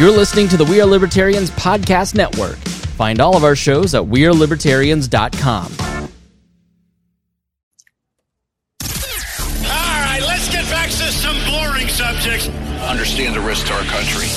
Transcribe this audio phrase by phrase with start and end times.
[0.00, 2.56] You're listening to the We Are Libertarians Podcast Network.
[2.96, 5.72] Find all of our shows at WeareLibertarians.com.
[9.62, 12.48] All right, let's get back to some boring subjects.
[12.88, 14.28] Understand the risk to our country.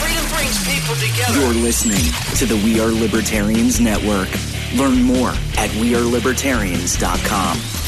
[0.00, 1.38] Freedom brings people together.
[1.38, 2.00] You're listening
[2.38, 4.30] to the We Are Libertarians Network.
[4.74, 7.79] Learn more at WeareLibertarians.com.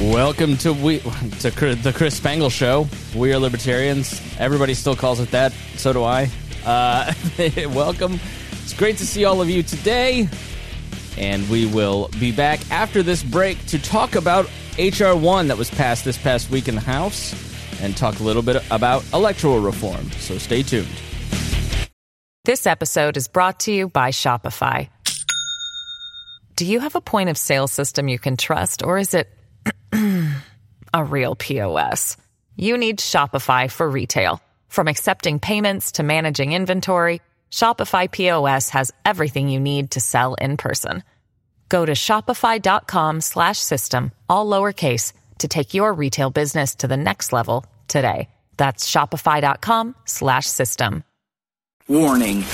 [0.00, 2.86] Welcome to we to the Chris Spangle Show.
[3.16, 4.22] We are libertarians.
[4.38, 5.52] Everybody still calls it that.
[5.74, 6.30] So do I.
[6.64, 7.12] Uh,
[7.74, 8.20] welcome.
[8.62, 10.28] It's great to see all of you today,
[11.16, 14.48] and we will be back after this break to talk about
[14.78, 17.34] HR one that was passed this past week in the House,
[17.82, 20.12] and talk a little bit about electoral reform.
[20.12, 20.86] So stay tuned.
[22.44, 24.90] This episode is brought to you by Shopify.
[26.54, 29.28] Do you have a point of sale system you can trust, or is it
[30.94, 32.16] a real POS?
[32.56, 34.42] You need Shopify for retail.
[34.68, 37.20] From accepting payments to managing inventory,
[37.50, 41.02] Shopify POS has everything you need to sell in person.
[41.68, 47.32] Go to shopify.com slash system, all lowercase, to take your retail business to the next
[47.32, 48.28] level today.
[48.56, 51.04] That's shopify.com slash system.
[51.88, 52.44] Warning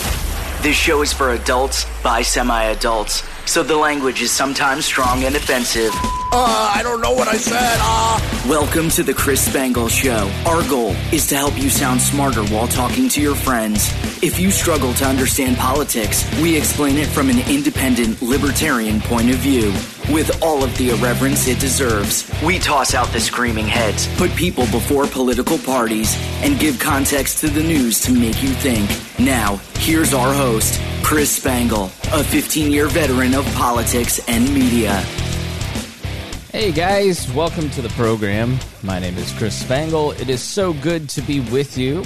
[0.64, 5.36] this show is for adults by semi adults, so the language is sometimes strong and
[5.36, 5.92] offensive.
[6.36, 7.78] Uh, I don't know what I said.
[7.80, 8.48] Uh.
[8.48, 10.28] Welcome to the Chris Spangle Show.
[10.44, 13.88] Our goal is to help you sound smarter while talking to your friends.
[14.20, 19.36] If you struggle to understand politics, we explain it from an independent libertarian point of
[19.36, 19.70] view.
[20.12, 24.64] With all of the irreverence it deserves, we toss out the screaming heads, put people
[24.72, 28.90] before political parties, and give context to the news to make you think.
[29.20, 35.00] Now, here's our host, Chris Spangle, a 15 year veteran of politics and media.
[36.54, 38.60] Hey guys, welcome to the program.
[38.84, 40.12] My name is Chris Spangle.
[40.12, 42.04] It is so good to be with you.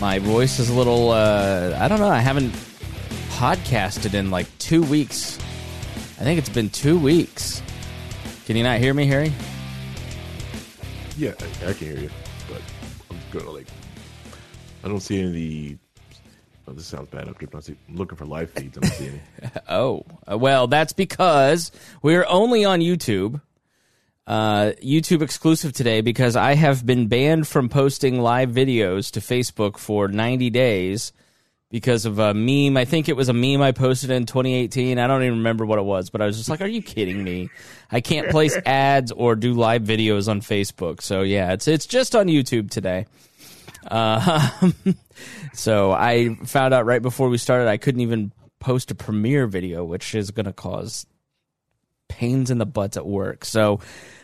[0.00, 2.54] My voice is a little, uh, I don't know, I haven't
[3.32, 5.38] podcasted in like two weeks.
[6.18, 7.60] I think it's been two weeks.
[8.46, 9.34] Can you not hear me, Harry?
[11.18, 12.10] Yeah, I, can hear you,
[12.48, 12.62] but
[13.10, 13.66] I'm just gonna like.
[14.82, 15.76] I don't see any of the.
[16.66, 17.28] Oh, this sounds bad.
[17.28, 18.76] I'm, see, looking for live feeds.
[18.76, 19.50] I'm not seeing any.
[19.68, 21.70] Oh, uh, well, that's because
[22.02, 23.40] we're only on YouTube.
[24.26, 29.76] Uh, YouTube exclusive today because I have been banned from posting live videos to Facebook
[29.76, 31.12] for 90 days
[31.70, 32.78] because of a meme.
[32.78, 34.98] I think it was a meme I posted in 2018.
[34.98, 37.22] I don't even remember what it was, but I was just like, "Are you kidding
[37.22, 37.50] me?
[37.90, 42.14] I can't place ads or do live videos on Facebook." So yeah, it's it's just
[42.14, 43.06] on YouTube today.
[43.86, 44.70] Uh,
[45.52, 49.84] so I found out right before we started I couldn't even post a premiere video,
[49.84, 51.06] which is going to cause
[52.08, 53.44] pains in the butts at work.
[53.44, 53.80] So,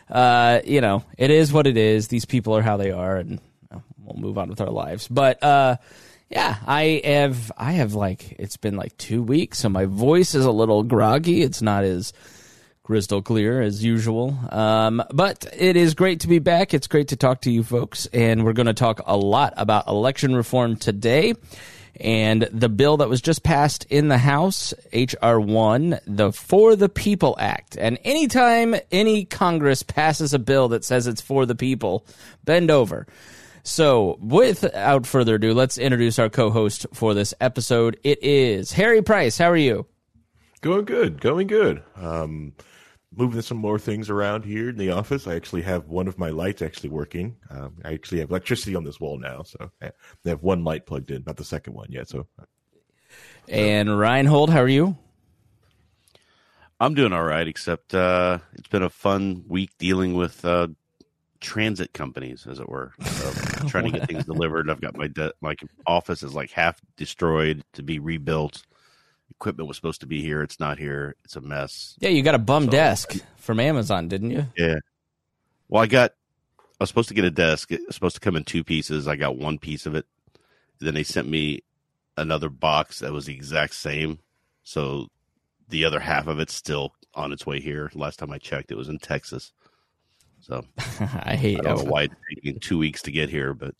[0.08, 2.08] uh, you know, it is what it is.
[2.08, 3.40] These people are how they are, and
[3.98, 5.08] we'll move on with our lives.
[5.08, 5.76] But uh,
[6.30, 10.44] yeah, I have, I have like, it's been like two weeks, so my voice is
[10.44, 11.42] a little groggy.
[11.42, 12.12] It's not as
[12.90, 14.36] crystal clear as usual.
[14.50, 16.74] Um, but it is great to be back.
[16.74, 19.86] It's great to talk to you folks, and we're going to talk a lot about
[19.86, 21.34] election reform today.
[22.00, 25.38] And the bill that was just passed in the House, H.R.
[25.38, 27.76] 1, the For the People Act.
[27.76, 32.04] And anytime any Congress passes a bill that says it's for the people,
[32.44, 33.06] bend over.
[33.62, 38.00] So, without further ado, let's introduce our co host for this episode.
[38.02, 39.38] It is Harry Price.
[39.38, 39.86] How are you?
[40.60, 41.82] going good, going good.
[41.96, 42.52] Um,
[43.14, 45.26] moving some more things around here in the office.
[45.26, 47.36] I actually have one of my lights actually working.
[47.50, 49.90] Um, I actually have electricity on this wall now, so I
[50.26, 52.08] have one light plugged in, not the second one yet.
[52.08, 52.26] So,
[53.48, 54.96] And Reinhold, how are you?
[56.78, 60.68] I'm doing all right, except uh, it's been a fun week dealing with uh,
[61.40, 64.70] transit companies, as it were, so trying to get things delivered.
[64.70, 65.56] I've got my de- my
[65.86, 68.62] office is like half destroyed to be rebuilt.
[69.40, 71.16] Equipment was supposed to be here; it's not here.
[71.24, 71.96] It's a mess.
[71.98, 74.46] Yeah, you got a bum So- desk from Amazon, didn't you?
[74.54, 74.76] Yeah.
[75.68, 76.12] Well, I got.
[76.58, 77.72] I was supposed to get a desk.
[77.72, 79.08] It was supposed to come in two pieces.
[79.08, 80.04] I got one piece of it.
[80.78, 81.60] Then they sent me
[82.18, 84.18] another box that was the exact same.
[84.62, 85.08] So
[85.68, 87.90] the other half of it's still on its way here.
[87.94, 89.52] Last time I checked, it was in Texas.
[90.40, 90.64] So
[91.00, 91.60] I hate.
[91.60, 93.74] I don't know why it's taking two weeks to get here, but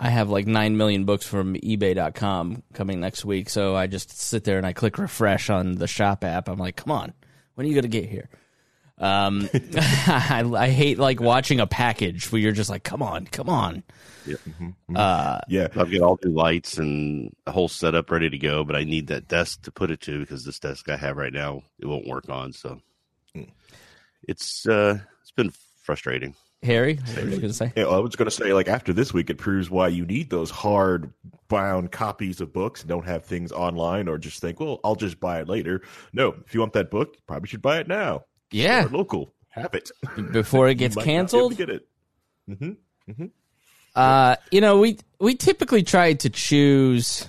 [0.00, 3.48] I have like 9 million books from eBay.com coming next week.
[3.50, 6.48] So I just sit there and I click refresh on the shop app.
[6.48, 7.12] I'm like, come on,
[7.54, 8.28] when are you going to get here?
[8.98, 13.48] Um, I, I hate like watching a package where you're just like, come on, come
[13.48, 13.82] on.
[14.26, 14.36] yeah.
[14.94, 18.76] Uh, yeah, I've got all new lights and a whole setup ready to go, but
[18.76, 21.62] I need that desk to put it to because this desk I have right now
[21.80, 22.52] it won't work on.
[22.52, 22.80] So
[23.34, 23.42] Hmm.
[24.26, 25.52] it's uh it's been
[25.82, 26.34] frustrating.
[26.62, 27.72] Harry, what were you going to say?
[27.76, 30.28] Yeah, I was going to say, like after this week, it proves why you need
[30.28, 31.12] those hard
[31.48, 32.82] bound copies of books.
[32.82, 35.82] Don't have things online or just think, well, I'll just buy it later.
[36.12, 38.24] No, if you want that book, you probably should buy it now.
[38.50, 39.90] Yeah, Or local, have it
[40.32, 41.18] before it gets You might not be able
[41.50, 41.56] canceled.
[41.56, 41.88] Get it.
[42.50, 43.26] Mm-hmm.
[43.94, 47.28] Uh, you know, we we typically try to choose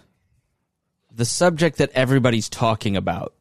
[1.12, 3.34] the subject that everybody's talking about.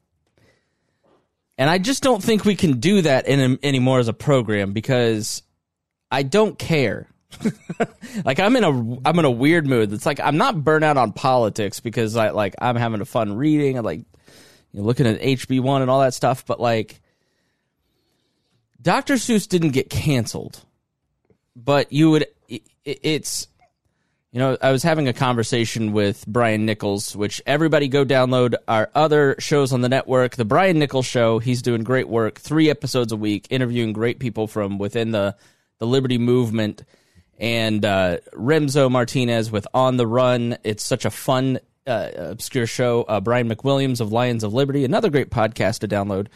[1.57, 5.43] And I just don't think we can do that in anymore as a program because
[6.11, 7.09] I don't care.
[8.25, 8.71] like I'm in a
[9.05, 9.93] I'm in a weird mood.
[9.93, 13.37] It's like I'm not burnt out on politics because I like I'm having a fun
[13.37, 13.77] reading.
[13.77, 14.01] I like
[14.73, 16.47] you know, looking at HB one and all that stuff.
[16.47, 17.01] But like
[18.81, 19.15] Dr.
[19.15, 20.65] Seuss didn't get canceled
[21.65, 23.49] but you would it, it's
[24.31, 28.91] you know i was having a conversation with brian nichols which everybody go download our
[28.95, 33.13] other shows on the network the brian nichols show he's doing great work three episodes
[33.13, 35.35] a week interviewing great people from within the
[35.79, 36.85] the liberty movement
[37.39, 43.03] and uh, remso martinez with on the run it's such a fun uh, obscure show
[43.03, 46.27] uh, brian mcwilliams of lions of liberty another great podcast to download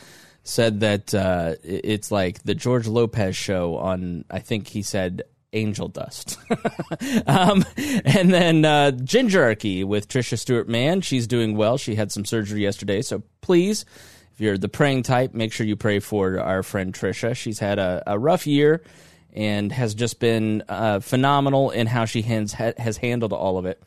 [0.45, 5.23] said that uh, it's like the George Lopez show on, I think he said
[5.53, 6.39] Angel Dust.
[7.27, 7.65] um,
[8.05, 11.01] and then uh, Gingerarchy with Trisha Stewart Mann.
[11.01, 11.79] She's doing well.
[11.79, 13.03] She had some surgery yesterday.
[13.03, 13.85] So please,
[14.33, 17.37] if you're the praying type, make sure you pray for our friend Trisha.
[17.37, 18.83] She's had a, a rough year
[19.33, 23.83] and has just been uh, phenomenal in how she has, has handled all of it.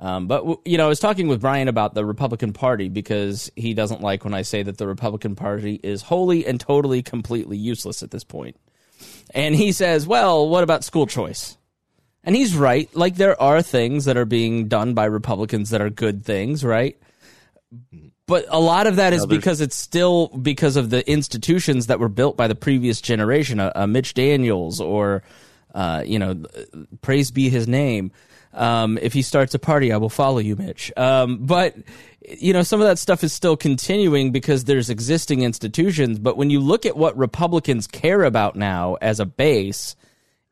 [0.00, 3.74] Um, but you know, I was talking with Brian about the Republican Party because he
[3.74, 8.02] doesn't like when I say that the Republican Party is wholly and totally, completely useless
[8.02, 8.56] at this point.
[9.34, 11.56] And he says, "Well, what about school choice?"
[12.22, 12.94] And he's right.
[12.94, 16.96] Like there are things that are being done by Republicans that are good things, right?
[18.28, 22.10] But a lot of that is because it's still because of the institutions that were
[22.10, 25.22] built by the previous generation, a, a Mitch Daniels or,
[25.74, 26.44] uh, you know,
[27.00, 28.12] praise be his name.
[28.52, 30.92] Um, if he starts a party, I will follow you, Mitch.
[30.94, 31.74] Um, but
[32.20, 36.18] you know, some of that stuff is still continuing because there's existing institutions.
[36.18, 39.96] But when you look at what Republicans care about now as a base,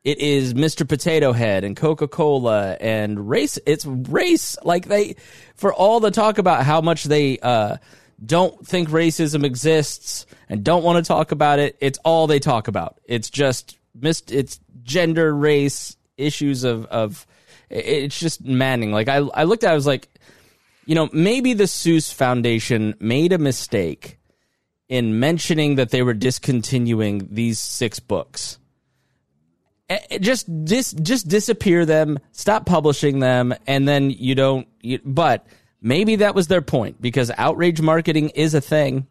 [0.06, 0.88] it is Mr.
[0.88, 3.58] Potato Head and Coca Cola and race.
[3.66, 4.56] It's race.
[4.62, 5.16] Like they,
[5.56, 7.78] for all the talk about how much they uh,
[8.24, 12.68] don't think racism exists and don't want to talk about it, it's all they talk
[12.68, 13.00] about.
[13.04, 14.30] It's just mist.
[14.30, 17.26] It's gender, race issues of of.
[17.68, 18.92] It's just maddening.
[18.92, 20.08] Like I, I looked at, it, I was like,
[20.84, 24.20] you know, maybe the Seuss Foundation made a mistake
[24.88, 28.60] in mentioning that they were discontinuing these six books
[30.20, 35.46] just dis just disappear them stop publishing them and then you don't you, but
[35.80, 39.06] maybe that was their point because outrage marketing is a thing.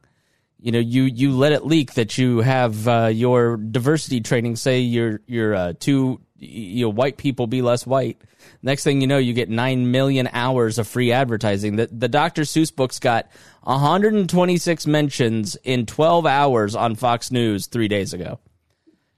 [0.60, 4.56] You know you you let it leak that you have uh, your diversity training.
[4.56, 8.22] Say you're you're uh, two you know white people be less white.
[8.62, 11.78] Next thing you know you get 9 million hours of free advertising.
[11.78, 13.30] The, the dr seuss books got
[13.64, 18.40] 126 mentions in 12 hours on fox news three days ago.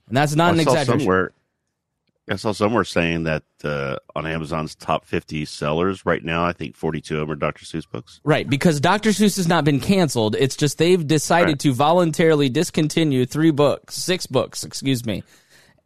[0.08, 1.00] And that's not an I saw exaggeration.
[1.00, 1.32] somewhere.
[2.30, 6.76] I saw somewhere saying that uh, on Amazon's top 50 sellers right now, I think
[6.76, 7.64] 42 of them are Dr.
[7.64, 8.20] Seuss books.
[8.24, 9.12] Right, because Dr.
[9.12, 10.36] Seuss has not been canceled.
[10.36, 11.60] It's just they've decided Right.
[11.60, 15.24] to voluntarily discontinue three books, six books, excuse me.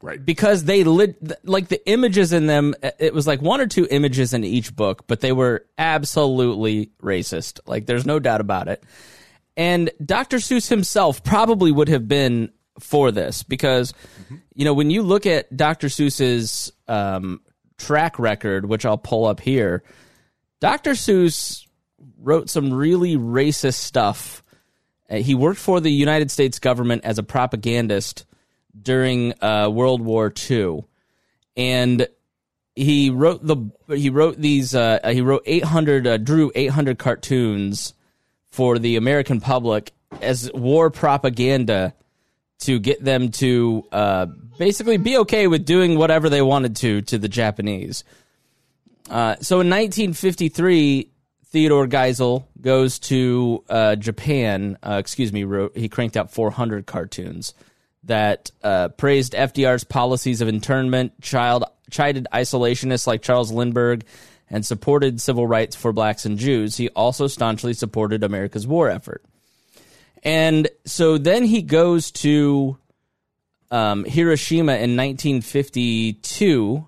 [0.01, 0.23] Right.
[0.25, 1.15] Because they lit,
[1.45, 5.05] like the images in them, it was like one or two images in each book,
[5.05, 7.59] but they were absolutely racist.
[7.67, 8.83] Like there's no doubt about it.
[9.55, 10.37] And Dr.
[10.37, 13.93] Seuss himself probably would have been for this because,
[14.53, 15.87] you know, when you look at Dr.
[15.87, 17.41] Seuss's um,
[17.77, 19.83] track record, which I'll pull up here,
[20.59, 20.91] Dr.
[20.91, 21.65] Seuss
[22.19, 24.43] wrote some really racist stuff.
[25.09, 28.25] Uh, he worked for the United States government as a propagandist
[28.79, 30.85] during uh, World War II,
[31.57, 32.07] and
[32.75, 33.57] he wrote the
[33.89, 37.93] he wrote these uh, he wrote 800 uh, drew 800 cartoons
[38.49, 41.93] for the American public as war propaganda
[42.61, 44.25] to get them to uh,
[44.57, 48.03] basically be okay with doing whatever they wanted to to the Japanese.
[49.09, 51.11] Uh, so in 1953,
[51.47, 54.77] Theodore Geisel goes to uh, Japan.
[54.81, 57.53] Uh, excuse me, wrote, he cranked out 400 cartoons
[58.03, 64.05] that uh, praised FDR's policies of internment, child chided isolationists like Charles Lindbergh,
[64.49, 66.77] and supported civil rights for blacks and Jews.
[66.77, 69.23] He also staunchly supported America's war effort.
[70.23, 72.77] And so then he goes to
[73.71, 76.87] um, Hiroshima in 1952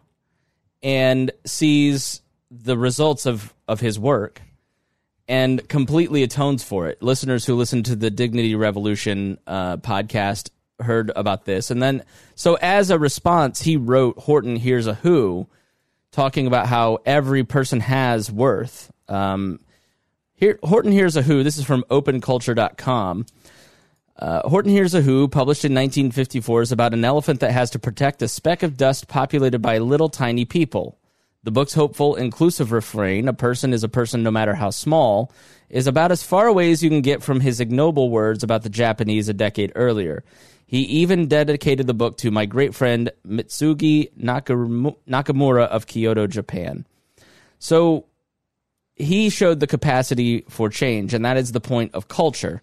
[0.84, 2.22] and sees
[2.52, 4.42] the results of, of his work
[5.28, 7.02] and completely atones for it.
[7.02, 10.50] Listeners who listen to the Dignity Revolution uh, podcast
[10.80, 11.72] heard about this.
[11.72, 12.04] And then,
[12.36, 15.48] so as a response, he wrote Horton Hears a Who,
[16.12, 18.92] talking about how every person has worth.
[19.08, 19.60] Um,
[20.44, 23.26] here, Horton Hears a Who, this is from openculture.com.
[24.20, 27.80] Uh, Horton Hears a Who, published in 1954, is about an elephant that has to
[27.80, 31.00] protect a speck of dust populated by little tiny people.
[31.44, 35.32] The book's hopeful, inclusive refrain, a person is a person no matter how small,
[35.70, 38.70] is about as far away as you can get from his ignoble words about the
[38.70, 40.26] Japanese a decade earlier.
[40.66, 46.86] He even dedicated the book to my great friend Mitsugi Nakamura of Kyoto, Japan.
[47.60, 48.08] So
[48.96, 52.62] he showed the capacity for change, and that is the point of culture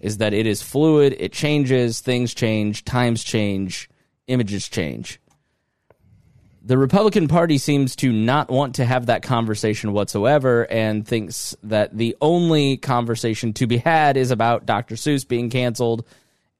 [0.00, 3.88] is that it is fluid, it changes, things change, times change,
[4.26, 5.20] images change.
[6.62, 11.96] The Republican Party seems to not want to have that conversation whatsoever and thinks that
[11.96, 14.94] the only conversation to be had is about Dr.
[14.94, 16.06] Seuss being canceled.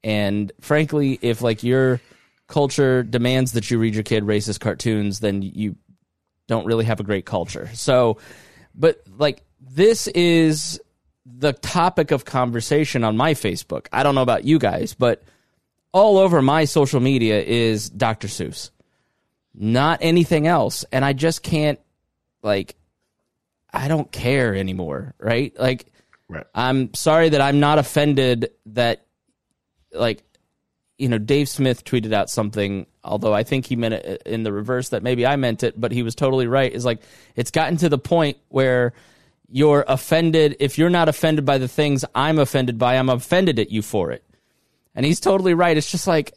[0.03, 2.01] And frankly, if like your
[2.47, 5.75] culture demands that you read your kid racist cartoons, then you
[6.47, 7.69] don't really have a great culture.
[7.73, 8.17] So,
[8.75, 10.79] but like this is
[11.25, 13.87] the topic of conversation on my Facebook.
[13.91, 15.23] I don't know about you guys, but
[15.91, 18.27] all over my social media is Dr.
[18.27, 18.71] Seuss,
[19.53, 20.85] not anything else.
[20.91, 21.79] And I just can't,
[22.41, 22.75] like,
[23.73, 25.57] I don't care anymore, right?
[25.59, 25.87] Like,
[26.31, 26.45] Right.
[26.55, 29.05] I'm sorry that I'm not offended that,
[29.91, 30.23] like,
[31.01, 34.43] you know, Dave Smith tweeted out something, although I think he meant it uh, in
[34.43, 36.71] the reverse that maybe I meant it, but he was totally right.
[36.71, 37.01] Is like,
[37.35, 38.93] it's gotten to the point where
[39.49, 40.57] you're offended.
[40.59, 44.11] If you're not offended by the things I'm offended by, I'm offended at you for
[44.11, 44.23] it.
[44.93, 45.75] And he's totally right.
[45.75, 46.33] It's just like,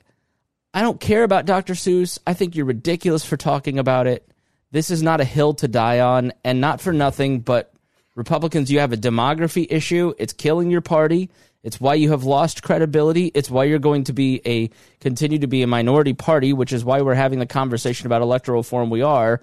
[0.72, 1.74] I don't care about Dr.
[1.74, 2.18] Seuss.
[2.26, 4.26] I think you're ridiculous for talking about it.
[4.70, 7.72] This is not a hill to die on, and not for nothing, but
[8.14, 10.14] Republicans, you have a demography issue.
[10.18, 11.30] It's killing your party.
[11.64, 13.32] It's why you have lost credibility.
[13.34, 16.84] It's why you're going to be a continue to be a minority party, which is
[16.84, 19.40] why we're having the conversation about electoral reform we are.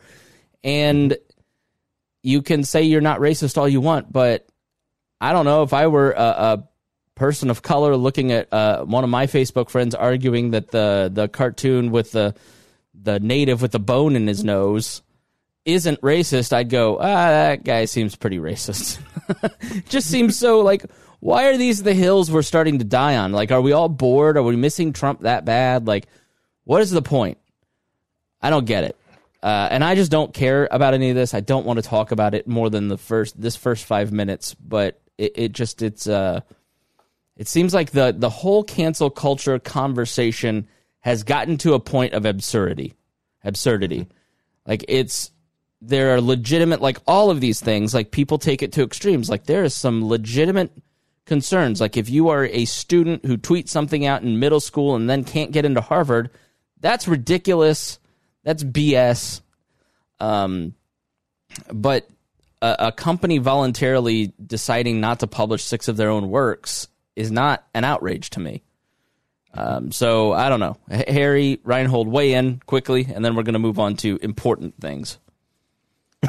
[0.64, 1.18] And
[2.22, 4.48] you can say you're not racist all you want, but
[5.20, 6.70] I don't know if I were a, a
[7.16, 11.28] person of color looking at uh, one of my Facebook friends arguing that the the
[11.28, 12.36] cartoon with the
[12.94, 15.02] the native with the bone in his nose
[15.66, 19.00] isn't racist, I'd go, ah, that guy seems pretty racist.
[19.90, 20.86] Just seems so like,
[21.22, 23.32] why are these the hills we're starting to die on?
[23.32, 24.38] Like, are we all bored?
[24.38, 25.86] Are we missing Trump that bad?
[25.86, 26.08] Like,
[26.64, 27.38] what is the point?
[28.42, 28.98] I don't get it.
[29.44, 31.36] Uh, and I just don't care about any of this.
[31.36, 34.56] I don't want to talk about it more than the first this first five minutes.
[34.56, 36.42] But it, it just it's uh,
[37.38, 40.68] it seems like the the whole cancel culture conversation
[41.02, 42.96] has gotten to a point of absurdity.
[43.44, 44.08] Absurdity,
[44.66, 45.32] like it's
[45.82, 47.94] there are legitimate like all of these things.
[47.94, 49.30] Like people take it to extremes.
[49.30, 50.72] Like there is some legitimate
[51.26, 51.82] concerns.
[51.82, 55.24] Like if you are a student who tweets something out in middle school and then
[55.24, 56.30] can't get into Harvard,
[56.80, 58.00] that's ridiculous
[58.44, 59.42] that's BS.
[60.20, 60.74] Um,
[61.72, 62.08] but
[62.62, 67.64] a, a, company voluntarily deciding not to publish six of their own works is not
[67.74, 68.62] an outrage to me.
[69.54, 70.78] Um, so I don't know.
[70.90, 75.18] Harry Reinhold, weigh in quickly, and then we're going to move on to important things.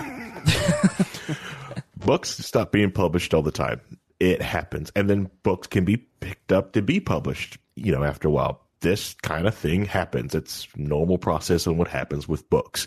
[1.97, 3.81] books stop being published all the time.
[4.23, 7.59] It happens, and then books can be picked up to be published.
[7.75, 10.33] You know, after a while, this kind of thing happens.
[10.33, 12.87] It's normal process and what happens with books.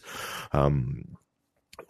[0.54, 1.18] Um,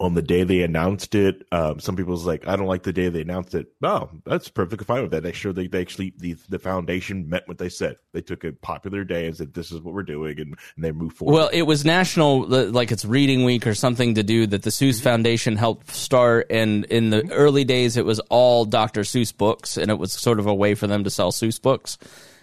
[0.00, 2.92] on the day they announced it, um, some people was like, I don't like the
[2.92, 3.66] day they announced it.
[3.82, 5.22] Oh, that's perfectly fine with that.
[5.22, 7.96] They sure they, they actually the the foundation meant what they said.
[8.12, 10.92] They took a popular day and said, This is what we're doing and, and they
[10.92, 11.34] moved forward.
[11.34, 15.00] Well, it was national like it's reading week or something to do that the Seuss
[15.00, 19.02] Foundation helped start and in the early days it was all Dr.
[19.02, 21.98] Seuss books and it was sort of a way for them to sell Seuss books.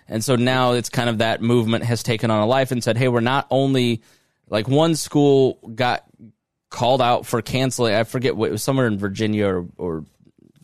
[0.08, 2.98] And so now it's kind of that movement has taken on a life and said,
[2.98, 4.02] hey, we're not only
[4.50, 6.04] like one school got
[6.74, 7.94] called out for canceling.
[7.94, 10.06] I forget what it was somewhere in Virginia or, or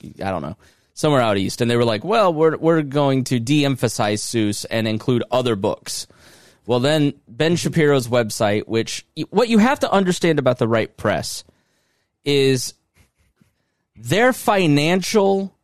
[0.03, 0.57] I don't know,
[0.93, 1.61] somewhere out east.
[1.61, 5.55] And they were like, well, we're, we're going to de emphasize Seuss and include other
[5.55, 6.07] books.
[6.65, 11.43] Well, then Ben Shapiro's website, which what you have to understand about the right press
[12.25, 12.73] is
[13.95, 15.55] their financial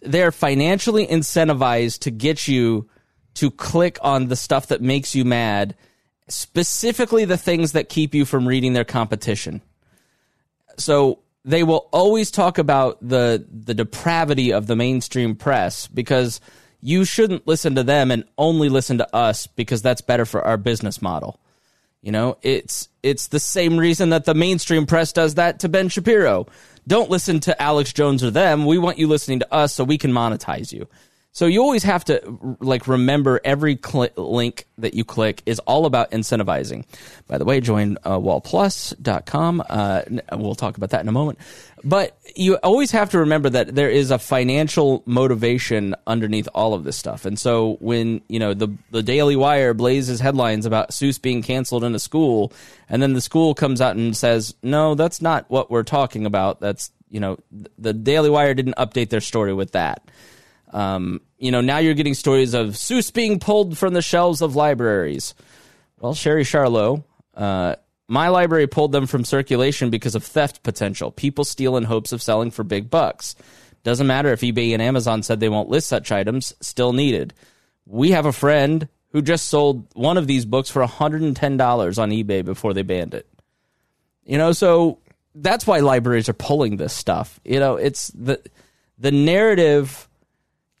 [0.00, 2.88] they're financially incentivized to get you
[3.34, 5.74] to click on the stuff that makes you mad,
[6.28, 9.60] specifically the things that keep you from reading their competition.
[10.80, 16.40] So they will always talk about the the depravity of the mainstream press because
[16.80, 20.56] you shouldn't listen to them and only listen to us because that's better for our
[20.56, 21.40] business model.
[22.02, 25.88] You know, it's it's the same reason that the mainstream press does that to Ben
[25.88, 26.46] Shapiro.
[26.86, 28.66] Don't listen to Alex Jones or them.
[28.66, 30.86] We want you listening to us so we can monetize you.
[31.34, 35.84] So you always have to like remember every cl- link that you click is all
[35.84, 36.84] about incentivizing.
[37.26, 39.64] By the way, join uh, wallplus.com.
[39.68, 41.40] Uh, we'll talk about that in a moment.
[41.82, 46.84] But you always have to remember that there is a financial motivation underneath all of
[46.84, 47.24] this stuff.
[47.24, 51.82] And so when, you know, the the Daily Wire blazes headlines about Seuss being canceled
[51.82, 52.52] in a school
[52.88, 56.60] and then the school comes out and says, "No, that's not what we're talking about.
[56.60, 57.38] That's, you know,
[57.76, 60.00] the Daily Wire didn't update their story with that."
[60.74, 64.56] Um, you know, now you're getting stories of Seuss being pulled from the shelves of
[64.56, 65.34] libraries.
[66.00, 67.04] Well, Sherry Charlow,
[67.34, 67.76] uh,
[68.08, 71.12] my library pulled them from circulation because of theft potential.
[71.12, 73.36] People steal in hopes of selling for big bucks.
[73.84, 77.34] Doesn't matter if eBay and Amazon said they won't list such items, still needed.
[77.86, 82.44] We have a friend who just sold one of these books for $110 on eBay
[82.44, 83.28] before they banned it.
[84.24, 84.98] You know, so
[85.36, 87.38] that's why libraries are pulling this stuff.
[87.44, 88.40] You know, it's the
[88.98, 90.08] the narrative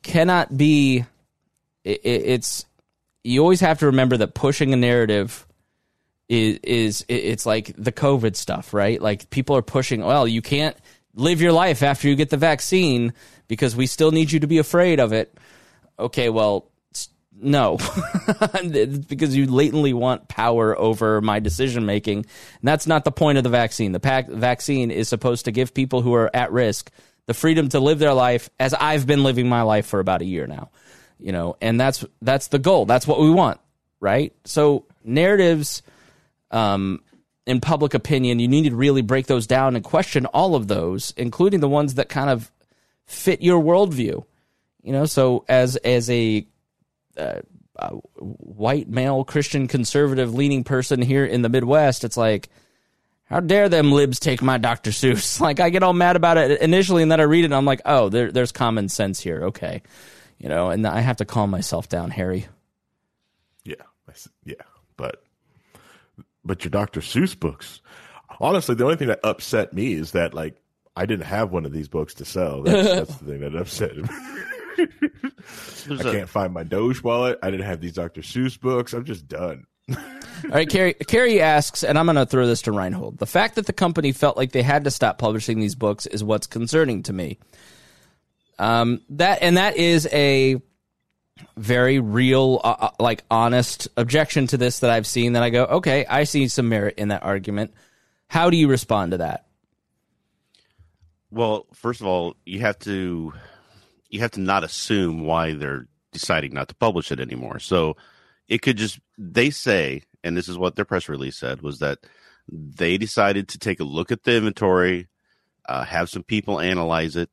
[0.04, 1.04] cannot be
[1.82, 2.64] it, it's
[3.24, 5.46] you always have to remember that pushing a narrative
[6.28, 9.00] is is it's like the covid stuff right?
[9.00, 10.76] Like people are pushing well you can't
[11.14, 13.12] live your life after you get the vaccine
[13.48, 15.36] because we still need you to be afraid of it.
[15.98, 16.70] Okay well
[17.36, 17.78] no.
[19.08, 23.44] Because you latently want power over my decision making and that's not the point of
[23.44, 23.92] the vaccine.
[23.92, 26.90] The pac- vaccine is supposed to give people who are at risk
[27.26, 30.26] the freedom to live their life as I've been living my life for about a
[30.26, 30.70] year now.
[31.18, 32.86] You know, and that's that's the goal.
[32.86, 33.60] That's what we want,
[34.00, 34.32] right?
[34.44, 35.82] So narratives
[36.50, 37.00] um
[37.46, 41.12] in public opinion, you need to really break those down and question all of those,
[41.16, 42.50] including the ones that kind of
[43.06, 44.24] fit your worldview.
[44.82, 46.46] You know, so as as a,
[47.16, 47.40] uh,
[47.76, 47.88] a
[48.18, 52.48] white male Christian conservative leaning person here in the Midwest, it's like
[53.24, 54.90] how dare them libs take my Dr.
[54.90, 55.40] Seuss?
[55.44, 57.64] Like I get all mad about it initially, and then I read it, and I'm
[57.64, 59.44] like, oh, there, there's common sense here.
[59.44, 59.82] Okay,
[60.38, 62.46] you know, and I have to calm myself down, Harry.
[63.64, 63.74] Yeah,
[64.44, 64.54] yeah,
[64.96, 65.22] but
[66.44, 67.00] but your Dr.
[67.00, 67.80] Seuss books.
[68.40, 70.60] Honestly, the only thing that upset me is that like
[70.96, 72.62] I didn't have one of these books to sell.
[72.62, 74.08] That's, that's the thing that upset me.
[75.90, 77.38] I can't find my Doge wallet.
[77.42, 78.22] I didn't have these Dr.
[78.22, 78.92] Seuss books.
[78.92, 79.66] I'm just done.
[79.88, 83.18] All right, Carrie, Carrie asks, and I'm going to throw this to Reinhold.
[83.18, 86.22] The fact that the company felt like they had to stop publishing these books is
[86.22, 87.38] what's concerning to me.
[88.58, 90.60] Um, that and that is a
[91.56, 95.32] very real, uh, uh, like honest objection to this that I've seen.
[95.32, 97.74] That I go, okay, I see some merit in that argument.
[98.28, 99.46] How do you respond to that?
[101.30, 103.32] Well, first of all, you have to
[104.08, 107.58] you have to not assume why they're deciding not to publish it anymore.
[107.58, 107.96] So
[108.48, 111.98] it could just they say and this is what their press release said, was that
[112.48, 115.08] they decided to take a look at the inventory,
[115.68, 117.28] uh, have some people analyze it,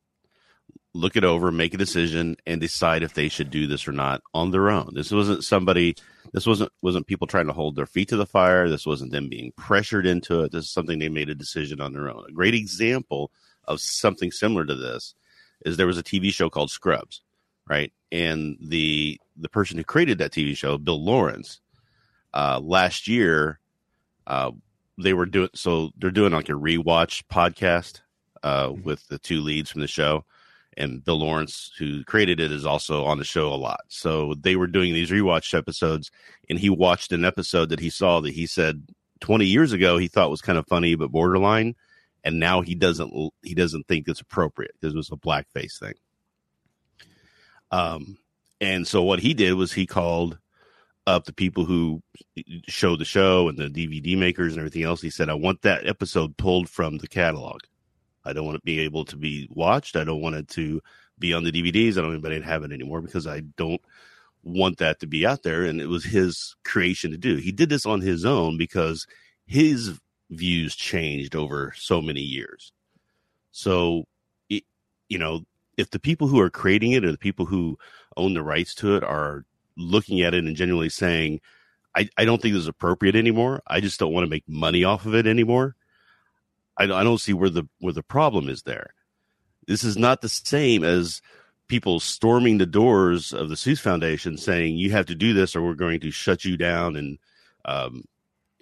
[0.94, 4.20] look it over, make a decision, and decide if they should do this or not
[4.34, 4.90] on their own.
[4.94, 5.96] This wasn't somebody.
[6.32, 8.68] This wasn't wasn't people trying to hold their feet to the fire.
[8.68, 10.52] This wasn't them being pressured into it.
[10.52, 12.24] This is something they made a decision on their own.
[12.28, 13.32] A great example
[13.64, 15.14] of something similar to this
[15.64, 17.22] is there was a TV show called Scrubs,
[17.68, 17.92] right?
[18.10, 21.60] And the the person who created that TV show, Bill Lawrence,
[22.34, 23.58] uh, last year,
[24.26, 24.52] uh,
[24.98, 28.00] they were doing so they're doing like a rewatch podcast
[28.42, 28.82] uh, mm-hmm.
[28.82, 30.24] with the two leads from the show,
[30.76, 33.80] and Bill Lawrence, who created it, is also on the show a lot.
[33.88, 36.10] So they were doing these rewatch episodes,
[36.48, 38.86] and he watched an episode that he saw that he said
[39.20, 41.74] 20 years ago he thought was kind of funny but borderline,
[42.24, 45.94] and now he doesn't he doesn't think it's appropriate because it was a blackface thing.
[47.72, 48.18] Um,
[48.60, 50.38] and so what he did was he called
[51.06, 52.00] up the people who
[52.68, 55.00] showed the show and the DVD makers and everything else.
[55.00, 57.60] He said, I want that episode pulled from the catalog.
[58.24, 59.96] I don't want it to be able to be watched.
[59.96, 60.80] I don't want it to
[61.18, 61.98] be on the DVDs.
[61.98, 63.80] I don't anybody have it anymore because I don't
[64.44, 65.64] want that to be out there.
[65.64, 67.36] And it was his creation to do.
[67.36, 69.06] He did this on his own because
[69.46, 69.98] his
[70.30, 72.72] views changed over so many years.
[73.50, 74.04] So,
[74.48, 74.64] it,
[75.08, 75.42] you know,
[75.76, 77.78] if the people who are creating it or the people who
[78.16, 79.44] own the rights to it are
[79.76, 81.40] looking at it and genuinely saying,
[81.94, 83.62] I, I don't think this is appropriate anymore.
[83.66, 85.76] I just don't want to make money off of it anymore.
[86.76, 88.94] I, I don't see where the where the problem is there.
[89.66, 91.20] This is not the same as
[91.68, 95.62] people storming the doors of the Seuss Foundation saying you have to do this or
[95.62, 97.18] we're going to shut you down and
[97.64, 98.04] um,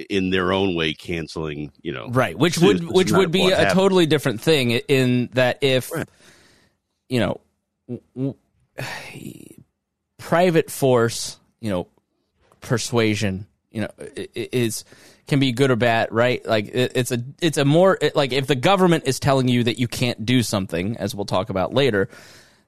[0.08, 2.36] in their own way canceling, you know, right?
[2.36, 3.74] Which Seuss, would which would be a happened.
[3.74, 6.08] totally different thing in that if right.
[7.10, 7.40] You know.
[8.14, 8.34] W-
[10.20, 11.88] private force, you know,
[12.60, 13.88] persuasion, you know,
[14.34, 14.84] is
[15.26, 16.44] can be good or bad, right?
[16.46, 19.88] Like it's a it's a more like if the government is telling you that you
[19.88, 22.08] can't do something, as we'll talk about later,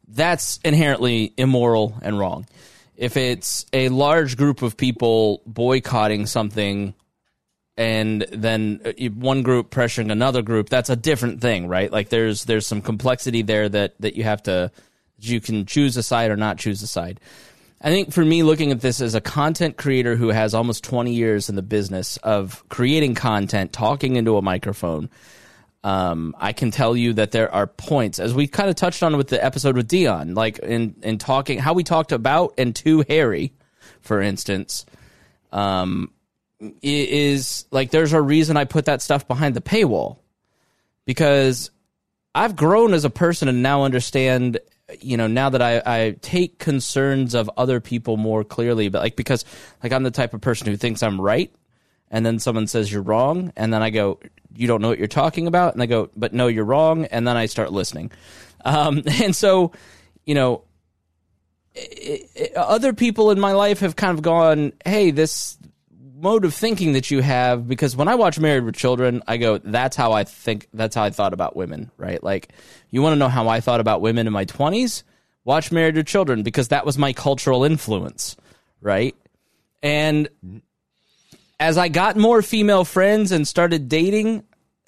[0.08, 2.46] that's inherently immoral and wrong.
[2.96, 6.94] If it's a large group of people boycotting something
[7.76, 11.90] and then uh, one group pressuring another group, that's a different thing, right?
[11.90, 14.70] Like there's there's some complexity there that that you have to
[15.18, 17.20] you can choose a side or not choose a side.
[17.80, 21.12] I think for me, looking at this as a content creator who has almost 20
[21.12, 25.10] years in the business of creating content, talking into a microphone,
[25.82, 29.16] um, I can tell you that there are points, as we kind of touched on
[29.16, 33.04] with the episode with Dion, like in, in talking, how we talked about and to
[33.08, 33.52] Harry,
[34.00, 34.86] for instance,
[35.50, 36.12] um,
[36.82, 40.18] is like there's a reason I put that stuff behind the paywall.
[41.04, 41.70] Because
[42.34, 44.58] I've grown as a person and now understand
[45.00, 49.16] you know now that I, I take concerns of other people more clearly but like
[49.16, 49.44] because
[49.82, 51.52] like i'm the type of person who thinks i'm right
[52.10, 54.18] and then someone says you're wrong and then i go
[54.54, 57.26] you don't know what you're talking about and i go but no you're wrong and
[57.26, 58.10] then i start listening.
[58.64, 59.72] Um, and so
[60.24, 60.62] you know
[61.74, 65.56] it, it, other people in my life have kind of gone hey this
[66.22, 69.58] mode of thinking that you have because when I watch Married with Children, I go,
[69.58, 72.22] that's how I think, that's how I thought about women, right?
[72.22, 72.50] Like,
[72.90, 75.02] you want to know how I thought about women in my 20s?
[75.44, 78.36] Watch Married with Children because that was my cultural influence,
[78.80, 79.16] right?
[79.82, 80.28] And
[81.58, 84.44] as I got more female friends and started dating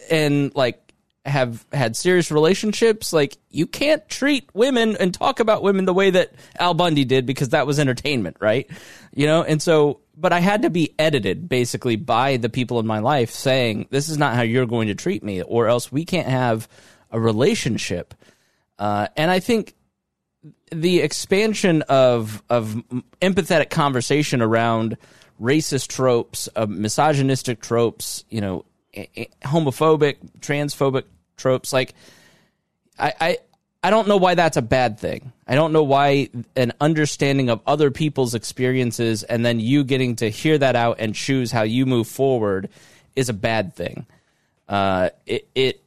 [0.08, 0.83] and like
[1.24, 6.10] have had serious relationships, like you can't treat women and talk about women the way
[6.10, 8.70] that Al Bundy did because that was entertainment, right?
[9.14, 12.86] You know, and so but I had to be edited basically by the people in
[12.86, 16.04] my life saying, this is not how you're going to treat me, or else we
[16.04, 16.68] can't have
[17.10, 18.14] a relationship.
[18.78, 19.74] Uh, and I think
[20.70, 22.82] the expansion of, of
[23.20, 24.96] empathetic conversation around
[25.40, 28.64] racist tropes, uh, misogynistic tropes, you know,
[29.42, 31.04] homophobic, transphobic
[31.36, 31.94] tropes, like,
[32.98, 33.38] I, I,
[33.82, 35.32] I don't know why that's a bad thing.
[35.46, 40.30] I don't know why an understanding of other people's experiences and then you getting to
[40.30, 42.70] hear that out and choose how you move forward
[43.14, 44.06] is a bad thing.
[44.68, 45.84] Uh, it, it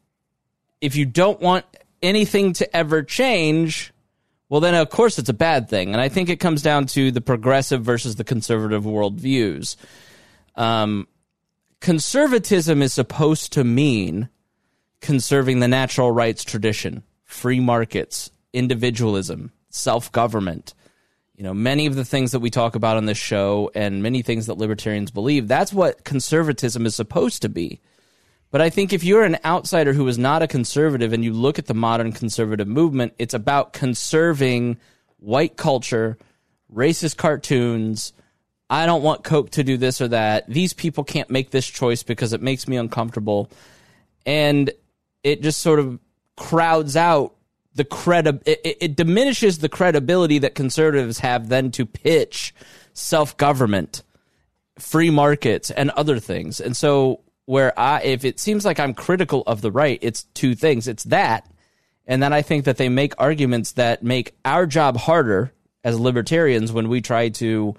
[0.79, 1.65] if you don't want
[2.03, 3.91] anything to ever change,
[4.49, 5.93] well, then of course it's a bad thing.
[5.93, 9.75] And I think it comes down to the progressive versus the conservative worldviews.
[10.55, 11.07] Um,
[11.81, 14.29] conservatism is supposed to mean
[15.01, 20.73] conserving the natural rights tradition free markets, individualism, self government.
[21.35, 24.23] You know, many of the things that we talk about on this show and many
[24.23, 27.79] things that libertarians believe, that's what conservatism is supposed to be.
[28.49, 31.59] But I think if you're an outsider who is not a conservative and you look
[31.59, 34.77] at the modern conservative movement, it's about conserving
[35.19, 36.17] white culture,
[36.73, 38.13] racist cartoons.
[38.69, 40.47] I don't want Coke to do this or that.
[40.49, 43.49] These people can't make this choice because it makes me uncomfortable.
[44.25, 44.71] And
[45.23, 45.99] it just sort of
[46.35, 47.33] crowds out
[47.77, 52.53] the credi- it, it diminishes the credibility that conservatives have then to pitch
[52.93, 54.03] self-government
[54.79, 59.43] free markets and other things and so where i if it seems like i'm critical
[59.47, 61.49] of the right it's two things it's that
[62.05, 65.51] and then i think that they make arguments that make our job harder
[65.83, 67.75] as libertarians when we try to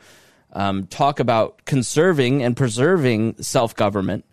[0.52, 4.24] um, talk about conserving and preserving self-government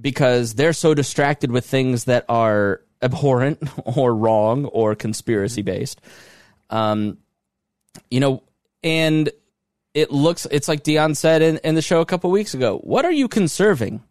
[0.00, 3.62] because they're so distracted with things that are abhorrent
[3.96, 6.00] or wrong or conspiracy based.
[6.70, 7.18] Um,
[8.10, 8.42] you know,
[8.82, 9.30] and
[9.94, 12.78] it looks, it's like Dion said in, in the show a couple weeks ago.
[12.78, 14.02] What are you conserving?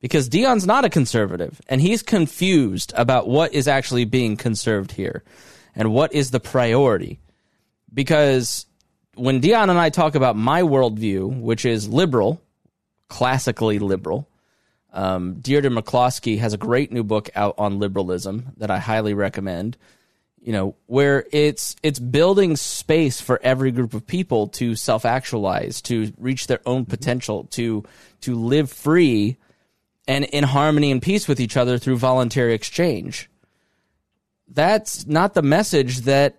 [0.00, 5.22] Because Dion's not a conservative and he's confused about what is actually being conserved here
[5.74, 7.20] and what is the priority.
[7.92, 8.66] Because
[9.16, 12.40] when Dion and I talk about my worldview, which is liberal,
[13.08, 14.28] classically liberal,
[14.92, 19.76] um, Deirdre McCloskey has a great new book out on liberalism that I highly recommend.
[20.40, 25.80] You know, where it's it's building space for every group of people to self actualize,
[25.82, 27.84] to reach their own potential, to
[28.20, 29.38] to live free
[30.06, 33.30] and in harmony and peace with each other through voluntary exchange.
[34.46, 36.36] That's not the message that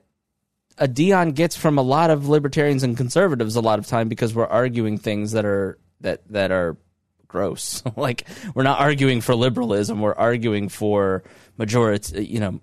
[0.77, 4.33] a Dion gets from a lot of libertarians and conservatives a lot of time because
[4.33, 6.77] we're arguing things that are that that are
[7.27, 7.83] gross.
[7.95, 11.23] like we're not arguing for liberalism, we're arguing for
[11.57, 12.59] majority, you know,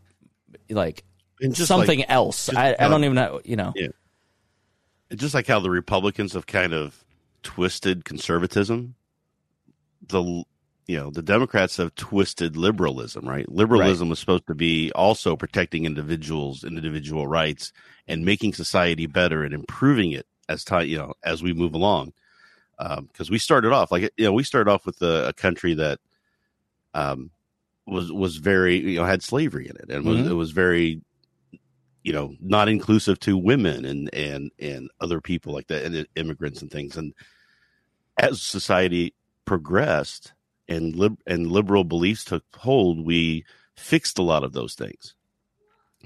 [0.70, 1.04] like
[1.52, 2.48] something like, else.
[2.54, 3.72] I, I, don't even know, you know.
[3.74, 3.88] Yeah.
[5.14, 7.04] Just like how the Republicans have kind of
[7.42, 8.94] twisted conservatism,
[10.06, 10.44] the
[10.86, 13.26] you know the Democrats have twisted liberalism.
[13.26, 14.10] Right, liberalism right.
[14.10, 17.72] was supposed to be also protecting individuals, and individual rights,
[18.08, 22.12] and making society better and improving it as time you know as we move along
[22.78, 25.74] because um, we started off like you know we started off with a, a country
[25.74, 26.00] that
[26.94, 27.30] um,
[27.86, 30.30] was was very you know had slavery in it and was mm-hmm.
[30.30, 31.00] it was very
[32.02, 36.62] you know not inclusive to women and and and other people like that and immigrants
[36.62, 37.14] and things and
[38.18, 39.14] as society
[39.44, 40.32] progressed
[40.72, 43.44] and lib- and liberal beliefs took hold we
[43.76, 45.14] fixed a lot of those things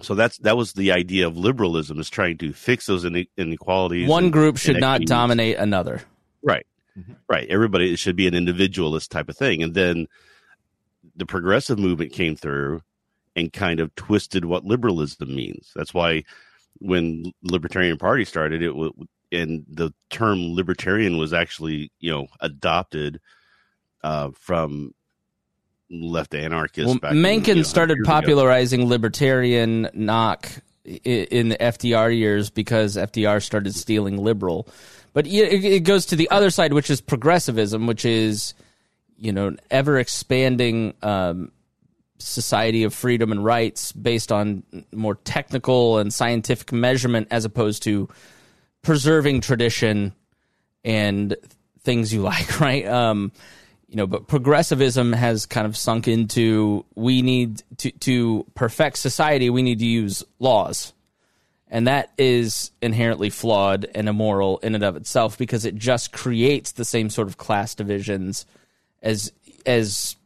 [0.02, 3.04] so that's that was the idea of liberalism is trying to fix those
[3.36, 6.02] inequalities one and- group should not dominate another
[6.46, 6.66] Right.
[6.96, 7.12] Mm-hmm.
[7.28, 7.48] Right.
[7.48, 9.62] Everybody it should be an individualist type of thing.
[9.62, 10.06] And then
[11.14, 12.82] the progressive movement came through
[13.34, 15.72] and kind of twisted what liberalism means.
[15.74, 16.22] That's why
[16.78, 18.92] when Libertarian Party started, it was
[19.32, 23.20] and the term libertarian was actually, you know, adopted
[24.06, 24.94] uh, from
[25.90, 26.86] left anarchists.
[26.86, 28.12] well, back in, mencken you know, started years ago.
[28.12, 30.48] popularizing libertarian knock
[30.84, 34.68] in the fdr years because fdr started stealing liberal
[35.12, 38.54] but it, it goes to the other side which is progressivism which is
[39.16, 41.50] you know ever expanding um,
[42.18, 48.08] society of freedom and rights based on more technical and scientific measurement as opposed to
[48.82, 50.12] preserving tradition
[50.84, 51.36] and
[51.80, 53.32] things you like right um
[53.88, 59.50] you know but progressivism has kind of sunk into we need to to perfect society
[59.50, 60.92] we need to use laws.
[61.68, 66.72] And that is inherently flawed and immoral in and of itself because it just creates
[66.72, 68.46] the same sort of class divisions
[69.02, 69.32] as
[69.64, 70.16] as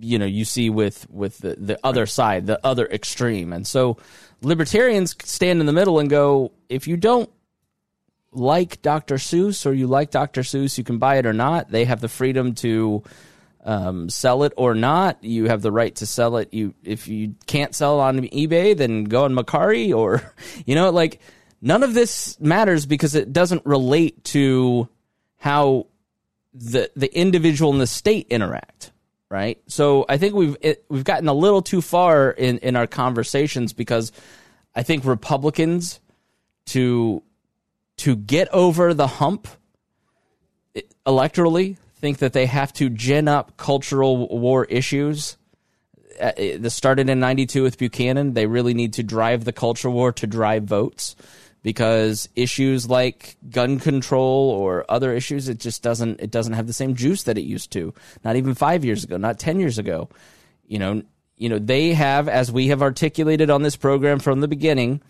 [0.00, 3.52] you know you see with with the, the other side the other extreme.
[3.52, 3.98] And so
[4.42, 7.30] libertarians stand in the middle and go if you don't
[8.34, 9.16] like Dr.
[9.16, 10.42] Seuss or you like Dr.
[10.42, 11.70] Seuss, you can buy it or not.
[11.70, 13.02] They have the freedom to
[13.64, 15.22] um, sell it or not.
[15.22, 16.52] You have the right to sell it.
[16.52, 20.34] You if you can't sell it on eBay, then go on Mercari or
[20.66, 21.20] you know like
[21.62, 24.88] none of this matters because it doesn't relate to
[25.36, 25.86] how
[26.52, 28.92] the the individual and the state interact
[29.28, 32.86] right so i think we've it, we've gotten a little too far in in our
[32.86, 34.12] conversations because
[34.74, 36.00] i think republicans
[36.66, 37.22] to
[37.98, 39.48] to get over the hump
[41.06, 45.38] electorally think that they have to gin up cultural war issues.
[46.20, 48.34] Uh, this started in 92 with buchanan.
[48.34, 51.16] They really need to drive the culture war to drive votes
[51.62, 56.74] because issues like gun control or other issues it just doesn't it doesn't have the
[56.74, 57.94] same juice that it used to.
[58.22, 60.08] Not even 5 years ago not 10 years ago.
[60.66, 61.02] You know
[61.36, 65.00] you know they have as we have articulated on this program from the beginning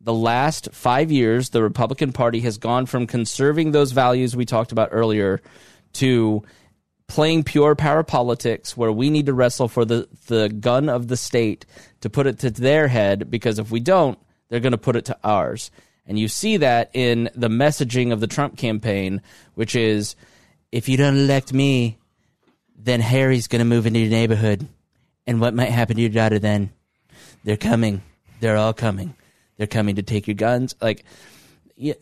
[0.00, 4.72] the last 5 years the Republican Party has gone from conserving those values we talked
[4.72, 5.40] about earlier
[5.94, 6.42] to
[7.10, 11.16] playing pure power politics where we need to wrestle for the, the gun of the
[11.16, 11.66] state
[12.00, 15.04] to put it to their head because if we don't, they're going to put it
[15.06, 15.72] to ours.
[16.06, 19.22] And you see that in the messaging of the Trump campaign,
[19.54, 20.14] which is
[20.70, 21.98] if you don't elect me,
[22.76, 24.66] then Harry's going to move into your neighborhood.
[25.26, 26.70] And what might happen to your daughter then?
[27.44, 28.02] They're coming.
[28.40, 29.14] They're all coming.
[29.60, 30.74] They're coming to take your guns.
[30.80, 31.04] Like,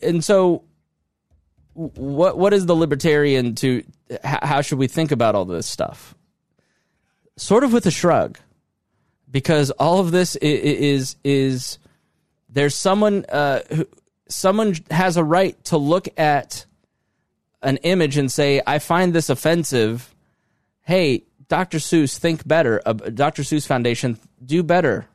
[0.01, 0.63] and so
[1.73, 3.83] what what is the libertarian to
[4.23, 6.15] how should we think about all this stuff?
[7.35, 8.39] Sort of with a shrug
[9.29, 10.49] because all of this i- i-
[10.93, 11.79] is is
[12.47, 13.85] there's someone uh, who
[14.29, 16.65] someone has a right to look at
[17.61, 20.15] an image and say i find this offensive.
[20.83, 25.07] Hey dr seuss think better uh, dr seuss foundation do better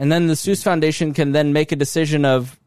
[0.00, 2.58] and then the seuss foundation can then make a decision of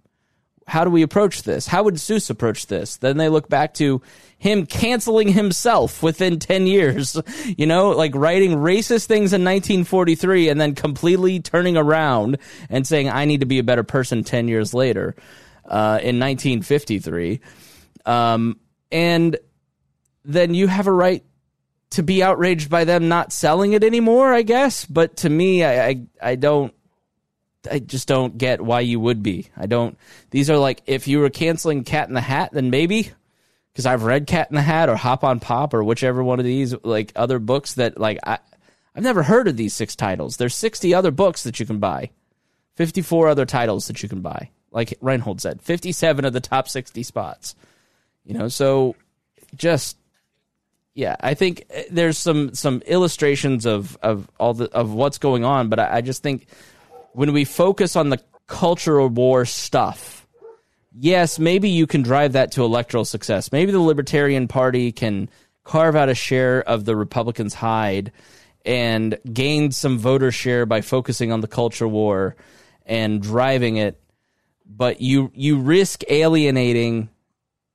[0.67, 1.67] how do we approach this?
[1.67, 2.97] How would Seuss approach this?
[2.97, 4.01] Then they look back to
[4.37, 7.19] him canceling himself within 10 years,
[7.57, 12.37] you know, like writing racist things in 1943 and then completely turning around
[12.69, 15.15] and saying, I need to be a better person 10 years later
[15.65, 17.41] uh, in 1953.
[18.05, 18.59] Um,
[18.91, 19.37] and
[20.23, 21.23] then you have a right
[21.91, 24.85] to be outraged by them not selling it anymore, I guess.
[24.85, 26.73] But to me, I, I, I don't.
[27.69, 29.49] I just don't get why you would be.
[29.55, 29.97] I don't.
[30.31, 33.11] These are like if you were canceling Cat in the Hat, then maybe
[33.71, 36.45] because I've read Cat in the Hat or Hop on Pop or whichever one of
[36.45, 38.39] these like other books that like I
[38.95, 40.37] I've never heard of these six titles.
[40.37, 42.11] There's 60 other books that you can buy,
[42.75, 44.49] 54 other titles that you can buy.
[44.71, 47.55] Like Reinhold said, 57 of the top 60 spots.
[48.23, 48.95] You know, so
[49.55, 49.97] just
[50.95, 55.43] yeah, I think uh, there's some some illustrations of of all the of what's going
[55.43, 56.47] on, but I, I just think
[57.13, 60.27] when we focus on the cultural war stuff,
[60.97, 63.51] yes, maybe you can drive that to electoral success.
[63.51, 65.29] Maybe the Libertarian Party can
[65.63, 68.11] carve out a share of the Republicans' hide
[68.65, 72.35] and gain some voter share by focusing on the culture war
[72.85, 73.99] and driving it.
[74.65, 77.09] But you you risk alienating.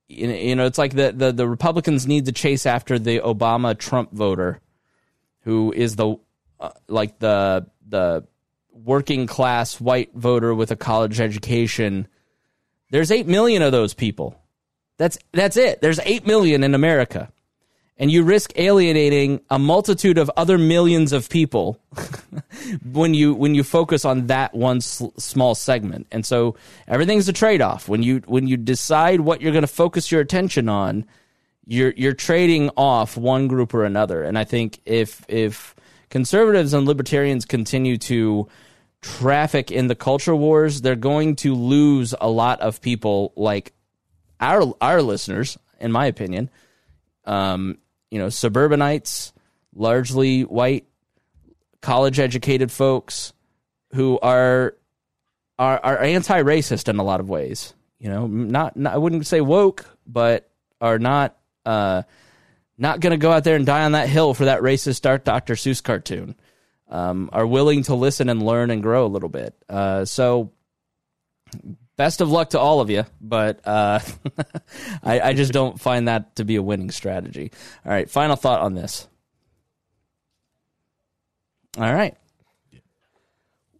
[0.08, 4.10] You know, it's like the, the, the Republicans need to chase after the Obama Trump
[4.10, 4.62] voter,
[5.42, 6.16] who is the
[6.58, 8.26] uh, like the the
[8.84, 12.08] working class white voter with a college education,
[12.90, 14.40] there's 8 million of those people.
[14.96, 15.80] That's that's it.
[15.80, 17.30] There's 8 million in America.
[18.00, 21.80] And you risk alienating a multitude of other millions of people
[22.84, 26.06] when you when you focus on that one small segment.
[26.12, 26.54] And so
[26.86, 27.88] everything's a trade-off.
[27.88, 31.06] When you when you decide what you're going to focus your attention on,
[31.66, 34.22] you're you're trading off one group or another.
[34.22, 35.74] And I think if if
[36.08, 38.48] conservatives and libertarians continue to
[39.00, 43.72] traffic in the culture wars, they're going to lose a lot of people like
[44.40, 46.50] our our listeners, in my opinion.
[47.24, 47.78] Um,
[48.10, 49.32] you know, suburbanites,
[49.74, 50.86] largely white,
[51.80, 53.32] college educated folks
[53.94, 54.74] who are
[55.58, 57.74] are are anti racist in a lot of ways.
[57.98, 60.48] You know, not, not I wouldn't say woke, but
[60.80, 62.02] are not uh,
[62.78, 65.24] not going to go out there and die on that hill for that racist Dark
[65.24, 65.54] Dr.
[65.54, 66.36] Seuss cartoon.
[66.90, 69.54] Um, are willing to listen and learn and grow a little bit.
[69.68, 70.52] Uh, so,
[71.96, 74.00] best of luck to all of you, but uh,
[75.02, 77.52] I, I just don't find that to be a winning strategy.
[77.84, 79.06] All right, final thought on this.
[81.76, 82.16] All right.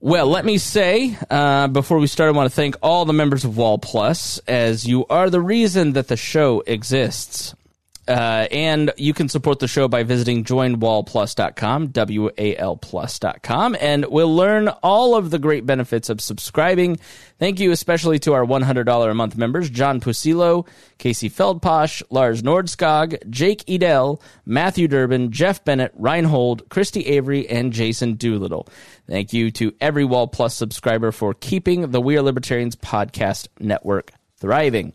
[0.01, 3.45] Well, let me say uh, before we start, I want to thank all the members
[3.45, 7.55] of Wall Plus, as you are the reason that the show exists.
[8.09, 14.69] Uh, and you can support the show by visiting joinwallplus.com, W-A-L plus.com, and we'll learn
[14.83, 16.99] all of the great benefits of subscribing.
[17.39, 20.67] Thank you especially to our $100 a month members, John Pusilo,
[20.97, 28.15] Casey Feldposh, Lars Nordskog, Jake Edel, Matthew Durbin, Jeff Bennett, Reinhold, Christy Avery, and Jason
[28.15, 28.69] Doolittle.
[29.07, 34.13] Thank you to every Wall Plus subscriber for keeping the We Are Libertarians podcast network
[34.39, 34.95] thriving.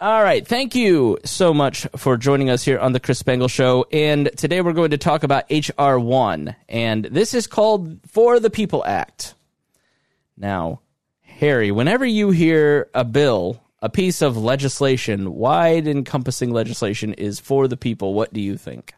[0.00, 0.46] All right.
[0.46, 3.86] Thank you so much for joining us here on the Chris Spangle Show.
[3.92, 6.00] And today we're going to talk about H.R.
[6.00, 6.56] 1.
[6.68, 9.36] And this is called For the People Act.
[10.36, 10.80] Now,
[11.22, 17.68] Harry, whenever you hear a bill, a piece of legislation, wide encompassing legislation is for
[17.68, 18.94] the people, what do you think?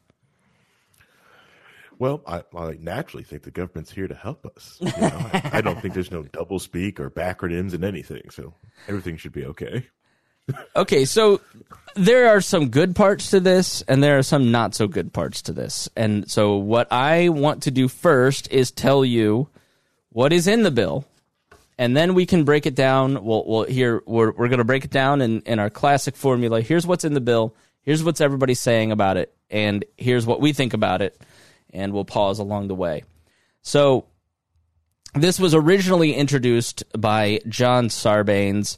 [1.98, 4.78] Well, I, I naturally think the government's here to help us.
[4.80, 8.54] You know, I, I don't think there's no double speak or backronyms in anything, so
[8.88, 9.86] everything should be okay.
[10.74, 11.40] Okay, so
[11.94, 15.42] there are some good parts to this, and there are some not so good parts
[15.42, 15.88] to this.
[15.96, 19.48] And so, what I want to do first is tell you
[20.10, 21.04] what is in the bill,
[21.78, 23.24] and then we can break it down.
[23.24, 26.60] We'll, we'll here we're we're going to break it down in in our classic formula.
[26.60, 27.54] Here's what's in the bill.
[27.82, 31.20] Here's what's everybody saying about it, and here's what we think about it,
[31.72, 33.04] and we'll pause along the way.
[33.62, 34.06] So,
[35.14, 38.76] this was originally introduced by John Sarbanes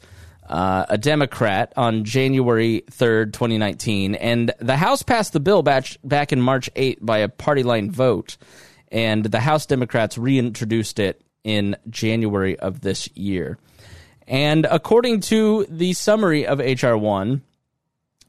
[0.49, 4.15] uh, a Democrat, on January 3rd, 2019.
[4.15, 7.91] And the House passed the bill back, back in March 8th by a party line
[7.91, 8.37] vote.
[8.91, 13.59] And the House Democrats reintroduced it in January of this year.
[14.27, 16.97] And according to the summary of H.R.
[16.97, 17.43] 1,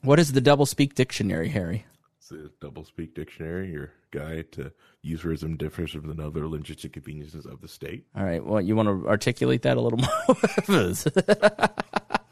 [0.01, 1.85] what is the doublespeak dictionary, Harry?
[2.19, 4.71] It's a doublespeak dictionary, your guide to
[5.05, 8.05] userism differs from other linguistic conveniences of the state.
[8.15, 8.43] All right.
[8.45, 10.09] Well, you want to articulate that a little more?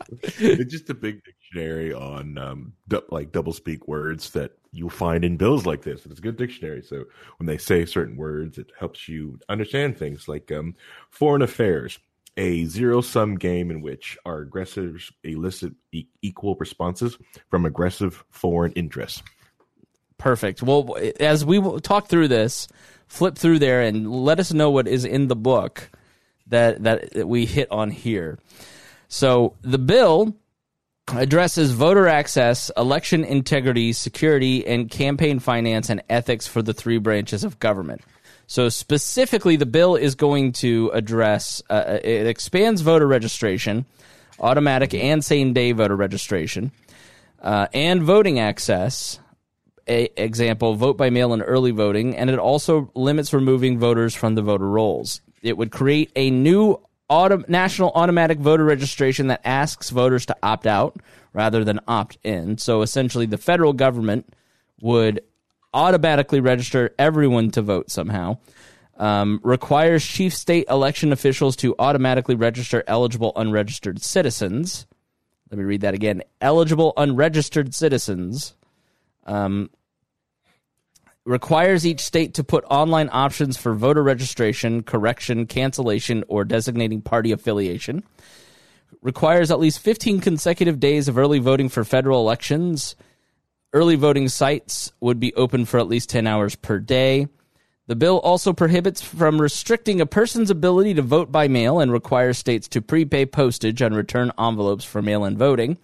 [0.10, 5.24] it's just a big dictionary on um, du- like double speak words that you'll find
[5.24, 6.06] in bills like this.
[6.06, 6.84] It's a good dictionary.
[6.84, 7.06] So
[7.38, 10.76] when they say certain words, it helps you understand things like um,
[11.10, 12.00] foreign affairs,
[12.36, 17.18] a zero sum game in which our aggressors elicit e- equal responses
[17.50, 19.24] from aggressive foreign interests.
[20.18, 20.64] Perfect.
[20.64, 22.68] Well, as we talk through this,
[23.08, 25.90] flip through there and let us know what is in the book
[26.48, 28.40] that that, that we hit on here.
[29.08, 30.36] So the bill
[31.14, 37.44] addresses voter access, election integrity, security, and campaign finance and ethics for the three branches
[37.44, 38.02] of government.
[38.48, 43.86] So specifically, the bill is going to address uh, uh it expands voter registration,
[44.40, 46.72] automatic and same day voter registration,
[47.42, 49.20] uh, and voting access.
[49.90, 54.36] A example: vote by mail and early voting, and it also limits removing voters from
[54.36, 55.22] the voter rolls.
[55.42, 60.68] It would create a new auto, national automatic voter registration that asks voters to opt
[60.68, 60.98] out
[61.34, 62.58] rather than opt in.
[62.58, 64.34] So essentially, the federal government
[64.82, 65.22] would
[65.74, 68.38] automatically register everyone to vote somehow.
[68.98, 74.88] Um, requires chief state election officials to automatically register eligible unregistered citizens.
[75.52, 76.24] Let me read that again.
[76.42, 78.56] Eligible unregistered citizens.
[79.28, 79.70] Um,
[81.28, 87.34] requires each state to put online options for voter registration, correction, cancellation, or designating party
[87.34, 88.02] affiliation.
[89.02, 92.96] Requires at least 15 consecutive days of early voting for federal elections.
[93.74, 97.28] Early voting sites would be open for at least 10 hours per day.
[97.88, 102.38] The bill also prohibits from restricting a person's ability to vote by mail and requires
[102.38, 105.78] states to prepay postage on return envelopes for mail in voting.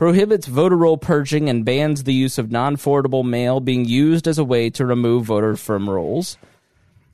[0.00, 4.38] Prohibits voter roll purging and bans the use of non forwardable mail being used as
[4.38, 6.38] a way to remove voter from rolls.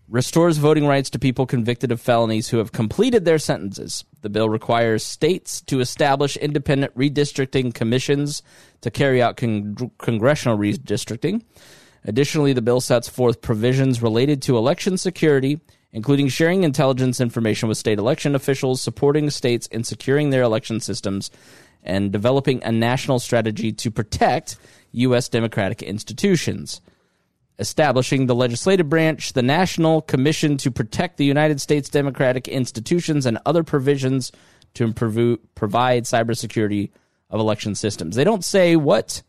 [0.08, 4.04] Restores voting rights to people convicted of felonies who have completed their sentences.
[4.22, 8.44] The bill requires states to establish independent redistricting commissions
[8.82, 11.42] to carry out con- congressional redistricting.
[12.04, 15.58] Additionally, the bill sets forth provisions related to election security,
[15.92, 21.32] including sharing intelligence information with state election officials, supporting states in securing their election systems,
[21.86, 24.56] and developing a national strategy to protect
[24.92, 25.28] U.S.
[25.28, 26.80] democratic institutions.
[27.58, 33.38] Establishing the legislative branch, the National Commission to Protect the United States Democratic Institutions, and
[33.46, 34.30] other provisions
[34.74, 36.90] to improve, provide cybersecurity
[37.30, 38.14] of election systems.
[38.14, 39.22] They don't say what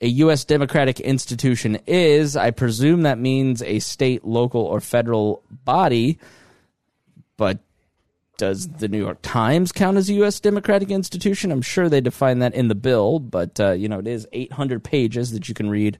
[0.00, 0.44] a U.S.
[0.44, 2.36] democratic institution is.
[2.36, 6.18] I presume that means a state, local, or federal body.
[7.36, 7.58] But
[8.40, 10.40] does the New York Times count as a U.S.
[10.40, 11.52] democratic institution?
[11.52, 14.82] I'm sure they define that in the bill, but uh, you know it is 800
[14.82, 15.98] pages that you can read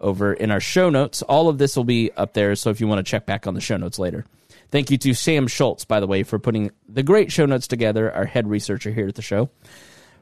[0.00, 1.22] over in our show notes.
[1.22, 3.54] All of this will be up there, so if you want to check back on
[3.54, 4.26] the show notes later.
[4.72, 8.12] Thank you to Sam Schultz, by the way, for putting the great show notes together,
[8.12, 9.48] our head researcher here at the show.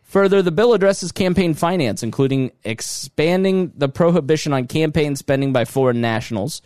[0.02, 6.02] Further, the bill addresses campaign finance, including expanding the prohibition on campaign spending by foreign
[6.02, 6.60] nationals,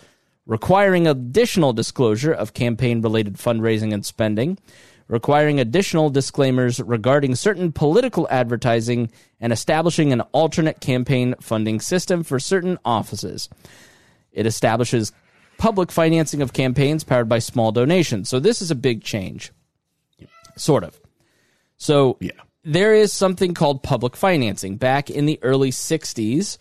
[0.49, 4.59] requiring additional disclosure of campaign related fundraising and spending,
[5.07, 12.41] requiring additional disclaimers regarding certain political advertising, and establishing an alternate campaign funding system for
[12.41, 13.49] certain offices.
[14.33, 15.13] It establishes
[15.59, 18.29] public financing of campaigns powered by small donations.
[18.29, 19.53] So, this is a big change.
[20.57, 20.99] Sort of.
[21.77, 22.33] So, Yeah.
[22.65, 24.77] there is something called public financing.
[24.77, 26.59] Back in the early 60s,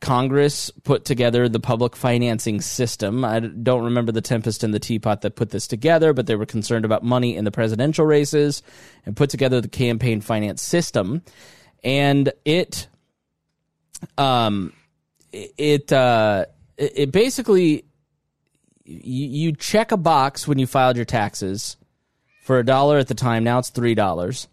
[0.00, 3.24] Congress put together the public financing system.
[3.24, 6.46] I don't remember the tempest in the teapot that put this together, but they were
[6.46, 8.62] concerned about money in the presidential races
[9.06, 11.22] and put together the campaign finance system.
[11.84, 12.88] And it,
[14.18, 14.72] um,
[15.32, 16.46] it, uh,
[16.76, 17.84] it basically,
[18.84, 21.76] you, you check a box when you filed your taxes
[22.42, 23.44] for a dollar at the time.
[23.44, 24.48] Now it's three dollars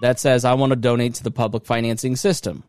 [0.00, 2.64] that says I want to donate to the public financing system.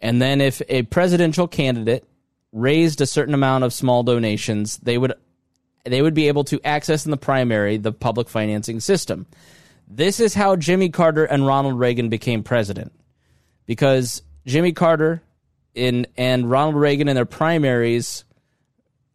[0.00, 2.06] And then if a presidential candidate
[2.52, 5.14] raised a certain amount of small donations, they would
[5.84, 9.26] they would be able to access in the primary the public financing system.
[9.88, 12.92] This is how Jimmy Carter and Ronald Reagan became president.
[13.66, 15.22] Because Jimmy Carter
[15.74, 18.24] in and Ronald Reagan in their primaries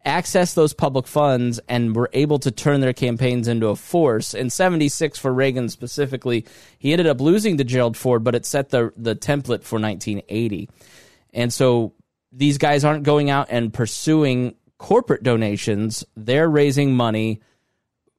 [0.04, 4.34] accessed those public funds and were able to turn their campaigns into a force.
[4.34, 6.46] In 76 for Reagan specifically,
[6.78, 10.68] he ended up losing to Gerald Ford, but it set the the template for 1980.
[11.32, 11.94] And so
[12.32, 16.04] these guys aren't going out and pursuing corporate donations.
[16.16, 17.40] They're raising money.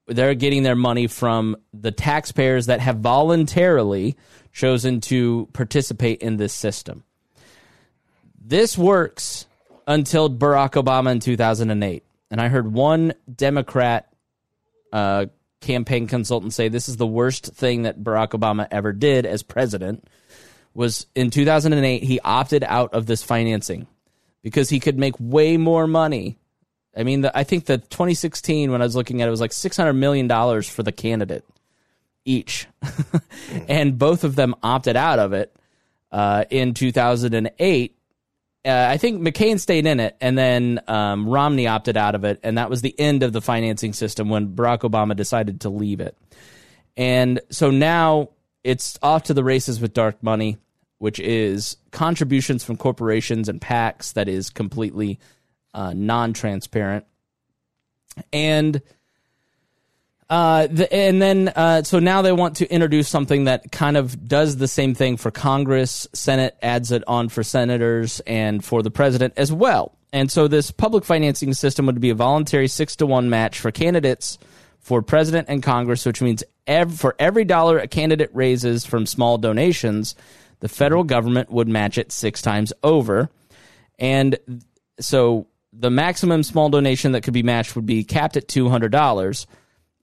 [0.08, 4.16] They're getting their money from the taxpayers that have voluntarily
[4.52, 7.04] chosen to participate in this system.
[8.40, 9.48] This works
[9.88, 12.04] until Barack Obama in 2008.
[12.32, 14.12] And I heard one Democrat
[14.92, 15.28] uh,
[15.62, 20.08] campaign consultant say this is the worst thing that Barack Obama ever did as president
[20.74, 23.88] was in 2008 he opted out of this financing
[24.42, 26.38] because he could make way more money.
[26.96, 29.54] I mean, the, I think the 2016 when I was looking at it was like
[29.54, 31.46] 600 million dollars for the candidate
[32.26, 32.68] each.
[33.68, 35.56] and both of them opted out of it
[36.12, 37.96] uh, in 2008
[38.66, 42.40] uh, I think McCain stayed in it, and then um, Romney opted out of it,
[42.44, 46.00] and that was the end of the financing system when Barack Obama decided to leave
[46.00, 46.18] it.
[46.96, 48.30] And so now
[48.64, 50.58] it's off to the races with dark money,
[51.00, 55.20] which is contributions from corporations and PACs that is completely
[55.74, 57.06] uh, non-transparent,
[58.32, 58.82] and
[60.34, 64.28] uh, the, and then uh, so now they want to introduce something that kind of
[64.28, 66.08] does the same thing for Congress.
[66.14, 69.96] Senate adds it on for senators and for the president as well.
[70.12, 73.72] And so this public financing system would be a voluntary six to one match for
[73.72, 74.40] candidates
[74.80, 76.44] for president and Congress, which means
[76.90, 80.16] for every dollar a candidate raises from small donations,
[80.62, 83.30] the federal government would match it six times over.
[84.00, 84.38] And
[85.00, 88.92] so the maximum small donation that could be matched would be capped at two hundred
[88.92, 89.46] dollars.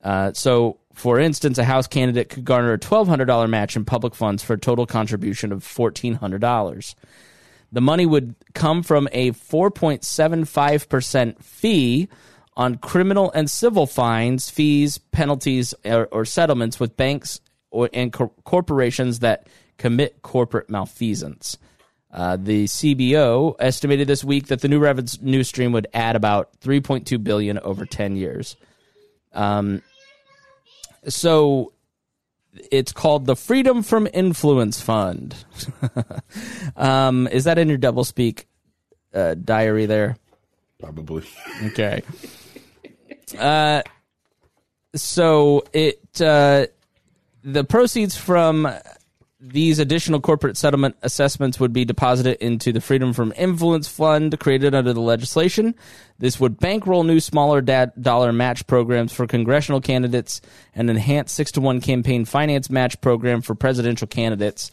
[0.02, 3.84] Uh, so, for instance, a House candidate could garner a twelve hundred dollar match in
[3.84, 6.94] public funds for a total contribution of fourteen hundred dollars.
[7.72, 12.08] The money would come from a four point seven five percent fee
[12.56, 17.40] on criminal and civil fines, fees, penalties, or, or settlements with banks
[17.70, 19.46] or, and co- corporations that
[19.78, 21.56] commit corporate malfeasance.
[22.12, 27.22] Uh, the CBO estimated this week that the new revenue stream would add about 3.2
[27.22, 28.56] billion over 10 years.
[29.32, 29.82] Um,
[31.08, 31.72] so
[32.70, 35.36] it's called the Freedom from Influence Fund.
[36.76, 38.44] um, is that in your doublespeak
[39.14, 40.16] uh, diary there?
[40.78, 41.24] Probably.
[41.66, 42.02] Okay.
[43.38, 43.82] Uh,
[44.94, 46.66] so it uh,
[47.44, 48.68] the proceeds from
[49.40, 54.74] these additional corporate settlement assessments would be deposited into the Freedom from Influence Fund created
[54.74, 55.74] under the legislation.
[56.18, 60.42] This would bankroll new smaller dollar match programs for congressional candidates,
[60.74, 64.70] an enhanced 6 to 1 campaign finance match program for presidential candidates,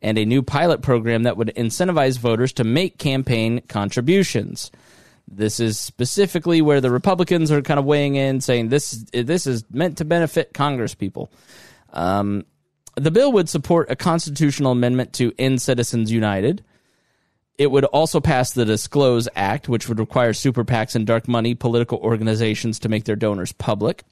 [0.00, 4.70] and a new pilot program that would incentivize voters to make campaign contributions.
[5.26, 9.64] This is specifically where the Republicans are kind of weighing in, saying this this is
[9.70, 11.32] meant to benefit Congress people.
[11.92, 12.44] Um,
[12.96, 16.64] the bill would support a constitutional amendment to end Citizens United.
[17.56, 21.54] It would also pass the Disclose Act, which would require super PACs and dark money
[21.54, 24.02] political organizations to make their donors public.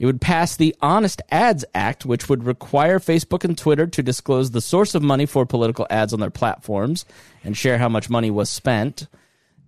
[0.00, 4.50] It would pass the Honest Ads Act, which would require Facebook and Twitter to disclose
[4.50, 7.04] the source of money for political ads on their platforms
[7.44, 9.06] and share how much money was spent.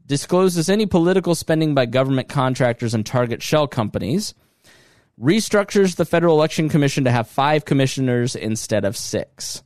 [0.07, 4.35] Discloses any political spending by government contractors and target shell companies
[5.23, 9.63] restructures the Federal Election Commission to have five commissioners instead of six.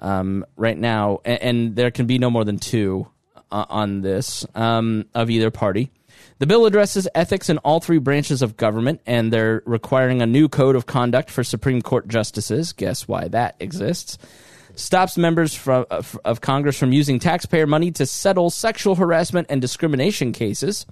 [0.00, 3.06] Um, right now, and, and, there can be no more than two
[3.50, 5.90] uh, on this um, of either party.
[6.38, 10.48] The bill addresses ethics in all three branches of government, and they're requiring a new
[10.48, 12.72] code of conduct for Supreme Court justices.
[12.72, 14.18] Guess why that exists?
[14.74, 20.32] Stops members from, of Congress from using taxpayer money to settle sexual harassment and discrimination
[20.32, 20.84] cases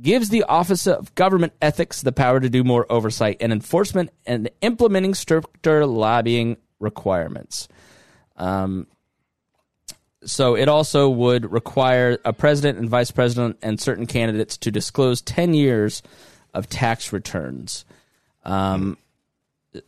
[0.00, 4.50] gives the Office of Government Ethics the power to do more oversight and enforcement and
[4.60, 7.68] implementing stricter lobbying requirements.
[8.36, 8.86] Um,
[10.24, 15.22] so it also would require a president and vice president and certain candidates to disclose
[15.22, 16.02] 10 years
[16.52, 17.84] of tax returns.
[18.44, 18.98] Um,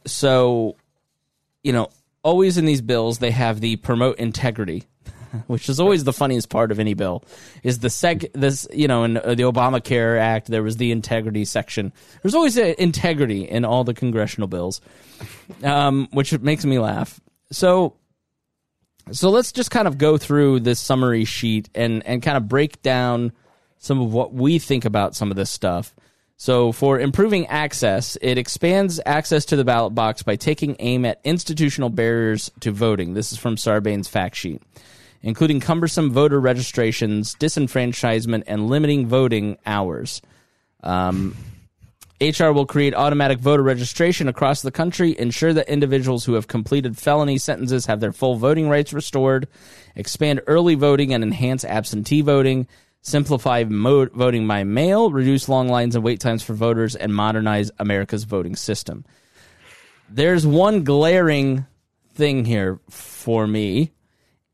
[0.06, 0.76] so,
[1.62, 1.90] you know,
[2.22, 4.84] always in these bills, they have the promote integrity
[5.46, 7.24] which is always the funniest part of any bill,
[7.62, 8.32] is the sec.
[8.32, 11.92] This you know in uh, the Obamacare Act there was the integrity section.
[12.22, 14.80] There's always integrity in all the congressional bills,
[15.62, 17.20] um, which makes me laugh.
[17.50, 17.94] So,
[19.10, 22.82] so let's just kind of go through this summary sheet and and kind of break
[22.82, 23.32] down
[23.78, 25.94] some of what we think about some of this stuff.
[26.38, 31.20] So, for improving access, it expands access to the ballot box by taking aim at
[31.22, 33.14] institutional barriers to voting.
[33.14, 34.60] This is from Sarbanes' fact sheet
[35.22, 40.20] including cumbersome voter registrations, disenfranchisement, and limiting voting hours.
[40.82, 41.36] Um,
[42.20, 46.96] HR will create automatic voter registration across the country, ensure that individuals who have completed
[46.96, 49.48] felony sentences have their full voting rights restored,
[49.96, 52.68] expand early voting and enhance absentee voting,
[53.00, 57.72] simplify mo- voting by mail, reduce long lines and wait times for voters, and modernize
[57.80, 59.04] America's voting system.
[60.08, 61.66] There's one glaring
[62.14, 63.90] thing here for me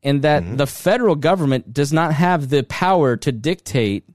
[0.01, 0.55] in that mm-hmm.
[0.55, 4.05] the federal government does not have the power to dictate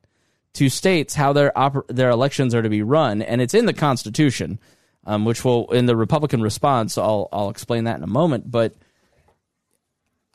[0.54, 3.72] to states how their oper- their elections are to be run, and it's in the
[3.72, 4.58] Constitution,
[5.04, 6.96] um, which will in the Republican response.
[6.96, 8.74] I'll I'll explain that in a moment, but.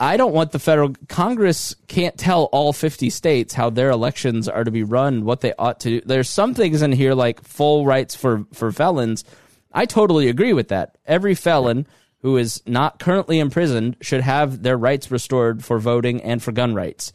[0.01, 4.63] I don't want the federal Congress can't tell all 50 states how their elections are
[4.63, 6.01] to be run, what they ought to do.
[6.05, 9.25] There's some things in here like full rights for for felons.
[9.73, 10.97] I totally agree with that.
[11.05, 11.85] Every felon
[12.21, 16.73] who is not currently imprisoned should have their rights restored for voting and for gun
[16.73, 17.13] rights.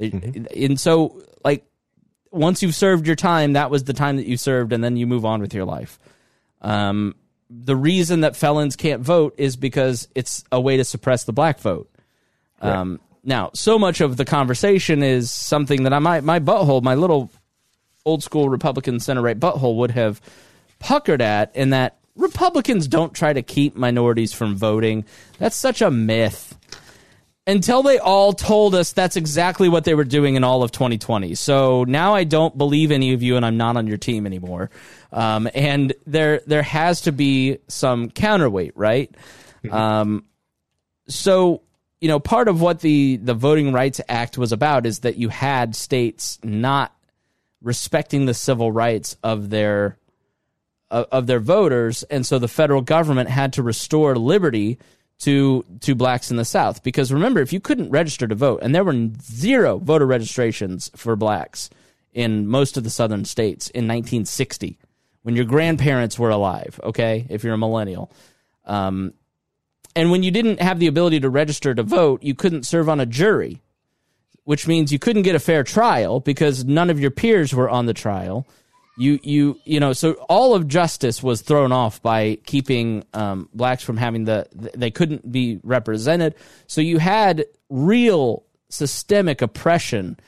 [0.00, 0.46] Mm-hmm.
[0.54, 1.66] And so, like,
[2.30, 5.06] once you've served your time, that was the time that you served, and then you
[5.06, 5.98] move on with your life.
[6.62, 7.14] Um,
[7.48, 11.60] the reason that felons can't vote is because it's a way to suppress the black
[11.60, 11.90] vote.
[12.60, 16.94] Um, now, so much of the conversation is something that I might my butthole, my
[16.94, 17.30] little
[18.04, 20.20] old school Republican center right butthole would have
[20.78, 25.04] puckered at, in that Republicans don't try to keep minorities from voting.
[25.38, 26.56] That's such a myth.
[27.48, 31.36] Until they all told us that's exactly what they were doing in all of 2020.
[31.36, 34.70] So now I don't believe any of you, and I'm not on your team anymore.
[35.12, 39.14] Um, and there, there has to be some counterweight, right?
[39.62, 39.72] Mm-hmm.
[39.72, 40.24] Um,
[41.06, 41.62] so
[42.00, 45.28] you know, part of what the the Voting Rights Act was about is that you
[45.28, 46.94] had states not
[47.62, 49.98] respecting the civil rights of their
[50.90, 54.78] of, their voters, and so the federal government had to restore liberty
[55.18, 56.82] to to blacks in the South.
[56.82, 61.16] Because remember, if you couldn't register to vote, and there were zero voter registrations for
[61.16, 61.70] blacks
[62.12, 64.78] in most of the southern states in 1960,
[65.22, 66.78] when your grandparents were alive.
[66.82, 68.10] Okay, if you're a millennial.
[68.64, 69.12] Um,
[69.94, 73.00] and when you didn't have the ability to register to vote, you couldn't serve on
[73.00, 73.62] a jury,
[74.44, 77.86] which means you couldn't get a fair trial because none of your peers were on
[77.86, 78.46] the trial
[78.96, 83.82] you you you know so all of justice was thrown off by keeping um, blacks
[83.82, 86.34] from having the they couldn't be represented.
[86.66, 90.18] So you had real systemic oppression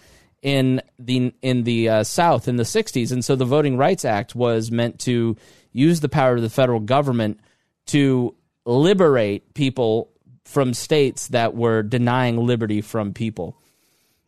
[0.43, 4.37] in the in the uh, south in the 60s and so the voting rights act
[4.37, 5.37] was meant to
[5.73, 7.41] use the power of the federal government
[7.87, 10.11] to liberate people
[10.45, 13.57] from states that were denying liberty from people.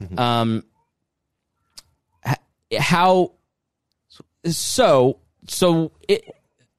[0.02, 0.18] Mm-hmm.
[0.18, 0.64] um
[2.78, 3.32] how
[4.44, 6.24] so so it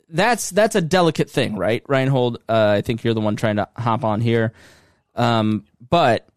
[0.10, 1.84] that's that's a delicate thing, right?
[1.88, 4.54] Reinhold, uh, I think you're the one trying to hop on here,
[5.16, 6.28] um, but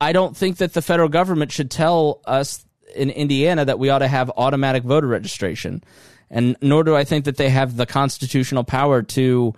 [0.00, 2.64] I don't think that the federal government should tell us
[2.94, 5.82] in Indiana that we ought to have automatic voter registration,
[6.30, 9.54] and nor do I think that they have the constitutional power to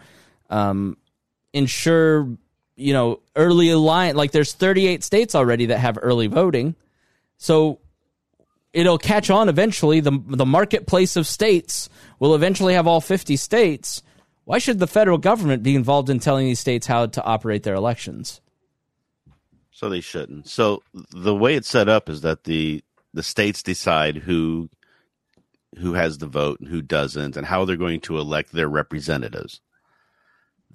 [0.51, 0.97] um,
[1.53, 2.29] ensure,
[2.77, 4.17] you know, early alliance.
[4.17, 6.75] Like there's 38 states already that have early voting,
[7.39, 7.81] so
[8.77, 10.01] it'll catch on eventually.
[10.01, 14.03] The the marketplace of states will eventually have all 50 states.
[14.45, 17.75] Why should the federal government be involved in telling these states how to operate their
[17.75, 18.41] elections?
[19.73, 20.47] So they shouldn't.
[20.49, 24.69] So the way it's set up is that the the states decide who
[25.79, 29.61] who has the vote and who doesn't and how they're going to elect their representatives.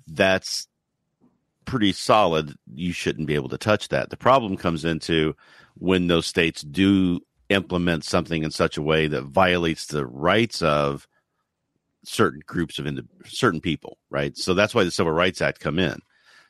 [0.08, 0.68] That's
[1.66, 2.56] pretty solid.
[2.74, 4.10] You shouldn't be able to touch that.
[4.10, 5.36] The problem comes into
[5.76, 7.22] when those states do
[7.52, 11.08] implement something in such a way that violates the rights of
[12.04, 14.36] certain groups of ind- certain people, right?
[14.38, 15.99] So that's why the Civil Rights Act come in.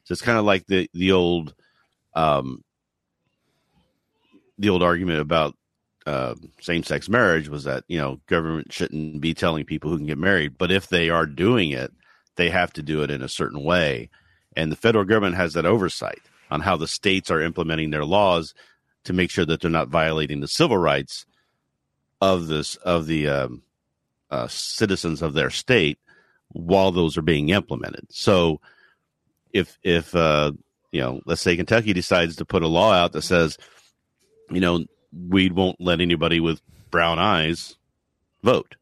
[0.04, 1.54] So it's kind of like the the old
[2.14, 2.64] um,
[4.58, 5.56] the old argument about
[6.06, 10.08] uh, same sex marriage was that you know government shouldn't be telling people who can
[10.08, 11.92] get married, but if they are doing it,
[12.36, 14.10] they have to do it in a certain way,
[14.56, 18.54] and the federal government has that oversight on how the states are implementing their laws
[19.04, 21.26] to make sure that they're not violating the civil rights
[22.20, 23.64] of this of the um,
[24.30, 26.00] uh, citizens of their state
[26.50, 28.06] while those are being implemented.
[28.10, 28.62] So,
[29.52, 30.52] if if uh,
[30.92, 33.58] you know, let's say Kentucky decides to put a law out that says,
[34.50, 34.86] you know,
[35.30, 37.76] we won't let anybody with brown eyes
[38.44, 38.76] vote.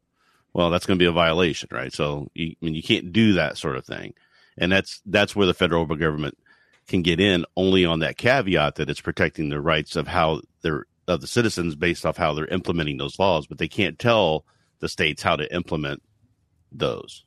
[0.52, 1.92] Well, that's going to be a violation, right?
[1.92, 4.14] So, you, I mean, you can't do that sort of thing,
[4.58, 6.36] and that's that's where the federal government
[6.90, 10.84] can get in only on that caveat that it's protecting the rights of how they're
[11.08, 14.44] of the citizens based off how they're implementing those laws, but they can't tell
[14.80, 16.02] the states how to implement
[16.70, 17.24] those.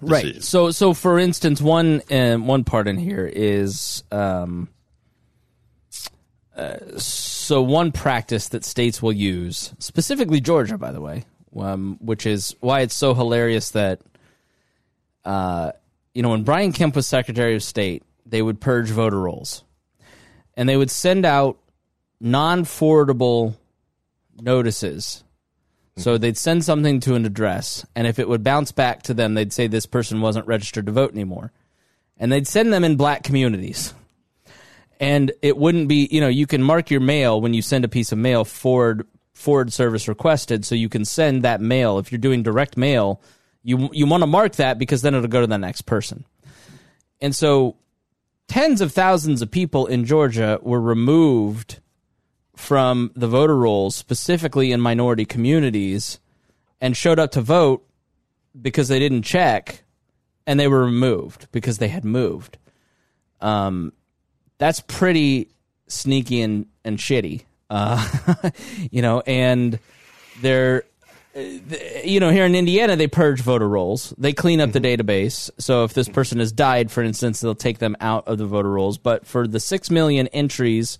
[0.00, 0.34] Decisions.
[0.34, 0.42] Right.
[0.42, 4.68] So, so for instance, one uh, one part in here is um,
[6.56, 11.24] uh, so one practice that states will use, specifically Georgia, by the way,
[11.56, 14.00] um, which is why it's so hilarious that,
[15.24, 15.72] uh,
[16.12, 19.64] you know, when Brian Kemp was Secretary of State, they would purge voter rolls
[20.56, 21.58] and they would send out
[22.20, 23.56] non forwardable
[24.40, 25.22] notices.
[25.96, 26.20] So hmm.
[26.20, 29.52] they'd send something to an address, and if it would bounce back to them, they'd
[29.52, 31.52] say this person wasn't registered to vote anymore.
[32.16, 33.92] And they'd send them in black communities.
[35.00, 37.88] And it wouldn't be, you know, you can mark your mail when you send a
[37.88, 41.98] piece of mail forward forward service requested, so you can send that mail.
[41.98, 43.20] If you're doing direct mail,
[43.64, 46.24] you you want to mark that because then it'll go to the next person.
[47.20, 47.76] And so
[48.48, 51.80] tens of thousands of people in Georgia were removed
[52.56, 56.20] from the voter rolls, specifically in minority communities,
[56.80, 57.86] and showed up to vote
[58.60, 59.82] because they didn't check,
[60.46, 62.58] and they were removed because they had moved.
[63.40, 63.92] Um,
[64.58, 65.48] that's pretty
[65.88, 68.50] sneaky and and shitty, uh,
[68.90, 69.20] you know.
[69.26, 69.78] And
[70.40, 70.84] they're
[71.34, 74.14] you know, here in Indiana, they purge voter rolls.
[74.16, 74.82] They clean up mm-hmm.
[74.82, 75.50] the database.
[75.58, 78.70] So if this person has died, for instance, they'll take them out of the voter
[78.70, 78.98] rolls.
[78.98, 80.98] But for the six million entries,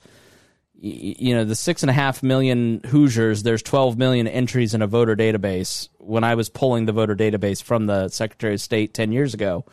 [0.75, 4.87] you know, the six and a half million Hoosiers, there's 12 million entries in a
[4.87, 5.89] voter database.
[5.99, 9.65] When I was pulling the voter database from the Secretary of State 10 years ago,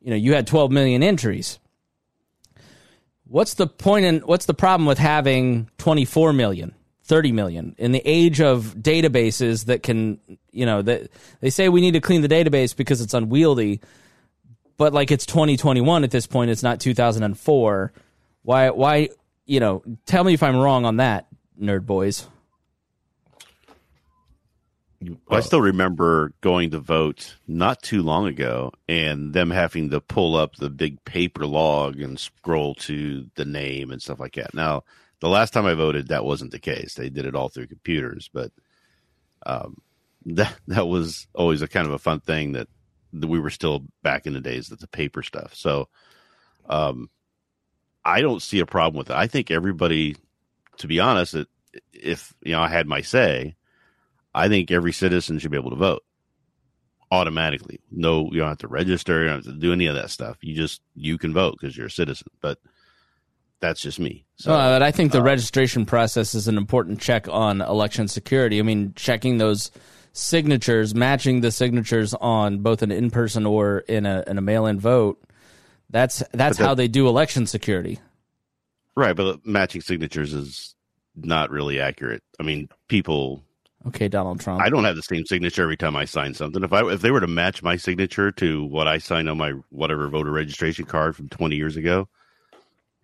[0.00, 1.58] you know, you had 12 million entries.
[3.26, 6.74] What's the point in what's the problem with having 24 million?
[7.04, 7.74] 30 million.
[7.78, 10.18] In the age of databases that can
[10.50, 13.80] you know that they say we need to clean the database because it's unwieldy
[14.76, 17.92] but like it's 2021 at this point it's not 2004
[18.42, 19.08] why why
[19.46, 21.26] you know tell me if i'm wrong on that
[21.60, 22.26] nerd boys.
[25.28, 30.34] I still remember going to vote not too long ago and them having to pull
[30.34, 34.54] up the big paper log and scroll to the name and stuff like that.
[34.54, 34.84] Now,
[35.24, 36.94] the last time I voted, that wasn't the case.
[36.94, 38.52] They did it all through computers, but
[39.46, 39.80] um,
[40.26, 42.68] that that was always a kind of a fun thing that,
[43.14, 45.54] that we were still back in the days of the paper stuff.
[45.54, 45.88] So,
[46.68, 47.08] um,
[48.04, 49.16] I don't see a problem with it.
[49.16, 50.16] I think everybody,
[50.76, 51.48] to be honest, it,
[51.94, 53.56] if you know I had my say,
[54.34, 56.02] I think every citizen should be able to vote
[57.10, 57.80] automatically.
[57.90, 59.22] No, you don't have to register.
[59.22, 60.36] You don't have to do any of that stuff.
[60.42, 62.28] You just you can vote because you're a citizen.
[62.42, 62.58] But
[63.60, 64.24] that's just me.
[64.36, 68.58] So Uh, but I think the registration process is an important check on election security.
[68.58, 69.70] I mean, checking those
[70.12, 75.22] signatures, matching the signatures on both an in-person or in a in a mail-in vote.
[75.90, 78.00] That's that's that- how they do election security.
[78.96, 80.74] right, but matching signatures is
[81.16, 82.22] not really accurate.
[82.40, 83.42] I mean, people.
[83.86, 84.62] Okay, Donald Trump.
[84.62, 86.64] I don't have the same signature every time I sign something.
[86.64, 89.52] If I if they were to match my signature to what I signed on my
[89.70, 92.08] whatever voter registration card from 20 years ago,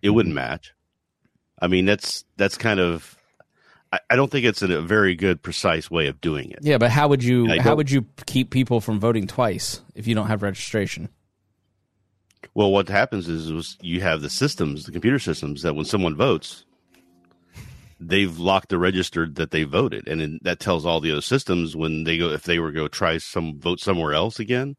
[0.01, 0.51] it wouldn't mm-hmm.
[0.51, 0.73] match.
[1.61, 3.17] I mean, that's that's kind of.
[3.93, 6.59] I, I don't think it's a, very good, precise way of doing it.
[6.61, 10.15] yeah, but how would you how would you keep people from voting twice if you
[10.15, 11.09] don't have registration?
[12.53, 16.15] Well, what happens is, is you have the systems, the computer systems, that when someone
[16.15, 16.65] votes,
[17.99, 21.75] they've locked the register that they voted, and then that tells all the other systems
[21.75, 24.75] when they go if they were to go try some vote somewhere else again,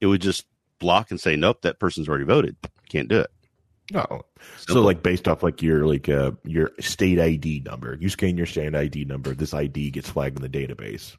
[0.00, 0.46] it would just
[0.78, 2.56] block and say, "Nope, that person's already voted.
[2.88, 3.30] Can't do it."
[3.92, 4.24] No.
[4.56, 8.46] So like based off like your like uh your state ID number, you scan your
[8.46, 11.16] state ID number, this ID gets flagged in the database,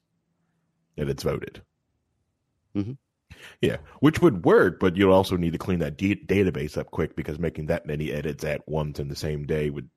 [0.97, 1.61] and it's voted.
[2.75, 2.93] Mm-hmm.
[3.61, 7.15] Yeah, which would work, but you'll also need to clean that d- database up quick
[7.15, 9.89] because making that many edits at once in the same day would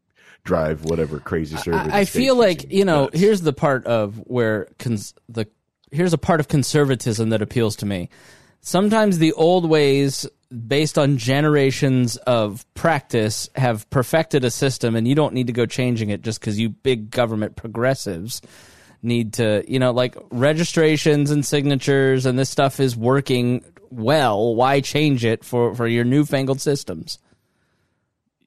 [0.44, 1.90] drive whatever crazy server.
[1.90, 3.04] I, I feel like you know.
[3.04, 3.18] nuts.
[3.18, 5.46] Here's the part of where cons- the
[5.90, 8.10] here's a part of conservatism that appeals to me.
[8.60, 10.26] Sometimes the old ways,
[10.66, 15.66] based on generations of practice, have perfected a system, and you don't need to go
[15.66, 18.40] changing it just because you big government progressives
[19.02, 24.54] need to, you know, like registrations and signatures, and this stuff is working well.
[24.54, 27.18] Why change it for for your newfangled systems?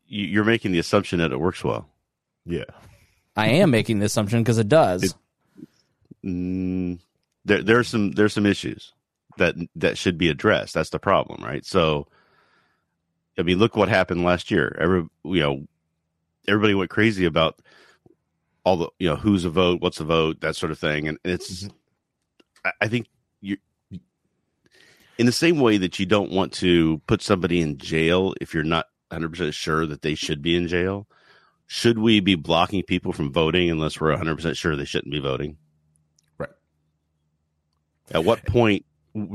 [0.08, 1.88] You- You're making the assumption that it works well.
[2.46, 2.66] yeah,
[3.38, 5.04] I am making the assumption because it does.
[5.04, 5.14] It-
[6.24, 7.00] Mm,
[7.46, 8.94] there there's some there's some issues
[9.42, 10.74] that that should be addressed.
[10.74, 11.66] That's the problem, right?
[11.66, 12.08] So,
[13.38, 14.76] I mean, look what happened last year.
[14.80, 15.68] Every you know,
[16.48, 17.60] everybody went crazy about
[18.64, 21.18] all the you know who's a vote, what's a vote, that sort of thing, and
[21.26, 21.64] it's.
[21.64, 21.76] Mm-hmm.
[22.66, 23.08] I, I think
[23.42, 23.58] you,
[25.18, 28.64] in the same way that you don't want to put somebody in jail if you're
[28.64, 31.08] not 100 percent sure that they should be in jail.
[31.66, 35.20] Should we be blocking people from voting unless we're 100 percent sure they shouldn't be
[35.20, 35.58] voting?
[36.38, 36.50] right.
[38.12, 38.86] At what point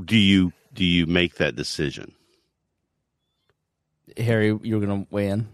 [0.05, 2.13] do you do you make that decision?
[4.17, 5.49] Harry, you're going to weigh in.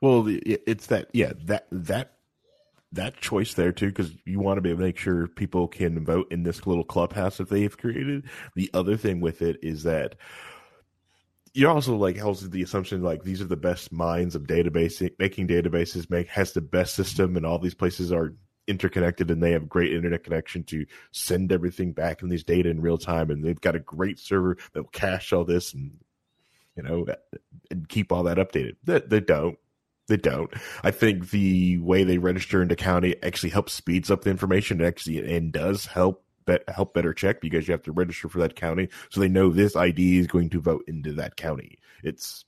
[0.00, 2.14] Well, it's that yeah that that
[2.92, 6.04] that choice there too because you want to be able to make sure people can
[6.04, 8.24] vote in this little clubhouse that they've created.
[8.54, 10.14] The other thing with it is that
[11.54, 15.48] you're also like held the assumption like these are the best minds of database making
[15.48, 18.34] databases make has the best system and all these places are
[18.68, 22.80] interconnected and they have great internet connection to send everything back in these data in
[22.80, 25.98] real time and they've got a great server that will cache all this and
[26.76, 27.06] you know
[27.70, 29.58] and keep all that updated they, they don't
[30.08, 30.52] they don't.
[30.82, 34.80] I think the way they register into county actually helps speeds up the information.
[34.80, 38.38] It actually and does help bet, help better check because you have to register for
[38.38, 41.78] that county, so they know this ID is going to vote into that county.
[42.02, 42.44] It's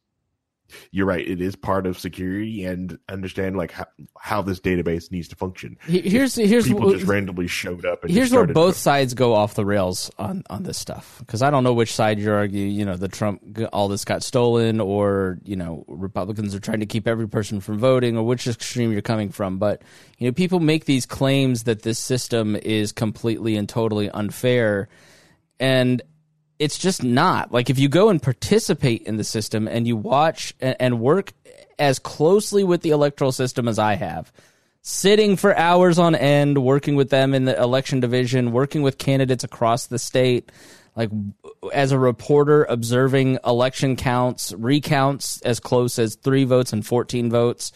[0.90, 1.26] you're right.
[1.26, 3.86] It is part of security and understand like how,
[4.18, 5.76] how this database needs to function.
[5.86, 8.02] He- Here's here's People just randomly showed up.
[8.04, 11.50] And here's where both sides go off the rails on on this stuff because I
[11.50, 12.72] don't know which side you're arguing.
[12.72, 13.42] You know, the Trump
[13.72, 17.78] all this got stolen, or you know, Republicans are trying to keep every person from
[17.78, 19.58] voting, or which extreme you're coming from.
[19.58, 19.82] But
[20.18, 24.88] you know, people make these claims that this system is completely and totally unfair,
[25.58, 26.02] and
[26.60, 27.50] it's just not.
[27.50, 31.32] Like if you go and participate in the system and you watch and, work
[31.78, 34.30] as closely with the electoral system as I have,
[34.82, 39.42] sitting for hours on end, working with them in the election division, working with candidates
[39.42, 40.52] across the state,
[40.94, 41.10] like
[41.72, 47.72] as a reporter, observing election counts, recounts as close as three votes and 14 votes.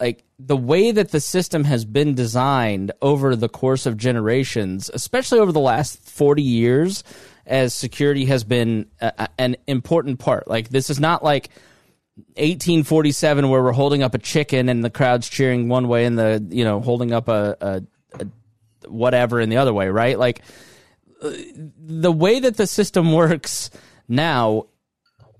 [0.00, 5.40] Like the way that the system has been designed over the course of generations, especially
[5.40, 7.04] over the last 40 years,
[7.48, 10.46] as security has been a, an important part.
[10.46, 11.48] Like this is not like
[12.36, 16.44] 1847 where we're holding up a chicken and the crowd's cheering one way and the
[16.50, 17.82] you know holding up a, a,
[18.20, 20.18] a whatever in the other way, right?
[20.18, 20.42] Like
[21.20, 23.70] the way that the system works
[24.06, 24.66] now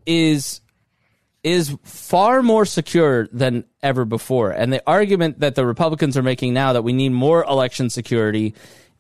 [0.06, 0.60] is
[1.44, 4.50] is far more secure than ever before.
[4.50, 8.54] And the argument that the Republicans are making now that we need more election security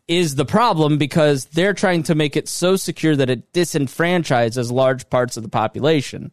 [0.08, 5.08] is the problem because they're trying to make it so secure that it disenfranchises large
[5.10, 6.32] parts of the population.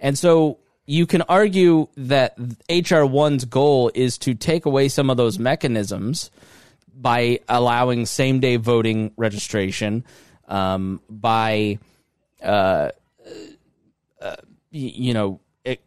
[0.00, 2.36] And so you can argue that
[2.68, 6.30] HR 1's goal is to take away some of those mechanisms
[6.94, 10.04] by allowing same day voting registration,
[10.48, 11.78] um, by,
[12.42, 12.90] uh,
[14.20, 14.36] uh,
[14.70, 15.80] you know, it,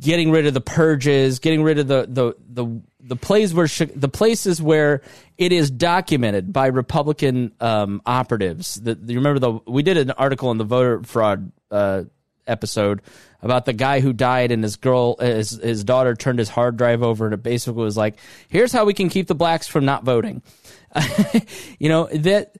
[0.00, 4.08] getting rid of the purges, getting rid of the, the, the, the places where the
[4.08, 5.02] places where
[5.36, 8.80] it is documented by Republican um, operatives.
[8.84, 12.04] You remember the we did an article on the voter fraud uh,
[12.46, 13.02] episode
[13.40, 17.02] about the guy who died and his girl his his daughter turned his hard drive
[17.02, 18.16] over and it basically was like
[18.48, 20.42] here's how we can keep the blacks from not voting.
[21.78, 22.56] You know that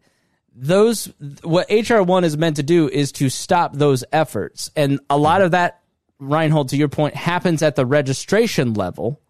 [0.54, 1.12] those
[1.42, 4.70] what hr1 is meant to do is to stop those efforts.
[4.76, 5.80] And a lot of that
[6.20, 9.20] reinhold to your point happens at the registration level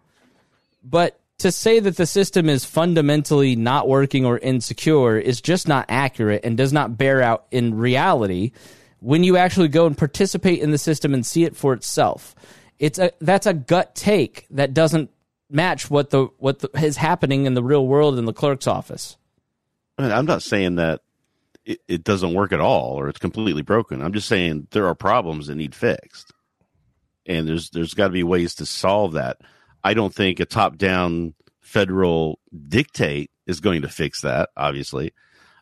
[0.82, 5.86] but to say that the system is fundamentally not working or insecure is just not
[5.88, 8.52] accurate and does not bear out in reality
[9.00, 12.34] when you actually go and participate in the system and see it for itself.
[12.78, 15.10] It's a that's a gut take that doesn't
[15.50, 19.16] match what the what the, is happening in the real world in the clerk's office.
[19.96, 21.00] I mean, I'm not saying that
[21.64, 24.02] it, it doesn't work at all or it's completely broken.
[24.02, 26.32] I'm just saying there are problems that need fixed,
[27.26, 29.38] and there's there's got to be ways to solve that.
[29.84, 34.50] I don't think a top down federal dictate is going to fix that.
[34.56, 35.12] Obviously,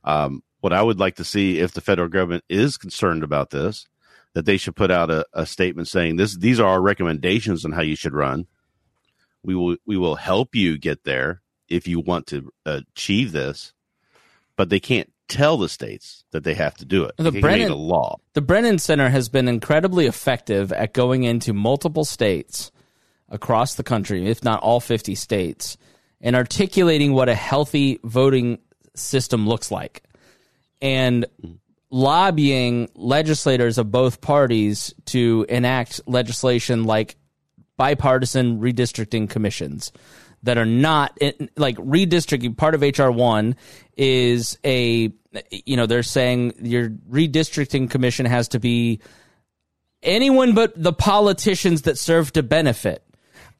[0.05, 3.87] um, what I would like to see if the federal government is concerned about this,
[4.35, 7.73] that they should put out a, a statement saying this: these are our recommendations on
[7.73, 8.47] how you should run.
[9.43, 13.73] We will we will help you get there if you want to achieve this,
[14.57, 17.15] but they can't tell the states that they have to do it.
[17.17, 18.19] The Brennan a law.
[18.35, 22.71] The Brennan Center has been incredibly effective at going into multiple states
[23.29, 25.77] across the country, if not all 50 states,
[26.21, 28.59] and articulating what a healthy voting
[28.95, 30.03] system looks like.
[30.81, 31.27] And
[31.91, 37.17] lobbying legislators of both parties to enact legislation like
[37.77, 39.93] bipartisan redistricting commissions
[40.43, 43.55] that are not eh, like redistricting part of HR1
[43.97, 45.13] is a
[45.51, 49.01] you know they're saying your redistricting commission has to be
[50.03, 53.05] anyone but the politicians that serve to benefit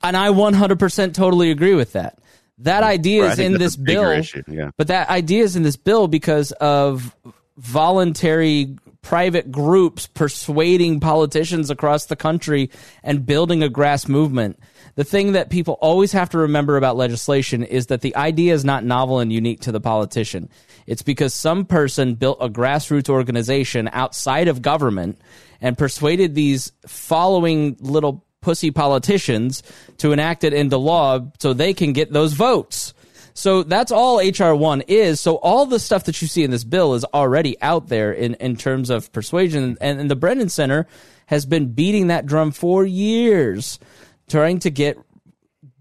[0.03, 2.19] and I 100% totally agree with that
[2.59, 4.71] that idea is in this bill, yeah.
[4.77, 7.15] but that idea is in this bill because of
[7.59, 12.71] voluntary private groups persuading politicians across the country
[13.05, 14.59] and building a grass movement.
[14.97, 18.65] The thing that people always have to remember about legislation is that the idea is
[18.65, 20.49] not novel and unique to the politician.
[20.87, 25.21] It's because some person built a grassroots organization outside of government
[25.61, 29.65] and persuaded these following little pussy politicians
[29.99, 32.95] to enact it into law so they can get those votes.
[33.35, 35.21] So that's all HR1 is.
[35.21, 38.35] So all the stuff that you see in this bill is already out there in,
[38.35, 39.77] in terms of persuasion.
[39.81, 40.87] And, and the Brennan Center
[41.27, 43.81] has been beating that drum for years,
[44.29, 44.97] trying to get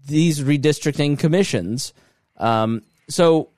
[0.08, 1.94] these redistricting commissions.
[2.36, 3.50] Um, so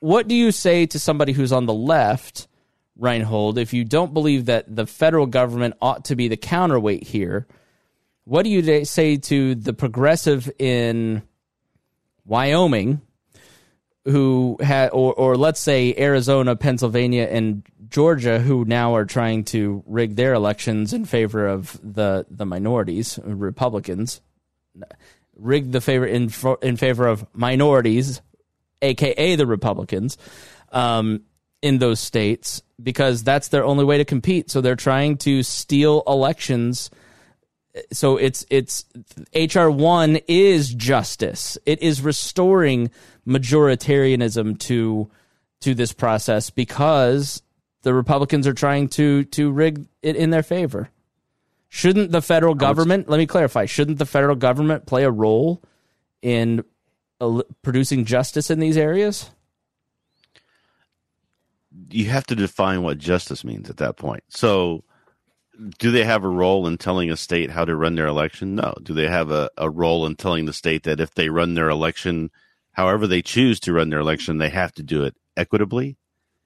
[0.00, 2.48] what do you say to somebody who's on the left,
[2.98, 7.46] Reinhold, if you don't believe that the federal government ought to be the counterweight here?
[8.26, 11.22] What do you say to the progressive in
[12.24, 13.00] Wyoming
[14.04, 19.84] who had, or, or let's say Arizona, Pennsylvania, and Georgia, who now are trying to
[19.86, 24.20] rig their elections in favor of the, the minorities, Republicans,
[25.36, 28.22] rig the favor in, in favor of minorities,
[28.82, 30.18] aka the Republicans,
[30.72, 31.22] um,
[31.62, 34.50] in those states, because that's their only way to compete.
[34.50, 36.90] So they're trying to steal elections
[37.92, 38.84] so it's it's
[39.34, 41.58] HR one is justice.
[41.66, 42.90] It is restoring
[43.26, 45.10] majoritarianism to
[45.60, 47.42] to this process because
[47.82, 50.90] the Republicans are trying to to rig it in their favor.
[51.68, 53.08] Shouldn't the federal government?
[53.08, 53.66] Let me clarify.
[53.66, 55.62] Shouldn't the federal government play a role
[56.22, 56.64] in
[57.62, 59.30] producing justice in these areas?
[61.90, 64.24] You have to define what justice means at that point.
[64.28, 64.84] So
[65.78, 68.54] do they have a role in telling a state how to run their election?
[68.54, 68.74] No.
[68.82, 71.68] Do they have a, a role in telling the state that if they run their
[71.68, 72.30] election,
[72.72, 75.96] however they choose to run their election, they have to do it equitably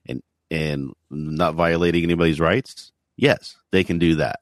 [0.06, 2.92] and and not violating anybody's rights?
[3.16, 4.40] Yes, they can do that.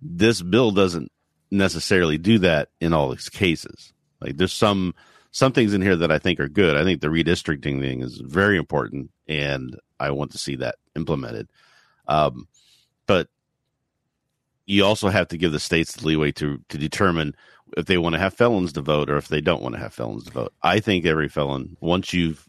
[0.00, 1.10] This bill doesn't
[1.50, 3.92] necessarily do that in all these cases.
[4.20, 4.94] Like there's some
[5.30, 6.76] some things in here that I think are good.
[6.76, 11.48] I think the redistricting thing is very important, and I want to see that implemented.
[12.06, 12.48] Um,
[13.06, 13.28] but
[14.66, 17.34] you also have to give the states the leeway to to determine
[17.76, 19.92] if they want to have felons to vote or if they don't want to have
[19.94, 20.52] felons to vote.
[20.62, 22.46] I think every felon, once you've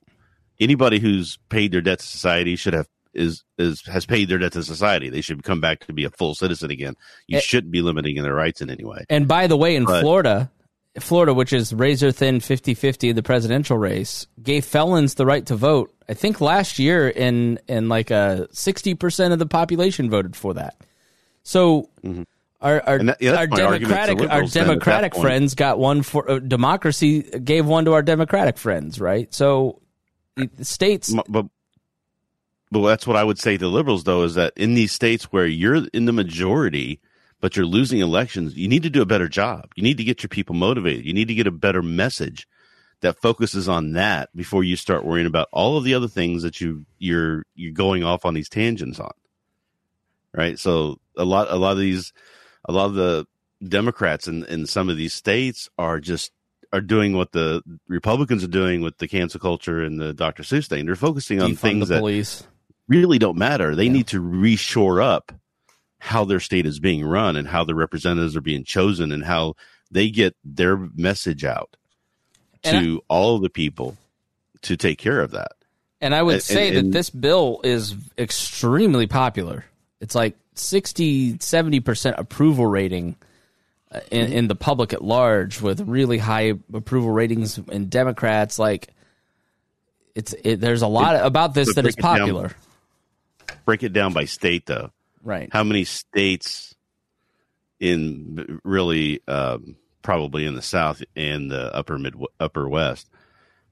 [0.60, 4.52] anybody who's paid their debt to society should have is is has paid their debt
[4.54, 5.10] to society.
[5.10, 6.96] They should come back to be a full citizen again.
[7.28, 7.42] You Eh.
[7.42, 9.06] shouldn't be limiting their rights in any way.
[9.10, 10.52] And by the way, in But- Florida,
[11.00, 15.94] Florida, which is razor thin 50-50 the presidential race, gave felons the right to vote.
[16.08, 20.76] I think last year in in like a 60% of the population voted for that.
[21.46, 21.90] So
[22.60, 23.00] our our, Mm-hmm.
[23.00, 25.56] And that- yeah, our my argument to democratic our liberals then at that democratic friends
[25.56, 29.34] got one for uh, democracy gave one to our democratic friends, right?
[29.34, 29.82] So
[30.36, 31.46] the states But
[32.72, 35.46] but that's what I would say to liberals though is that in these states where
[35.46, 37.00] you're in the majority
[37.42, 39.70] but you're losing elections, you need to do a better job.
[39.76, 41.06] You need to get your people motivated.
[41.06, 42.48] You need to get a better message
[43.02, 46.60] that focuses on that before you start worrying about all of the other things that
[46.60, 49.12] you you're you're going off on these tangents on.
[50.34, 50.58] Right?
[50.58, 52.14] So a lot a lot of these
[52.68, 53.26] a lot of the
[53.68, 56.32] Democrats in, in some of these states are just
[56.74, 60.44] are doing what the Republicans are doing with the cancel culture and the Dr.
[60.44, 60.86] Seuss thing.
[60.86, 62.46] They're focusing on defund things the that
[62.88, 63.76] really don't matter.
[63.76, 65.32] They need to reshore up
[66.00, 69.56] how their state is being run and how their representatives are being chosen and how
[69.90, 71.78] they get their message out
[72.64, 73.96] to all of the people
[74.64, 75.52] to take care of that.
[76.02, 79.66] And I would And- say and- that and- this bill is extremely popular.
[80.02, 83.16] It's like 60, 70% approval rating
[83.92, 88.60] uh, in, in the public at large with really high approval ratings in Democrats.
[88.60, 88.90] Like,
[90.16, 92.18] it's it, there's a lot about this that is it down.
[92.20, 92.52] popular.
[93.66, 94.92] Break it down by state though.
[95.22, 95.50] Right.
[95.52, 96.74] How many states
[97.80, 103.10] in really um, probably in the South and the upper mid upper West?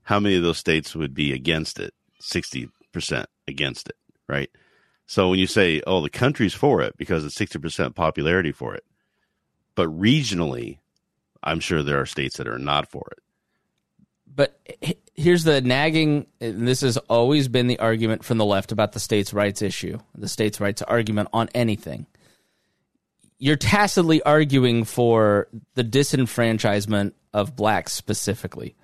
[0.04, 1.94] How many of those states would be against it?
[2.20, 3.96] Sixty percent against it,
[4.28, 4.52] right?
[5.06, 8.74] So when you say, "Oh, the country's for it because it's sixty percent popularity for
[8.74, 8.84] it,"
[9.76, 10.80] but regionally,
[11.44, 13.20] I'm sure there are states that are not for it.
[14.36, 14.60] But
[15.14, 19.32] here's the nagging, this has always been the argument from the left about the states'
[19.32, 22.08] rights issue, the states' rights argument on anything.
[23.38, 28.76] You're tacitly arguing for the disenfranchisement of blacks specifically,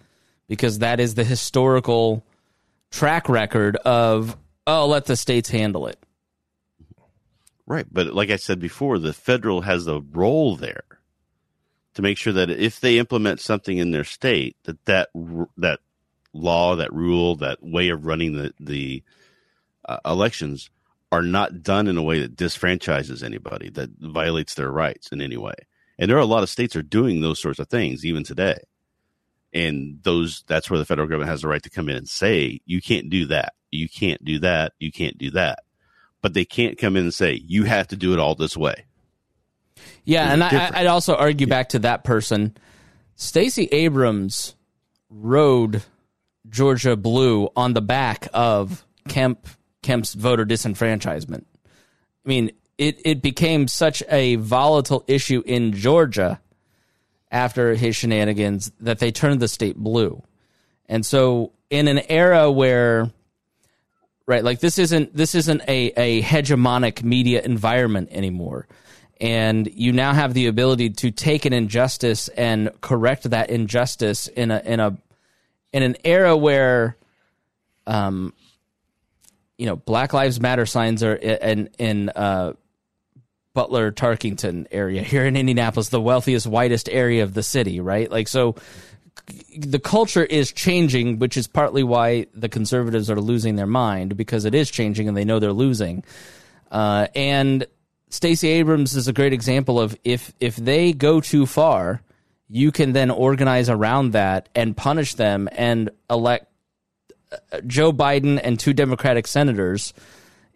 [0.47, 2.23] because that is the historical
[2.91, 5.97] track record of, oh, let the states handle it.
[7.69, 10.85] Right, but like I said before, the federal has a role there
[11.93, 15.09] to make sure that if they implement something in their state, that that
[15.55, 15.79] that
[16.33, 19.03] law, that rule, that way of running the the
[19.87, 20.71] uh, elections
[21.11, 25.37] are not done in a way that disfranchises anybody, that violates their rights in any
[25.37, 25.53] way.
[25.99, 28.57] And there are a lot of states are doing those sorts of things even today.
[29.53, 32.61] And those that's where the federal government has the right to come in and say,
[32.65, 33.53] you can't do that.
[33.69, 34.73] You can't do that.
[34.79, 35.59] You can't do that
[36.21, 38.85] but they can't come in and say you have to do it all this way.
[40.03, 40.71] Yeah, and I.
[40.73, 42.57] I'd also argue back to that person.
[43.15, 44.55] Stacey Abrams
[45.09, 45.83] rode
[46.49, 49.47] Georgia blue on the back of Kemp
[49.81, 51.45] Kemp's voter disenfranchisement.
[52.25, 56.39] I mean, it, it became such a volatile issue in Georgia
[57.31, 60.23] after his shenanigans that they turned the state blue.
[60.87, 63.11] And so in an era where
[64.29, 64.43] right?
[64.43, 68.67] Like this isn't this isn't a, a hegemonic media environment anymore.
[69.19, 74.51] And you now have the ability to take an injustice and correct that injustice in
[74.51, 74.95] a in a
[75.73, 76.95] in an era where
[77.87, 78.31] um
[79.57, 82.53] you know black lives matter signs are in in uh
[83.55, 88.11] Butler Tarkington area here in Indianapolis the wealthiest whitest area of the city right?
[88.11, 88.55] Like so
[89.57, 94.45] the culture is changing, which is partly why the conservatives are losing their mind because
[94.45, 96.03] it is changing and they know they're losing.
[96.71, 97.65] Uh, and
[98.09, 102.01] Stacey Abrams is a great example of if if they go too far,
[102.47, 106.47] you can then organize around that and punish them and elect
[107.31, 109.93] uh, Joe Biden and two Democratic senators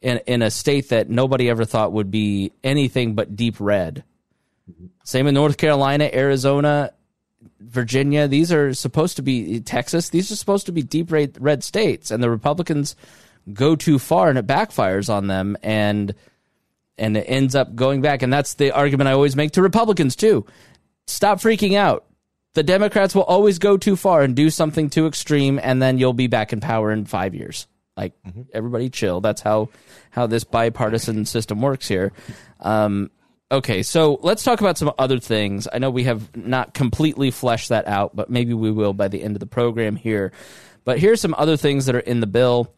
[0.01, 4.03] in in a state that nobody ever thought would be anything but deep red.
[5.03, 6.93] Same in North Carolina, Arizona,
[7.59, 10.09] Virginia, these are supposed to be Texas.
[10.09, 12.95] These are supposed to be deep red, red states, and the Republicans
[13.51, 16.13] go too far, and it backfires on them, and
[16.97, 18.21] and it ends up going back.
[18.21, 20.45] And that's the argument I always make to Republicans too.
[21.07, 22.05] Stop freaking out.
[22.53, 26.13] The Democrats will always go too far and do something too extreme, and then you'll
[26.13, 27.67] be back in power in five years.
[27.97, 28.13] Like
[28.53, 29.21] everybody, chill.
[29.21, 29.69] That's how
[30.11, 32.11] how this bipartisan system works here.
[32.59, 33.09] Um,
[33.51, 35.67] okay, so let's talk about some other things.
[35.71, 39.23] I know we have not completely fleshed that out, but maybe we will by the
[39.23, 40.31] end of the program here.
[40.85, 42.73] But here's some other things that are in the bill.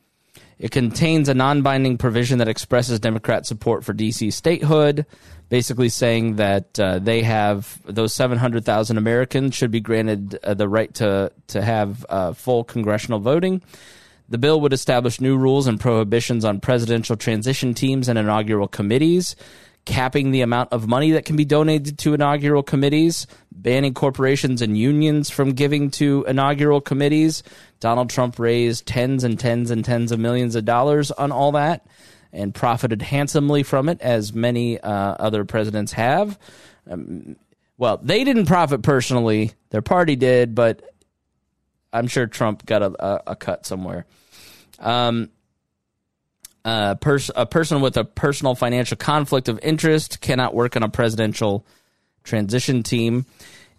[0.58, 4.32] It contains a non binding provision that expresses Democrat support for D.C.
[4.32, 5.06] statehood,
[5.50, 10.94] basically saying that uh, they have those 700,000 Americans should be granted uh, the right
[10.96, 13.62] to, to have uh, full congressional voting.
[14.30, 19.36] The bill would establish new rules and prohibitions on presidential transition teams and inaugural committees,
[19.86, 24.78] capping the amount of money that can be donated to inaugural committees, banning corporations and
[24.78, 27.44] unions from giving to inaugural committees.
[27.80, 31.86] Donald Trump raised tens and tens and tens of millions of dollars on all that
[32.34, 36.38] and profited handsomely from it, as many uh, other presidents have.
[36.90, 37.38] Um,
[37.78, 40.82] well, they didn't profit personally, their party did, but
[41.94, 44.06] I'm sure Trump got a, a, a cut somewhere.
[44.80, 45.30] Um,
[46.66, 50.90] uh, pers- a person with a personal financial conflict of interest cannot work on a
[50.90, 51.66] presidential
[52.24, 53.26] transition team.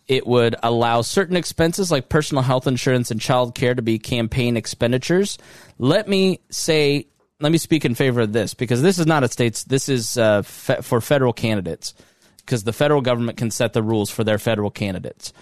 [0.06, 4.56] It would allow certain expenses like personal health insurance and child care to be campaign
[4.56, 5.36] expenditures.
[5.78, 7.08] Let me say,
[7.40, 10.16] let me speak in favor of this because this is not a state's, this is
[10.16, 11.92] uh, fe- for federal candidates
[12.38, 15.32] because the federal government can set the rules for their federal candidates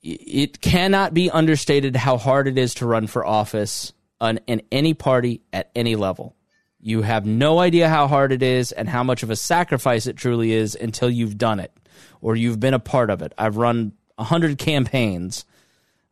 [0.00, 5.42] it cannot be understated how hard it is to run for office in any party
[5.52, 6.34] at any level.
[6.80, 10.16] You have no idea how hard it is and how much of a sacrifice it
[10.16, 11.72] truly is until you've done it
[12.20, 13.32] or you've been a part of it.
[13.36, 15.44] I've run 100 campaigns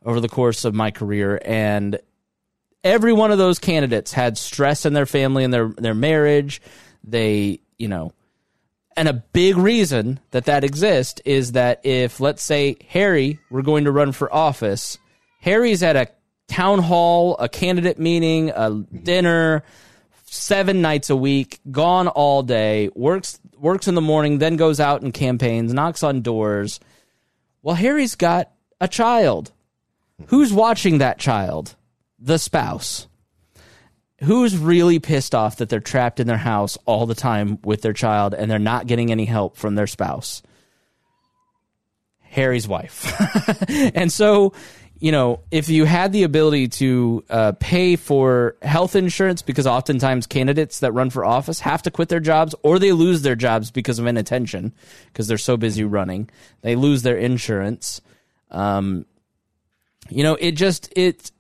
[0.05, 1.99] over the course of my career and
[2.85, 6.63] every one of those candidates had stress in their family and their their marriage.
[7.05, 8.13] They, you know,
[8.97, 13.85] and a big reason that that exists is that if, let's say, Harry were going
[13.85, 14.99] to run for office,
[15.41, 16.09] Harry's at a
[16.49, 18.71] town hall, a candidate meeting, a
[19.03, 19.63] dinner,
[20.27, 25.03] seven nights a week, gone all day, works works in the morning, then goes out
[25.03, 26.81] and campaigns, knocks on doors.
[27.63, 29.53] Well, Harry's got a child.
[30.29, 31.75] Who's watching that child?
[32.19, 33.07] The spouse
[34.23, 37.93] who's really pissed off that they're trapped in their house all the time with their
[37.93, 40.43] child and they're not getting any help from their spouse?
[42.23, 43.13] Harry's wife.
[43.95, 44.53] and so,
[44.99, 50.27] you know, if you had the ability to uh, pay for health insurance, because oftentimes
[50.27, 53.71] candidates that run for office have to quit their jobs or they lose their jobs
[53.71, 54.73] because of inattention,
[55.07, 56.31] because they're so busy running,
[56.63, 58.01] they lose their insurance.
[58.51, 59.07] Um,
[60.09, 61.31] you know, it just, it,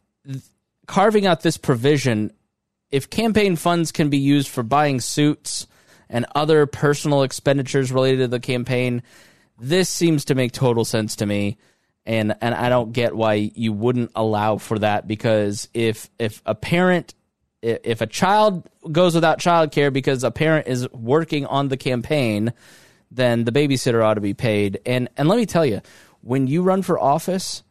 [0.87, 2.33] carving out this provision
[2.91, 5.67] if campaign funds can be used for buying suits
[6.09, 9.03] and other personal expenditures related to the campaign,
[9.59, 11.59] this seems to make total sense to me.
[12.07, 16.55] And and I don't get why you wouldn't allow for that because if if a
[16.55, 17.15] parent
[17.63, 22.53] if a child goes without child care because a parent is working on the campaign,
[23.11, 24.81] then the babysitter ought to be paid.
[24.87, 25.81] And and let me tell you,
[26.21, 27.63] when you run for office,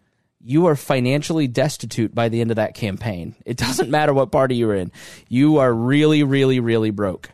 [0.43, 3.35] you are financially destitute by the end of that campaign.
[3.45, 4.91] It doesn't matter what party you're in.
[5.27, 7.31] You are really, really, really broke.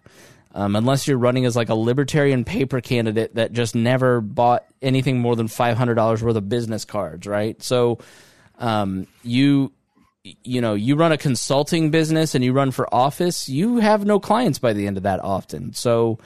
[0.54, 5.20] Um, unless you're running as like a libertarian paper candidate that just never bought anything
[5.20, 7.62] more than $500 worth of business cards, right?
[7.64, 8.00] So,
[8.60, 9.72] um, you,
[10.44, 14.20] you know, you run a consulting business and you run for office, you have no
[14.20, 15.74] clients by the end of that often.
[15.74, 16.20] So,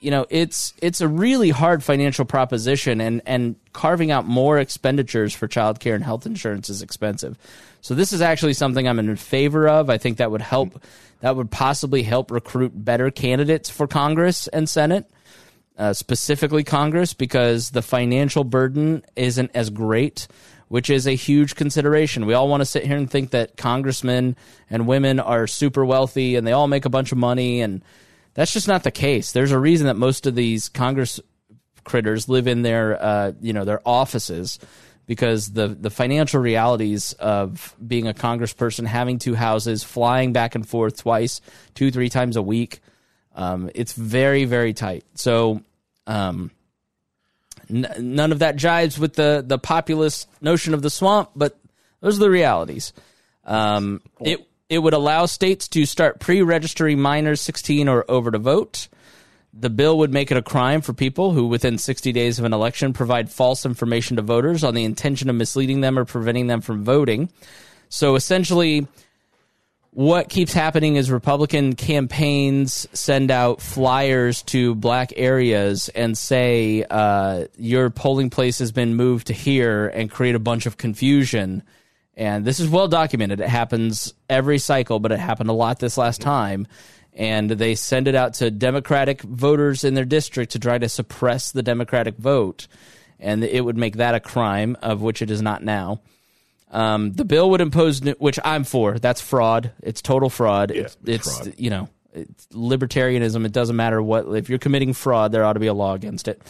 [0.00, 5.34] you know it's it's a really hard financial proposition and and carving out more expenditures
[5.34, 7.38] for childcare and health insurance is expensive
[7.82, 10.82] so this is actually something i'm in favor of i think that would help
[11.20, 15.10] that would possibly help recruit better candidates for congress and senate
[15.78, 20.26] uh, specifically congress because the financial burden isn't as great
[20.70, 22.26] which is a huge consideration.
[22.26, 24.36] We all want to sit here and think that congressmen
[24.70, 27.82] and women are super wealthy and they all make a bunch of money and
[28.34, 29.32] that's just not the case.
[29.32, 31.18] There's a reason that most of these Congress
[31.82, 34.60] critters live in their uh, you know their offices
[35.10, 40.64] because the the financial realities of being a congressperson, having two houses, flying back and
[40.64, 41.40] forth twice,
[41.74, 42.78] two three times a week,
[43.34, 45.04] um, it's very very tight.
[45.14, 45.62] So.
[46.06, 46.52] Um,
[47.68, 51.58] n- none of that jives with the the populist notion of the swamp, but
[52.00, 52.92] those are the realities.
[53.44, 58.38] Um, it it would allow states to start pre registering minors 16 or over to
[58.38, 58.86] vote.
[59.52, 62.52] The bill would make it a crime for people who, within 60 days of an
[62.52, 66.60] election, provide false information to voters on the intention of misleading them or preventing them
[66.60, 67.30] from voting.
[67.88, 68.86] So essentially,
[69.90, 77.46] what keeps happening is Republican campaigns send out flyers to black areas and say, uh,
[77.56, 81.64] your polling place has been moved to here and create a bunch of confusion
[82.20, 83.40] and this is well documented.
[83.40, 86.66] It happens every cycle, but it happened a lot this last time.
[87.14, 91.52] And they send it out to Democratic voters in their district to try to suppress
[91.52, 92.66] the Democratic vote,
[93.18, 96.00] and it would make that a crime, of which it is not now.
[96.70, 98.98] Um, the bill would impose, which I'm for.
[98.98, 99.72] That's fraud.
[99.82, 100.72] It's total fraud.
[100.72, 101.54] Yeah, it's, it's it's fraud.
[101.58, 103.44] you know, it's libertarianism.
[103.44, 104.26] It doesn't matter what.
[104.36, 106.40] If you're committing fraud, there ought to be a law against it.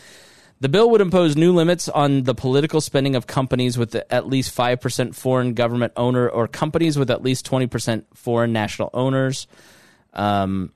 [0.61, 4.55] The bill would impose new limits on the political spending of companies with at least
[4.55, 9.47] 5% foreign government owner or companies with at least 20% foreign national owners.
[10.13, 10.73] Um,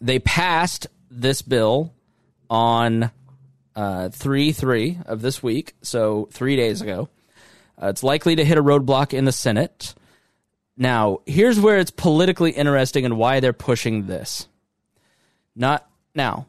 [0.00, 1.94] they passed this bill
[2.50, 3.10] on
[3.76, 7.08] uh, 3 3 of this week, so three days ago.
[7.80, 9.94] Uh, it's likely to hit a roadblock in the Senate.
[10.76, 14.48] Now, here's where it's politically interesting and why they're pushing this.
[15.54, 16.46] Not now.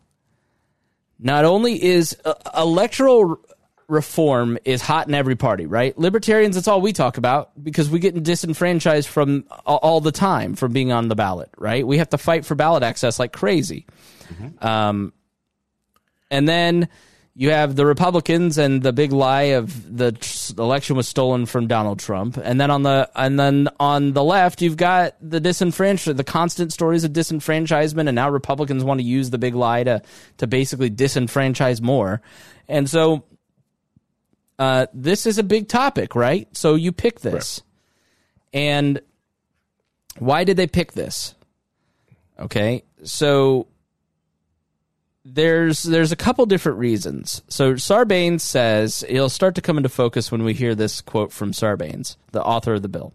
[1.20, 3.40] Not only is uh, electoral
[3.90, 5.98] reform is hot in every party, right?
[5.98, 10.72] Libertarians, that's all we talk about because we get disenfranchised from all, the time from
[10.72, 11.86] being on the ballot, right?
[11.86, 13.86] We have to fight for ballot access like crazy.
[14.61, 15.11] Um,
[16.32, 16.88] and then
[17.36, 21.68] you have the Republicans and the big lie of the tr- election was stolen from
[21.68, 26.18] Donald Trump, and then on the and then on the left you've got the disenfranchised,
[26.18, 30.02] the constant stories of disenfranchisement, and now Republicans want to use the big lie to
[30.38, 32.22] to basically disenfranchise more,
[32.68, 33.24] and so
[34.60, 36.48] uh, this is a big topic, right?
[36.56, 37.64] So you pick this,
[38.53, 39.02] and
[40.19, 41.34] why did they pick this?
[42.38, 43.68] Okay, so
[45.23, 47.41] there's there's a couple different reasons.
[47.48, 51.52] So Sarbanes says it'll start to come into focus when we hear this quote from
[51.52, 53.14] Sarbanes, the author of the bill.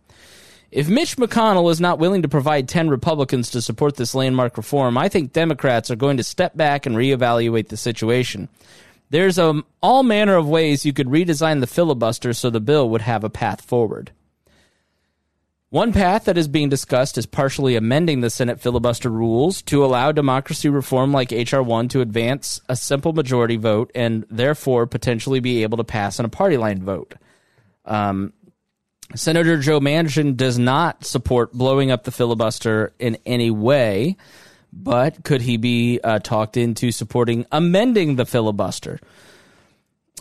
[0.70, 4.98] If Mitch McConnell is not willing to provide 10 Republicans to support this landmark reform,
[4.98, 8.48] I think Democrats are going to step back and reevaluate the situation.
[9.10, 13.02] There's um, all manner of ways you could redesign the filibuster so the bill would
[13.02, 14.12] have a path forward.
[15.74, 20.12] One path that is being discussed is partially amending the Senate filibuster rules to allow
[20.12, 21.64] democracy reform like H.R.
[21.64, 26.26] 1 to advance a simple majority vote and therefore potentially be able to pass on
[26.26, 27.14] a party line vote.
[27.84, 28.32] Um,
[29.16, 34.16] Senator Joe Manchin does not support blowing up the filibuster in any way,
[34.82, 38.98] but could he be uh, talked into supporting amending the filibuster?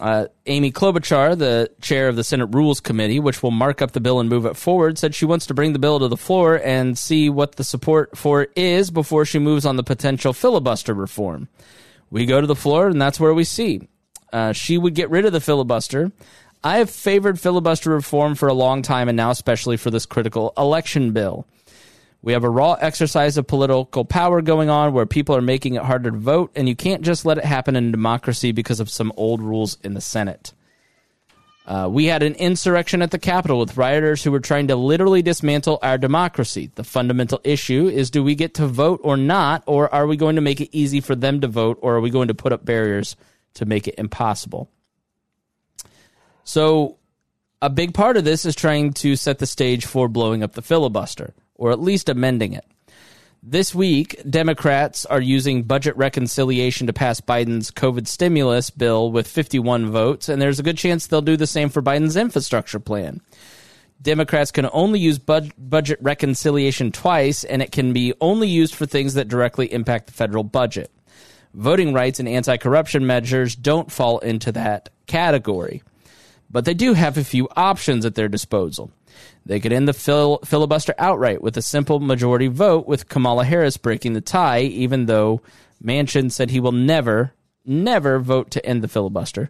[0.02, 4.00] Uh, Amy Klobuchar, the chair of the Senate Rules Committee, which will mark up the
[4.00, 6.60] bill and move it forward, said she wants to bring the bill to the floor
[6.64, 11.48] and see what the support for is before she moves on the potential filibuster reform.
[12.10, 13.88] We go to the floor, and that's where we see.
[14.32, 16.12] Uh, she would get rid of the filibuster.
[16.64, 20.54] I have favored filibuster reform for a long time, and now especially for this critical
[20.58, 21.46] election bill.
[22.24, 25.84] We have a raw exercise of political power going on where people are making it
[25.84, 29.12] harder to vote, and you can't just let it happen in democracy because of some
[29.18, 30.54] old rules in the Senate.
[31.66, 35.22] Uh, we had an insurrection at the Capitol with rioters who were trying to literally
[35.22, 36.72] dismantle our democracy.
[36.74, 40.38] The fundamental issue is do we get to vote or not, or are we going
[40.38, 42.64] to make it easy for them to vote, or are we going to put up
[42.64, 43.18] barriers
[43.56, 44.70] to make it impossible?
[46.46, 46.98] So,
[47.62, 50.62] a big part of this is trying to set the stage for blowing up the
[50.62, 52.66] filibuster, or at least amending it.
[53.46, 59.92] This week, Democrats are using budget reconciliation to pass Biden's COVID stimulus bill with 51
[59.92, 63.20] votes, and there's a good chance they'll do the same for Biden's infrastructure plan.
[64.02, 68.86] Democrats can only use bud- budget reconciliation twice, and it can be only used for
[68.86, 70.90] things that directly impact the federal budget.
[71.54, 75.84] Voting rights and anti corruption measures don't fall into that category
[76.54, 78.92] but they do have a few options at their disposal.
[79.46, 83.78] They could end the fil- filibuster outright with a simple majority vote, with Kamala Harris
[83.78, 85.42] breaking the tie, even though
[85.84, 87.34] Manchin said he will never,
[87.66, 89.50] never vote to end the filibuster.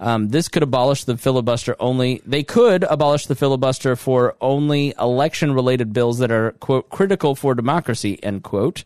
[0.00, 2.20] Um, this could abolish the filibuster only.
[2.26, 7.54] They could abolish the filibuster for only election related bills that are, quote, critical for
[7.54, 8.84] democracy, end quote.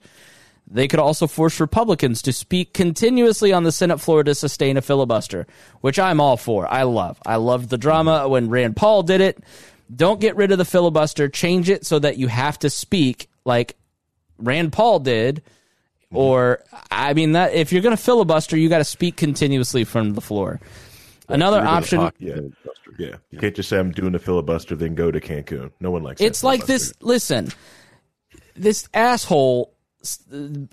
[0.70, 4.82] They could also force Republicans to speak continuously on the Senate floor to sustain a
[4.82, 5.46] filibuster,
[5.80, 6.70] which I'm all for.
[6.70, 7.18] I love.
[7.24, 9.42] I love the drama when Rand Paul did it.
[9.94, 11.28] Don't get rid of the filibuster.
[11.28, 13.76] Change it so that you have to speak like
[14.38, 15.42] Rand Paul did.
[16.10, 20.14] Or, I mean, that if you're going to filibuster, you got to speak continuously from
[20.14, 20.60] the floor.
[21.28, 22.10] Another option.
[22.18, 22.36] yeah,
[22.98, 23.16] yeah.
[23.30, 25.70] You can't just say I'm doing a filibuster, then go to Cancun.
[25.80, 26.20] No one likes.
[26.20, 26.26] It.
[26.26, 26.94] It's like this.
[27.00, 27.48] Listen,
[28.56, 29.74] this asshole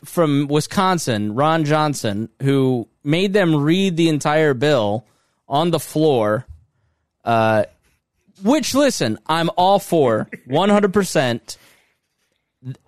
[0.06, 5.06] from Wisconsin, Ron Johnson, who made them read the entire bill
[5.48, 6.46] on the floor.
[7.26, 7.66] Uh,
[8.44, 10.94] which, listen, I'm all for 100.
[10.94, 11.57] percent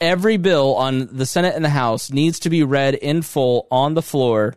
[0.02, 3.94] Every bill on the Senate and the House needs to be read in full on
[3.94, 4.56] the floor.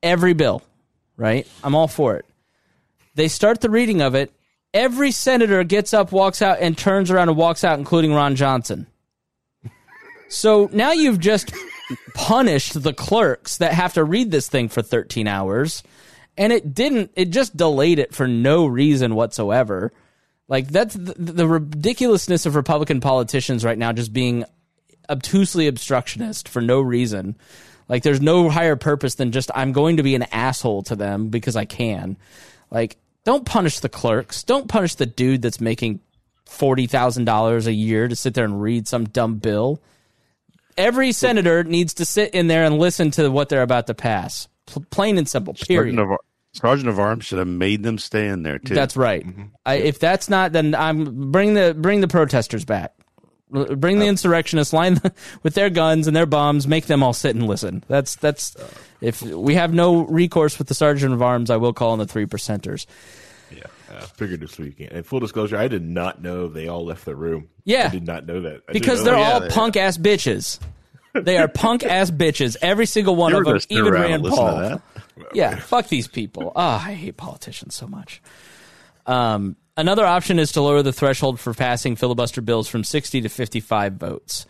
[0.00, 0.62] Every bill,
[1.16, 1.48] right?
[1.64, 2.24] I'm all for it.
[3.16, 4.32] They start the reading of it.
[4.72, 8.86] Every senator gets up, walks out, and turns around and walks out, including Ron Johnson.
[10.28, 11.52] So now you've just
[12.14, 15.82] punished the clerks that have to read this thing for 13 hours.
[16.36, 19.92] And it didn't, it just delayed it for no reason whatsoever.
[20.48, 24.44] Like, that's the, the ridiculousness of Republican politicians right now just being
[25.08, 27.36] obtusely obstructionist for no reason.
[27.88, 31.28] Like, there's no higher purpose than just, I'm going to be an asshole to them
[31.28, 32.16] because I can.
[32.70, 34.42] Like, don't punish the clerks.
[34.42, 36.00] Don't punish the dude that's making
[36.46, 39.80] $40,000 a year to sit there and read some dumb bill.
[40.76, 44.48] Every senator needs to sit in there and listen to what they're about to pass.
[44.66, 45.54] P- plain and simple.
[45.54, 45.94] Period.
[45.94, 46.18] Sergeant of,
[46.52, 48.74] Sergeant of Arms should have made them stay in there too.
[48.74, 49.26] That's right.
[49.66, 52.94] I, if that's not, then I'm bring the bring the protesters back.
[53.50, 55.12] Bring the insurrectionists, line the,
[55.44, 57.84] with their guns and their bombs, make them all sit and listen.
[57.88, 58.56] That's that's.
[59.00, 62.06] If we have no recourse with the sergeant of arms, I will call on the
[62.06, 62.86] three percenters.
[63.54, 64.92] Yeah, uh, figured this weekend.
[64.92, 67.48] And full disclosure, I did not know they all left the room.
[67.64, 67.86] Yeah.
[67.86, 69.32] I did not know that I because know they're that.
[69.34, 70.58] all they- punk ass bitches.
[71.14, 72.56] They are punk ass bitches.
[72.60, 74.82] Every single one You of them, even Rand Paul.
[75.32, 76.52] Yeah, fuck these people.
[76.54, 78.20] Oh, I hate politicians so much.
[79.06, 83.28] Um, another option is to lower the threshold for passing filibuster bills from 60 to
[83.28, 84.46] 55 votes.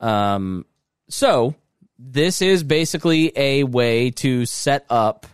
[0.00, 0.64] Um,
[1.08, 1.54] so
[1.98, 5.26] this is basically a way to set up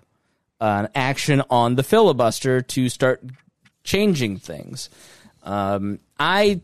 [0.60, 3.22] an action on the filibuster to start
[3.84, 4.90] changing things.
[5.42, 6.60] Um, I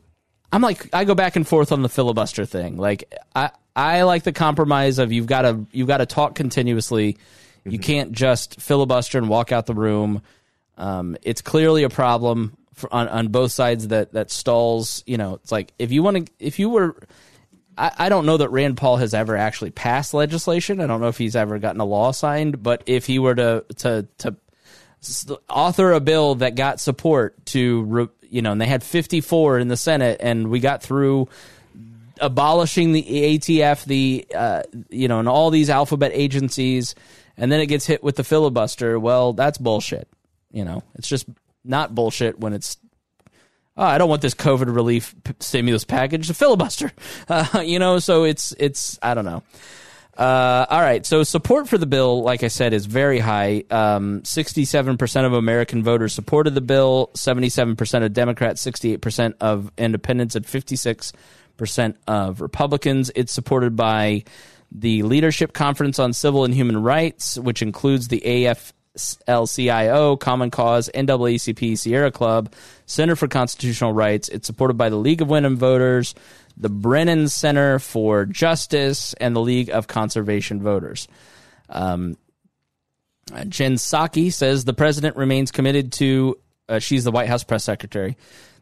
[0.50, 2.76] I'm like I go back and forth on the filibuster thing.
[2.76, 7.16] Like I I like the compromise of you've got to you've got to talk continuously.
[7.64, 10.22] You can't just filibuster and walk out the room.
[10.76, 15.02] Um, it's clearly a problem for, on on both sides that that stalls.
[15.06, 16.96] You know, it's like if you want to if you were.
[17.78, 20.78] I, I don't know that Rand Paul has ever actually passed legislation.
[20.78, 23.64] I don't know if he's ever gotten a law signed, but if he were to
[23.76, 24.36] to to
[25.48, 29.76] author a bill that got support to you know and they had 54 in the
[29.76, 31.28] senate and we got through
[32.20, 36.94] abolishing the atf the uh, you know and all these alphabet agencies
[37.36, 40.08] and then it gets hit with the filibuster well that's bullshit
[40.50, 41.26] you know it's just
[41.64, 42.76] not bullshit when it's
[43.76, 46.92] oh, I don't want this COVID relief p- stimulus package, the filibuster.
[47.28, 49.42] Uh, you know, so it's it's I don't know.
[50.16, 53.64] Uh, all right, so support for the bill, like I said, is very high.
[53.70, 57.10] Um, Sixty-seven percent of American voters supported the bill.
[57.14, 61.12] Seventy-seven percent of Democrats, sixty-eight percent of Independents, and fifty-six
[61.62, 63.12] percent of Republicans.
[63.14, 64.24] It's supported by
[64.72, 68.20] the Leadership Conference on Civil and Human Rights, which includes the
[68.96, 72.52] AFL-CIO, Common Cause, NAACP, Sierra Club,
[72.86, 74.28] Center for Constitutional Rights.
[74.28, 76.16] It's supported by the League of Women Voters,
[76.56, 81.06] the Brennan Center for Justice, and the League of Conservation Voters.
[81.68, 82.16] Um,
[83.46, 86.40] Jen Psaki says the president remains committed to.
[86.68, 88.16] Uh, she's the White House press secretary.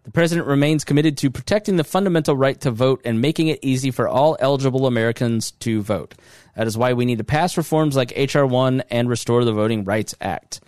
[0.04, 3.90] The president remains committed to protecting the fundamental right to vote and making it easy
[3.90, 6.14] for all eligible Americans to vote.
[6.56, 8.46] That is why we need to pass reforms like H.R.
[8.46, 10.60] 1 and restore the Voting Rights Act.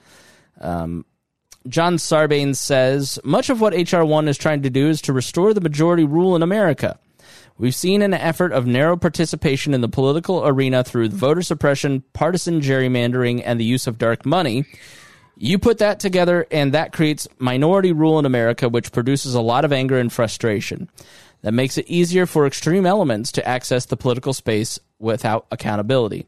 [0.61, 1.07] Um,
[1.67, 4.05] John Sarbanes says much of what H.R.
[4.05, 6.99] 1 is trying to do is to restore the majority rule in America.
[7.59, 12.61] We've seen an effort of narrow participation in the political arena through voter suppression, partisan
[12.61, 14.65] gerrymandering, and the use of dark money.
[15.45, 19.65] You put that together, and that creates minority rule in America, which produces a lot
[19.65, 20.89] of anger and frustration.
[21.41, 26.27] That makes it easier for extreme elements to access the political space without accountability.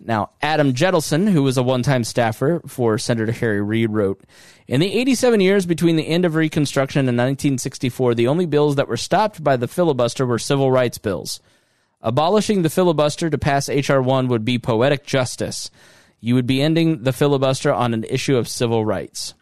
[0.00, 4.22] Now, Adam Jentleson, who was a one time staffer for Senator Harry Reid, wrote
[4.66, 8.88] In the 87 years between the end of Reconstruction and 1964, the only bills that
[8.88, 11.40] were stopped by the filibuster were civil rights bills.
[12.00, 14.00] Abolishing the filibuster to pass H.R.
[14.00, 15.70] 1 would be poetic justice.
[16.26, 19.34] You would be ending the filibuster on an issue of civil rights.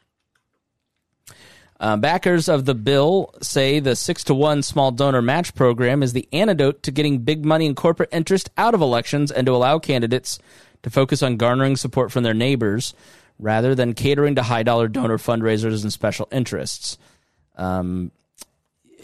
[1.80, 6.12] Uh, backers of the bill say the six to one small donor match program is
[6.12, 9.78] the antidote to getting big money and corporate interest out of elections and to allow
[9.78, 10.38] candidates
[10.82, 12.92] to focus on garnering support from their neighbors
[13.38, 16.98] rather than catering to high dollar donor fundraisers and special interests.
[17.56, 18.10] Um,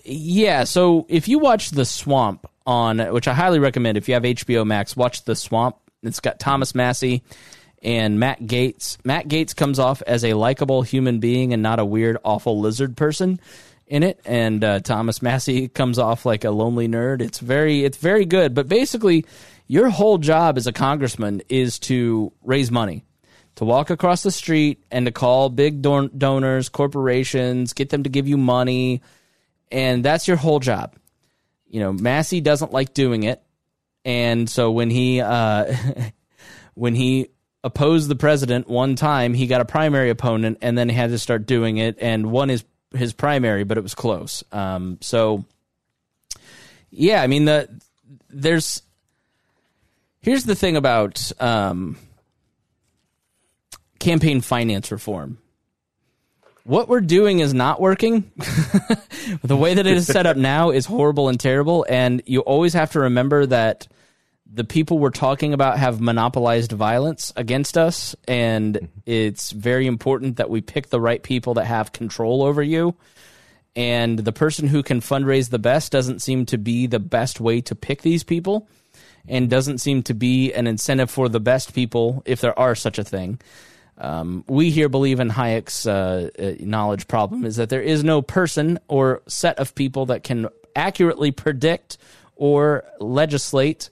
[0.04, 4.24] yeah, so if you watch The Swamp on, which I highly recommend if you have
[4.24, 5.76] HBO Max, watch The Swamp.
[6.02, 7.22] It's got Thomas Massie
[7.82, 8.98] and Matt Gaetz.
[9.04, 12.96] Matt Gaetz comes off as a likable human being and not a weird, awful lizard
[12.96, 13.40] person
[13.86, 14.20] in it.
[14.24, 17.22] And uh, Thomas Massie comes off like a lonely nerd.
[17.22, 18.54] It's very, it's very good.
[18.54, 19.24] But basically,
[19.66, 23.04] your whole job as a congressman is to raise money,
[23.56, 28.10] to walk across the street and to call big don- donors, corporations, get them to
[28.10, 29.02] give you money,
[29.70, 30.96] and that's your whole job.
[31.68, 33.42] You know, Massie doesn't like doing it,
[34.04, 35.72] and so when he uh,
[36.74, 37.28] when he
[37.62, 41.18] opposed the president one time, he got a primary opponent, and then he had to
[41.18, 42.64] start doing it, and won his
[42.94, 44.42] his primary, but it was close.
[44.50, 45.44] Um, so,
[46.90, 47.68] yeah, I mean the
[48.28, 48.82] there's
[50.20, 51.96] here's the thing about um,
[53.98, 55.38] campaign finance reform.
[56.64, 58.30] What we're doing is not working.
[59.42, 62.74] the way that it is set up now is horrible and terrible, and you always
[62.74, 63.88] have to remember that
[64.52, 70.50] the people we're talking about have monopolized violence against us, and it's very important that
[70.50, 72.96] we pick the right people that have control over you.
[73.76, 77.60] And the person who can fundraise the best doesn't seem to be the best way
[77.62, 78.68] to pick these people,
[79.28, 82.98] and doesn't seem to be an incentive for the best people, if there are such
[82.98, 83.40] a thing.
[83.98, 88.22] Um, we here believe in Hayek's uh, uh, knowledge problem is that there is no
[88.22, 91.98] person or set of people that can accurately predict
[92.34, 93.90] or legislate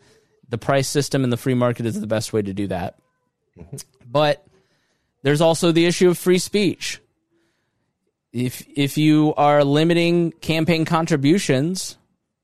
[0.49, 2.99] the price system, and the free market is the best way to do that.
[3.59, 3.77] Mm-hmm.
[4.11, 4.47] But
[5.23, 7.01] there's also the issue of free speech.
[8.33, 11.97] If if you are limiting campaign contributions,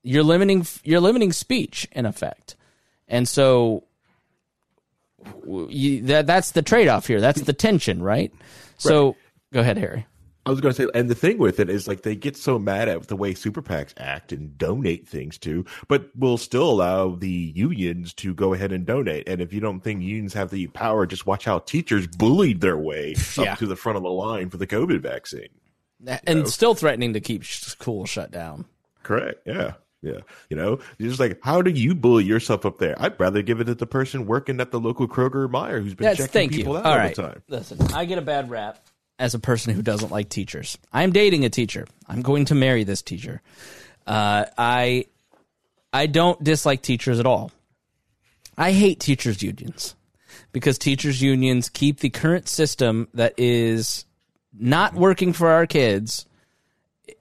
[0.03, 2.57] you're limiting you're limiting speech in effect,
[3.07, 3.85] and so
[5.47, 7.21] you, that that's the trade off here.
[7.21, 8.33] That's the tension, right?
[8.79, 9.17] So
[9.53, 10.07] go ahead, Harry.
[10.47, 12.59] I was going to say, and the thing with it is like they get so
[12.59, 17.15] mad at the way super PACs act and donate things to, but will still allow
[17.15, 19.27] the unions to go ahead and donate.
[19.29, 22.77] And if you don't think unions have the power, just watch how teachers bullied their
[22.77, 23.53] way Yeah.
[23.53, 25.49] up to the front of the line for the COVID vaccine.
[26.27, 28.67] And still threatening to keep school shut down.
[29.03, 29.41] Correct.
[29.47, 29.75] Yeah.
[30.03, 30.21] Yeah.
[30.51, 32.95] You know, you're just like, how do you bully yourself up there?
[33.01, 35.95] I'd rather give it to the person working at the local Kroger or Meijer who's
[35.95, 36.79] been Yes, checking thank people you.
[36.81, 37.17] out All all right.
[37.17, 37.43] the time.
[37.49, 38.85] Listen, I get a bad rap
[39.19, 40.79] as a person who doesn't like teachers.
[40.93, 41.87] I'm dating a teacher.
[42.09, 43.41] I'm going to marry this teacher.
[44.07, 45.07] Uh, I
[45.93, 47.53] I don't dislike teachers at all.
[48.57, 49.95] I hate teachers unions
[50.53, 54.05] because teachers unions keep the current system that is
[54.53, 56.27] not working for our kids.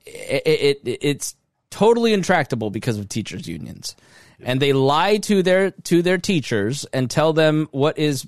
[0.05, 1.35] It, it, it it's
[1.69, 3.95] totally intractable because of teachers unions,
[4.39, 8.27] and they lie to their to their teachers and tell them what is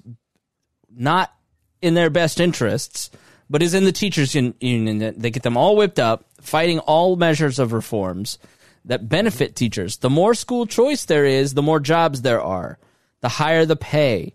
[0.95, 1.33] not
[1.81, 3.11] in their best interests,
[3.49, 5.13] but is in the teachers un- union.
[5.17, 8.37] They get them all whipped up, fighting all measures of reforms
[8.85, 9.97] that benefit teachers.
[9.97, 12.77] The more school choice there is, the more jobs there are,
[13.21, 14.33] the higher the pay.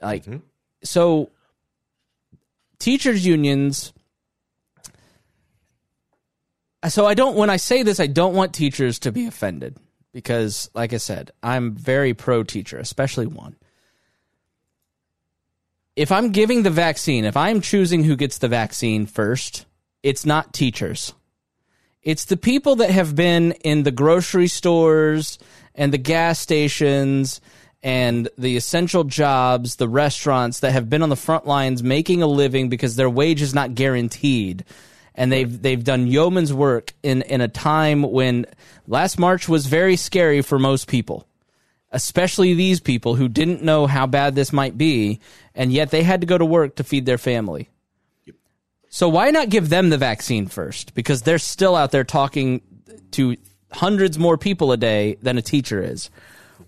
[0.00, 0.38] Like mm-hmm.
[0.82, 1.30] so,
[2.78, 3.92] teachers unions.
[6.88, 7.36] So I don't.
[7.36, 9.78] When I say this, I don't want teachers to be offended
[10.12, 13.56] because, like I said, I'm very pro teacher, especially one
[15.96, 19.66] if I'm giving the vaccine, if I'm choosing who gets the vaccine first,
[20.02, 21.14] it's not teachers.
[22.02, 25.38] It's the people that have been in the grocery stores
[25.74, 27.40] and the gas stations
[27.82, 32.26] and the essential jobs, the restaurants that have been on the front lines making a
[32.26, 34.64] living because their wage is not guaranteed.
[35.14, 38.46] And they've they've done yeoman's work in, in a time when
[38.88, 41.26] last March was very scary for most people
[41.94, 45.20] especially these people who didn't know how bad this might be,
[45.54, 47.70] and yet they had to go to work to feed their family.
[48.88, 50.94] So why not give them the vaccine first?
[50.94, 52.60] Because they're still out there talking
[53.12, 53.36] to
[53.72, 56.10] hundreds more people a day than a teacher is.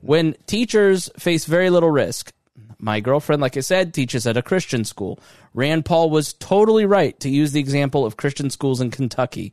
[0.01, 2.33] When teachers face very little risk,
[2.79, 5.19] my girlfriend, like I said, teaches at a Christian school.
[5.55, 9.53] Rand Paul was totally right to use the example of Christian schools in Kentucky.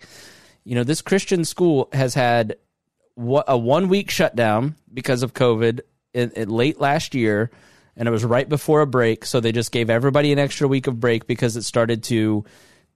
[0.64, 2.58] You know, this Christian school has had
[3.18, 5.82] a one week shutdown because of COVID
[6.14, 7.52] in, in late last year,
[7.96, 9.26] and it was right before a break.
[9.26, 12.46] So they just gave everybody an extra week of break because it started to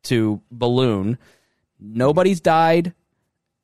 [0.04, 1.18] to balloon.
[1.80, 2.94] Nobody's died.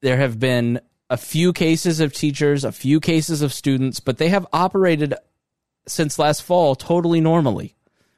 [0.01, 4.29] There have been a few cases of teachers, a few cases of students, but they
[4.29, 5.13] have operated
[5.87, 7.75] since last fall totally normally,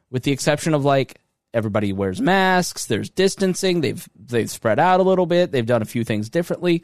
[0.10, 1.20] with the exception of like
[1.54, 2.86] everybody wears masks.
[2.86, 3.82] There's distancing.
[3.82, 5.52] They've they've spread out a little bit.
[5.52, 6.84] They've done a few things differently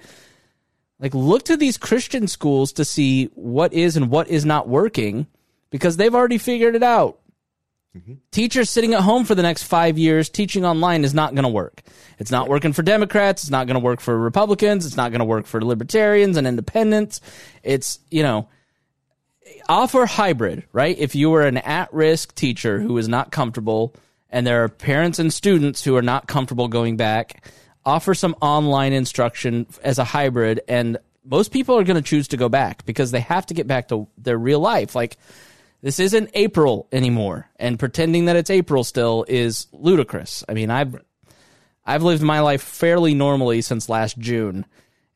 [1.02, 5.28] like look to these christian schools to see what is and what is not working
[5.72, 7.18] because they've already figured it out.
[7.98, 8.14] Mm-hmm.
[8.30, 11.50] Teachers sitting at home for the next five years teaching online is not going to
[11.50, 11.82] work.
[12.20, 15.20] It's not working for democrats it's not going to work for republicans it's not going
[15.20, 17.20] to work for libertarians and independents.
[17.64, 18.48] It's you know
[19.68, 20.98] offer hybrid right?
[20.98, 23.94] If you are an at-risk teacher who is not comfortable
[24.30, 27.46] and there are parents and students who are not comfortable going back
[27.86, 32.38] offer some online instruction as a hybrid and most people are going to choose to
[32.38, 34.96] go back because they have to get back to their real life.
[34.96, 35.18] Like
[35.82, 40.44] this isn't april anymore and pretending that it's april still is ludicrous.
[40.48, 40.96] I mean i've
[41.86, 44.66] i've lived my life fairly normally since last june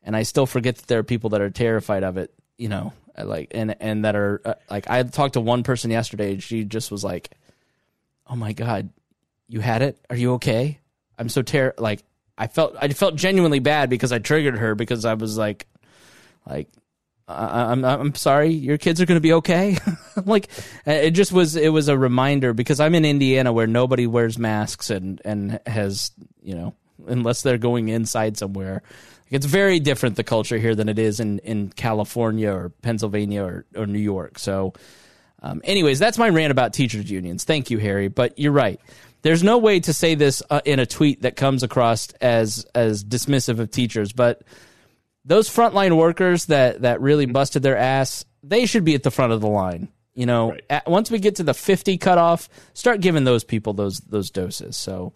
[0.02, 2.92] and i still forget that there are people that are terrified of it you know
[3.16, 6.64] like and and that are uh, like i talked to one person yesterday and she
[6.64, 7.30] just was like
[8.26, 8.90] oh my god
[9.48, 9.98] you had it?
[10.10, 10.80] Are you okay?
[11.18, 12.02] I'm so ter like
[12.38, 15.66] i felt i felt genuinely bad because i triggered her because i was like
[16.46, 16.68] like
[17.28, 19.76] I, I'm I'm sorry, your kids are going to be okay.
[20.24, 20.48] like
[20.86, 24.90] it just was it was a reminder because I'm in Indiana where nobody wears masks
[24.90, 26.74] and and has you know
[27.06, 28.82] unless they're going inside somewhere.
[29.28, 33.66] It's very different the culture here than it is in in California or Pennsylvania or
[33.74, 34.38] or New York.
[34.38, 34.74] So.
[35.42, 37.44] Um, anyways, that's my rant about teachers unions.
[37.44, 38.08] Thank you, Harry.
[38.08, 38.80] But you're right.
[39.22, 43.04] There's no way to say this uh, in a tweet that comes across as as
[43.04, 44.42] dismissive of teachers, but
[45.24, 49.32] those frontline workers that that really busted their ass, they should be at the front
[49.32, 49.88] of the line.
[50.14, 50.64] You know, Right.
[50.70, 54.76] at, once we get to the 50 cutoff, start giving those people those those doses.
[54.76, 55.12] So,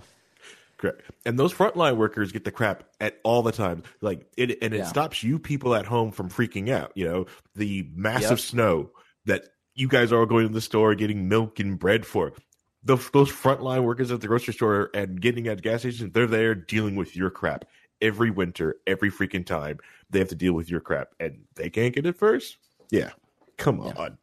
[0.77, 1.03] Correct.
[1.27, 3.83] And those frontline workers get the crap at all the time.
[4.01, 4.87] Like it, and it Yeah.
[4.87, 6.93] stops you people at home from freaking out.
[6.95, 8.39] You know, the massive Yep.
[8.41, 8.91] snow
[9.27, 9.45] that
[9.75, 12.33] you guys are all going to the store getting milk and bread for.
[12.83, 16.55] Those those frontline workers at the grocery store and getting at gas stations, they're there
[16.55, 17.67] dealing with your crap
[18.01, 19.79] every winter, every freaking time.
[20.09, 22.57] They have to deal with your crap, and they can't get it first.
[22.91, 23.11] Yeah,
[23.59, 24.17] come on.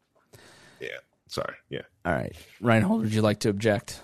[0.81, 0.87] Yeah,
[1.27, 1.55] sorry.
[1.69, 4.01] Yeah, all right, Reinhold, would you like to object?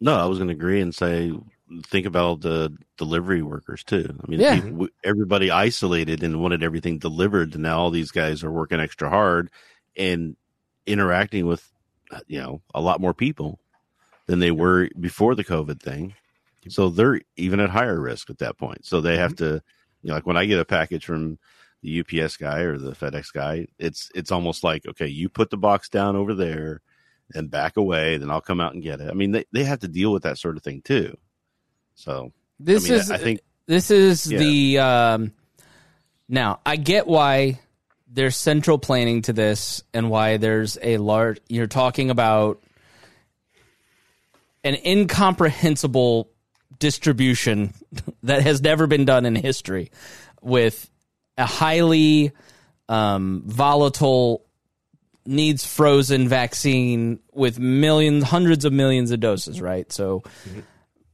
[0.00, 1.32] No, I was going to agree and say,
[1.86, 4.16] think about the delivery workers too.
[4.22, 4.60] I mean, Yeah.
[4.60, 9.08] people- everybody isolated and wanted everything delivered, and now all these guys are working extra
[9.10, 9.50] hard
[9.96, 10.36] and
[10.86, 11.68] interacting with,
[12.26, 13.58] you know, a lot more people
[14.26, 16.14] than they were before the COVID thing.
[16.68, 18.84] So they're even at higher risk at that point.
[18.84, 19.62] So they have to,
[20.02, 21.38] you know, like when I get a package from
[21.82, 25.56] the UPS guy or the FedEx guy, it's it's almost like, okay, you put the
[25.56, 26.80] box down over there
[27.34, 29.10] and back away, then I'll come out and get it.
[29.10, 31.16] I mean, they, they have to deal with that sort of thing too.
[31.94, 34.38] So This I mean, is I think this is Yeah.
[34.38, 35.32] the um,
[36.28, 37.60] now I get why
[38.08, 42.62] there's central planning to this and why there's a large you're talking about
[44.64, 46.30] an incomprehensible
[46.78, 47.74] distribution
[48.22, 49.90] that has never been done in history
[50.40, 50.90] with
[51.36, 52.32] a highly
[52.88, 54.44] um, volatile
[55.24, 59.90] needs frozen vaccine with millions hundreds of millions of doses right?
[59.92, 60.22] So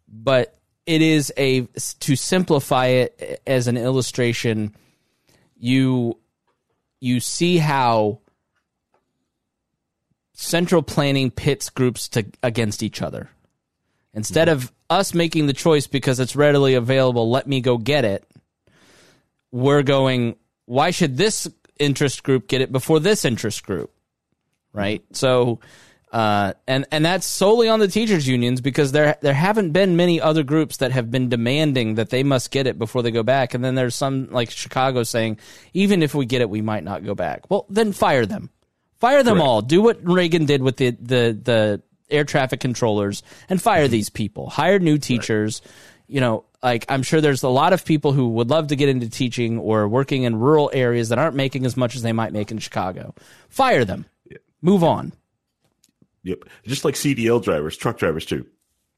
[0.09, 1.63] but it is a
[2.01, 4.75] to simplify it as an illustration
[5.57, 6.19] you
[7.03, 8.21] you see how
[10.33, 13.29] central planning pits groups to against each other.
[14.15, 18.27] Instead of us making the choice because it's readily available let me go get it
[19.53, 21.49] we're going why should this
[21.79, 23.93] interest group get it before this interest group?
[24.73, 25.03] Right?
[25.13, 25.61] So
[26.13, 30.21] uh, and and that's solely on the teachers unions because there there haven't been many
[30.21, 33.55] other groups that have been demanding that they must get it before they go back.
[33.55, 35.39] And then there's some like Chicago saying
[35.73, 37.49] even if we get it we might not go back.
[37.51, 38.51] Well then fire them.
[38.99, 39.63] Fire them all.
[39.63, 44.51] Do what Reagan did with the the the air traffic controllers and fire these people.
[44.51, 45.63] Hire new teachers.
[46.09, 48.91] You know like I'm sure there's a lot of people who would love to get
[48.91, 52.35] into teaching or working in rural areas that aren't making as much as they might
[52.35, 53.15] make in Chicago.
[53.49, 54.05] Fire them.
[54.61, 55.13] Move on
[56.23, 56.45] yep.
[56.65, 58.47] Just like CDL drivers, truck drivers too.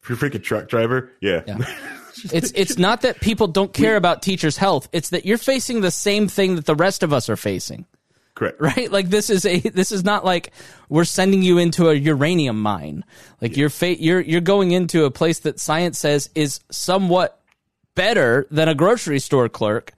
[0.03, 1.43] If you're a freaking truck driver, yeah,
[2.33, 4.89] It's it's not that people don't care about teachers' health.
[4.93, 7.87] It's that you're facing the same thing that the rest of us are facing,
[8.35, 8.61] correct.
[8.61, 8.91] right?
[8.91, 10.53] Like this is a this is not like
[10.89, 13.05] we're sending you into a uranium mine.
[13.41, 17.41] Like you're fa- you're you're going into a place that science says is somewhat
[17.95, 19.93] better than a grocery store clerk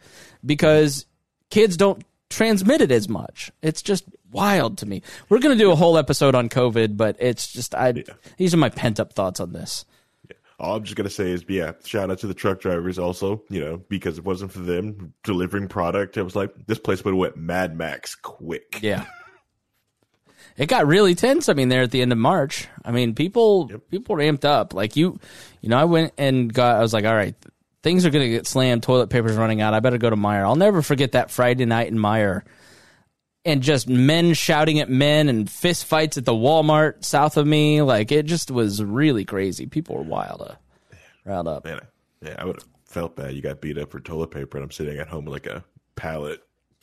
[0.45, 1.07] because
[1.51, 3.51] kids don't transmit it as much.
[3.63, 4.05] It's just
[4.37, 5.03] wild to me.
[5.29, 8.05] We're going to do a whole episode on COVID, but it's just I
[8.37, 9.85] these are my pent up thoughts on this.
[10.59, 13.43] All I'm just gonna say is, yeah, shout out to the truck drivers also.
[13.51, 17.13] You know, because it wasn't for them delivering product, it was like this place would
[17.13, 18.79] have went Mad Max quick.
[18.83, 19.05] Yeah.
[20.59, 21.51] It got really tense.
[21.51, 22.67] I mean, there at the end of March.
[22.83, 24.73] I mean, people people ramped up.
[24.73, 25.21] Like you,
[25.61, 26.77] you know, I went and got.
[26.77, 27.35] I was like, all right,
[27.83, 28.83] things are going to get slammed.
[28.83, 29.75] Toilet paper's running out.
[29.75, 30.45] I better go to Meijer.
[30.45, 32.43] I'll never forget that Friday night in Meijer,
[33.47, 37.81] and just men shouting at men and fist fights at the Walmart south of me.
[37.81, 39.67] Like it just was really crazy.
[39.67, 40.55] People were wild, uh,
[41.25, 41.65] riled up.
[41.65, 41.81] Man,
[42.21, 43.35] yeah, I would have felt bad.
[43.35, 45.65] You got beat up for toilet paper, and I'm sitting at home with like a
[45.95, 46.43] pallet.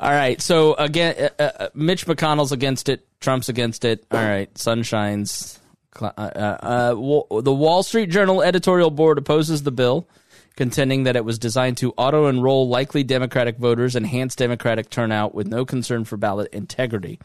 [0.00, 0.40] All right.
[0.40, 3.06] So again, uh, uh, Mitch McConnell's against it.
[3.20, 4.06] Trump's against it.
[4.10, 4.56] All right.
[4.56, 5.60] Sunshine's.
[6.00, 10.08] Uh, uh, uh, the Wall Street Journal editorial board opposes the bill,
[10.56, 15.46] contending that it was designed to auto enroll likely Democratic voters, enhance Democratic turnout with
[15.46, 17.18] no concern for ballot integrity.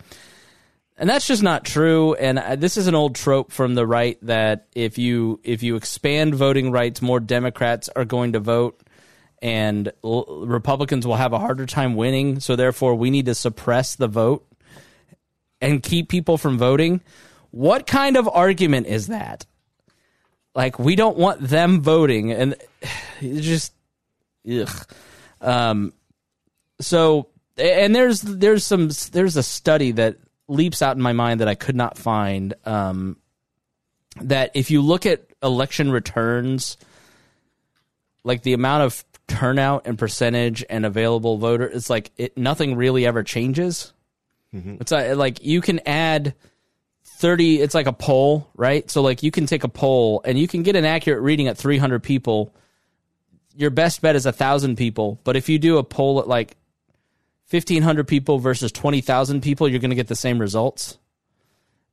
[0.97, 2.13] And that's just not true.
[2.15, 5.77] And uh, this is an old trope from the right that if you if you
[5.77, 8.81] expand voting rights, more Democrats are going to vote
[9.41, 12.41] and l- Republicans will have a harder time winning.
[12.41, 14.45] So therefore, we need to suppress the vote
[15.61, 17.01] and keep people from voting.
[17.51, 19.45] What kind of argument is that?
[20.55, 22.55] Like we don't want them voting, and
[23.21, 23.73] it's just,
[24.51, 24.87] ugh.
[25.41, 25.93] Um,
[26.81, 27.27] so
[27.57, 30.17] and there's there's some there's a study that
[30.47, 32.53] leaps out in my mind that I could not find.
[32.65, 33.17] Um,
[34.21, 36.77] that if you look at election returns,
[38.23, 43.05] like the amount of turnout and percentage and available voter, it's like it nothing really
[43.05, 43.93] ever changes.
[44.81, 46.33] It's uh, like you can add
[47.19, 48.89] 30 it's like a poll right?
[48.89, 51.57] So like you can take a poll and you can get an accurate reading at
[51.57, 52.55] 300 people.
[53.55, 56.55] Your best bet is a thousand people but if you do a poll at like
[57.49, 60.97] 1500 people versus 20000 people you're going to get the same results.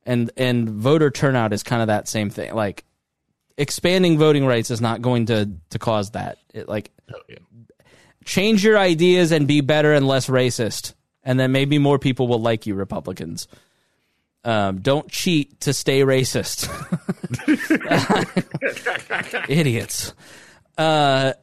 [0.05, 2.55] And and voter turnout is kind of that same thing.
[2.55, 2.85] Like
[3.57, 6.37] expanding voting rights is not going to to cause that.
[6.53, 7.35] It like oh,
[8.23, 10.93] change your ideas and be better and less racist
[11.23, 13.47] and then maybe more people will like you republicans
[14.43, 16.67] um, don't cheat to stay racist.
[19.49, 20.13] Idiots.
[20.77, 21.33] Uh,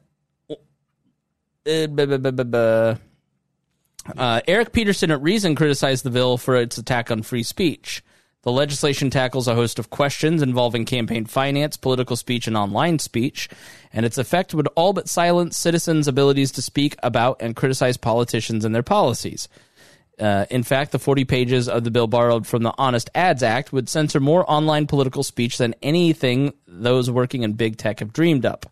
[1.67, 2.97] uh.
[4.17, 8.03] Uh, Eric Peterson at Reason criticized the bill for its attack on free speech.
[8.43, 13.49] The legislation tackles a host of questions involving campaign finance, political speech, and online speech,
[13.91, 18.67] and its effect would all but silence citizens' abilities to speak about and criticize politicians
[18.67, 19.49] and their policies.
[20.19, 23.73] Uh, in fact, the 40 pages of the bill borrowed from the Honest Ads Act
[23.73, 28.47] would censor more online political speech than anything those working in big tech have dreamed
[28.47, 28.67] up.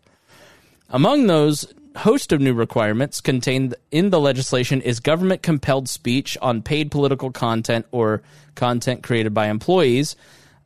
[0.89, 6.61] Among those host of new requirements contained in the legislation is government compelled speech on
[6.61, 8.21] paid political content or
[8.55, 10.15] content created by employees.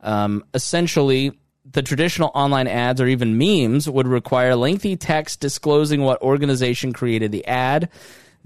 [0.00, 1.32] Um, essentially,
[1.70, 7.32] the traditional online ads or even memes would require lengthy text disclosing what organization created
[7.32, 7.90] the ad.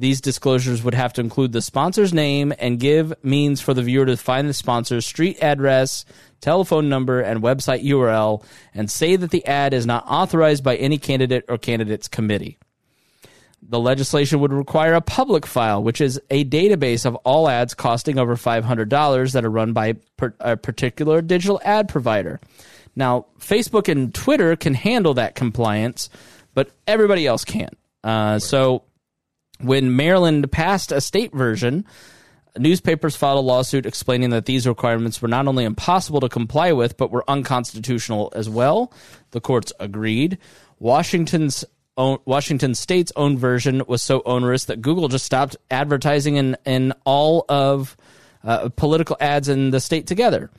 [0.03, 4.05] These disclosures would have to include the sponsor's name and give means for the viewer
[4.05, 6.05] to find the sponsor's street address,
[6.41, 8.43] telephone number, and website URL,
[8.75, 12.59] and say that the ad is not authorized by any candidate or candidates committee.
[13.63, 18.19] The legislation would require a public file, which is a database of all ads costing
[18.19, 19.95] over $500 that are run by
[20.41, 22.41] a particular digital ad provider.
[22.97, 26.11] Now, Facebook and Twitter can handle that compliance,
[26.55, 27.79] but everybody else can't.
[28.03, 28.83] Uh, so,
[29.63, 31.85] when Maryland passed a state version,
[32.59, 36.97] newspapers filed a lawsuit explaining that these requirements were not only impossible to comply with,
[36.97, 38.93] but were unconstitutional as well.
[39.31, 40.39] The courts agreed.
[40.79, 41.65] Washington's
[41.97, 47.45] Washington State's own version was so onerous that Google just stopped advertising in in all
[47.49, 47.97] of
[48.45, 50.51] uh, political ads in the state together.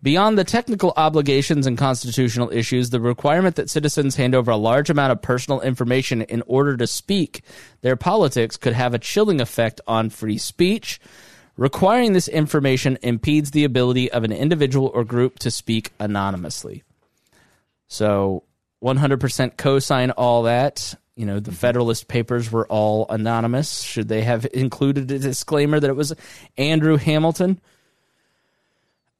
[0.00, 4.90] Beyond the technical obligations and constitutional issues, the requirement that citizens hand over a large
[4.90, 7.42] amount of personal information in order to speak
[7.80, 11.00] their politics could have a chilling effect on free speech.
[11.56, 16.84] Requiring this information impedes the ability of an individual or group to speak anonymously.
[17.88, 18.44] So,
[18.80, 20.94] 100% co sign all that.
[21.16, 23.80] You know, the Federalist Papers were all anonymous.
[23.80, 26.14] Should they have included a disclaimer that it was
[26.56, 27.60] Andrew Hamilton?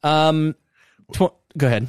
[0.04, 0.54] Um,
[1.12, 1.88] tw- go ahead.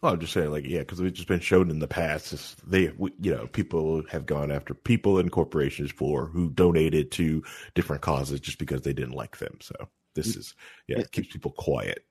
[0.00, 2.32] Well, I'm just saying, like, yeah, because it's just been shown in the past.
[2.34, 7.10] it's- They, we- you know, people have gone after people and corporations for who donated
[7.12, 7.42] to
[7.74, 9.56] different causes just because they didn't like them.
[9.60, 9.74] So
[10.14, 10.54] this is,
[10.88, 12.04] yeah, it keeps people quiet.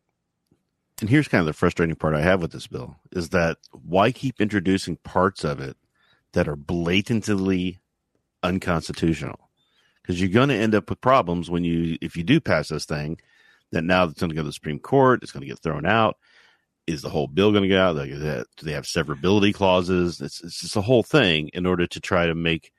[1.02, 4.12] And here's kind of the frustrating part I have with this bill is that why
[4.12, 5.76] keep introducing parts of it
[6.34, 7.80] that are blatantly
[8.42, 9.50] unconstitutional?
[10.02, 12.86] Because you're going to end up with problems when you, if you do pass this
[12.86, 13.20] thing,
[13.72, 15.86] that now it's going to go to the Supreme Court, it's going to get thrown
[15.86, 16.18] out.
[16.86, 17.96] Is the whole bill going to get out?
[17.96, 20.20] Like, that- do they have severability clauses?
[20.22, 22.72] It's, it's just a whole thing in order to try to make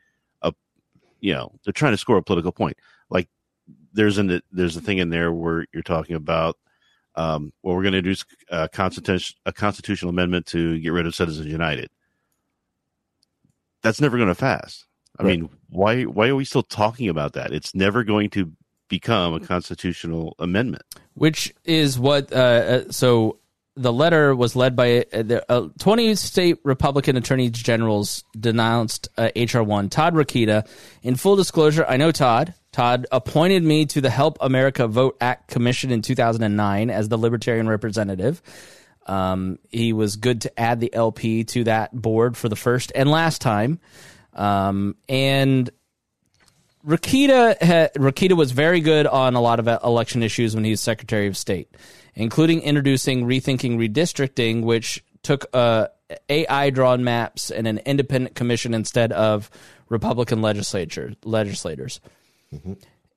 [0.42, 0.52] a,
[1.20, 2.76] you know, they're trying to score a political point.
[3.08, 3.28] Like,
[3.94, 6.58] there's an there's a thing in there where you're talking about
[7.16, 11.14] um, well, we're going to introduce a constitution, a constitutional amendment to get rid of
[11.14, 11.88] Citizens United.
[13.82, 14.84] That's never going to pass.
[15.18, 15.38] I Right.
[15.40, 17.52] mean, why why are we still talking about that?
[17.52, 18.52] It's never going to
[18.88, 20.82] become a constitutional amendment.
[21.14, 23.38] which is what uh, uh, so
[23.76, 29.90] the letter was led by uh, uh, 20 state republican attorneys generals denounced uh, hr1
[29.90, 30.66] todd Rokita.
[31.02, 32.54] In full disclosure i know todd.
[32.72, 37.68] Todd appointed me to the help america vote act commission in 2009 as the libertarian
[37.68, 38.42] representative.
[39.06, 43.10] Um, he was good to add the lp to that board for the first and
[43.10, 43.80] last time.
[44.32, 45.70] Um, and
[46.86, 50.80] Rokita ha, Rokita was very good on a lot of election issues when he was
[50.80, 51.74] Secretary of State,
[52.14, 55.88] including introducing rethinking redistricting, which took uh,
[56.28, 59.50] AI drawn maps and an independent commission instead of
[59.88, 62.00] Republican legislature legislators.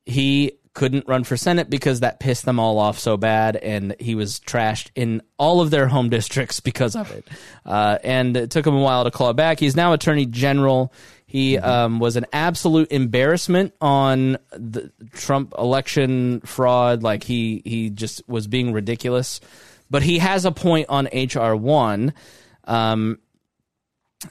[0.06, 4.14] He couldn't run for Senate because that pissed them all off so bad, and he
[4.14, 7.28] was trashed in all of their home districts because of it.
[7.65, 9.60] Uh, and it took him a while to claw back.
[9.60, 10.94] He's now Attorney General.
[11.28, 17.04] He um, was an absolute embarrassment on the Trump election fraud.
[17.04, 19.41] Like he he just was being ridiculous.
[19.90, 22.14] But he has a point on HR one.
[22.64, 23.20] Um,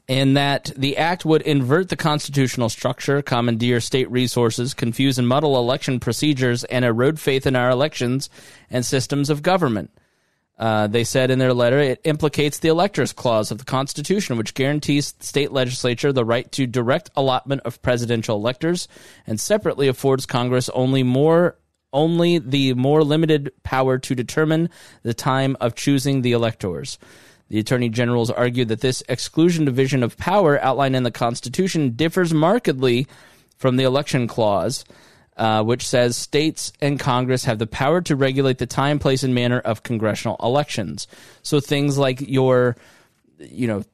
[0.08, 5.56] in that the act would invert the constitutional structure, commandeer state resources, confuse and muddle
[5.56, 8.28] election procedures, and erode faith in our elections
[8.68, 9.90] and systems of government.
[10.58, 14.54] Uh, they said in their letter it implicates the electors clause of the Constitution, which
[14.54, 18.88] guarantees the state legislature the right to direct allotment of presidential electors,
[19.26, 21.56] and separately affords Congress only more
[21.92, 24.68] only the more limited power to determine
[25.02, 26.98] the time of choosing the electors.
[27.48, 32.34] The Attorney Generals argued that this exclusion division of power outlined in the Constitution differs
[32.34, 33.06] markedly
[33.56, 34.84] from the election clause,
[35.36, 39.34] uh, which says states and Congress have the power to regulate the time, place, and
[39.34, 41.06] manner of congressional elections.
[41.42, 42.76] So things like your,
[43.38, 43.84] you know,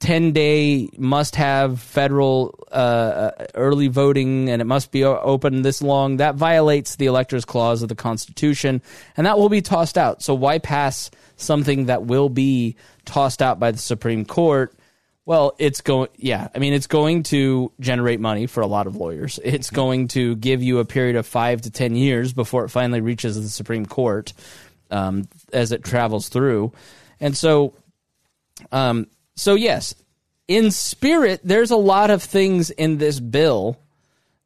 [0.00, 6.18] 10 day must have federal uh, early voting and it must be open this long
[6.18, 8.82] that violates the electors clause of the constitution
[9.16, 13.58] and that will be tossed out so why pass something that will be tossed out
[13.60, 14.74] by the Supreme Court,
[15.26, 18.94] well, it's going, yeah, I mean, it's going to generate money for a lot of
[18.94, 19.40] lawyers.
[19.42, 23.00] It's going to give you a period of five to 10 years before it finally
[23.00, 24.32] reaches the Supreme Court
[24.88, 26.72] um, as it travels through.
[27.18, 27.74] And so,
[28.70, 29.96] um, so yes,
[30.46, 33.80] in spirit, there's a lot of things in this bill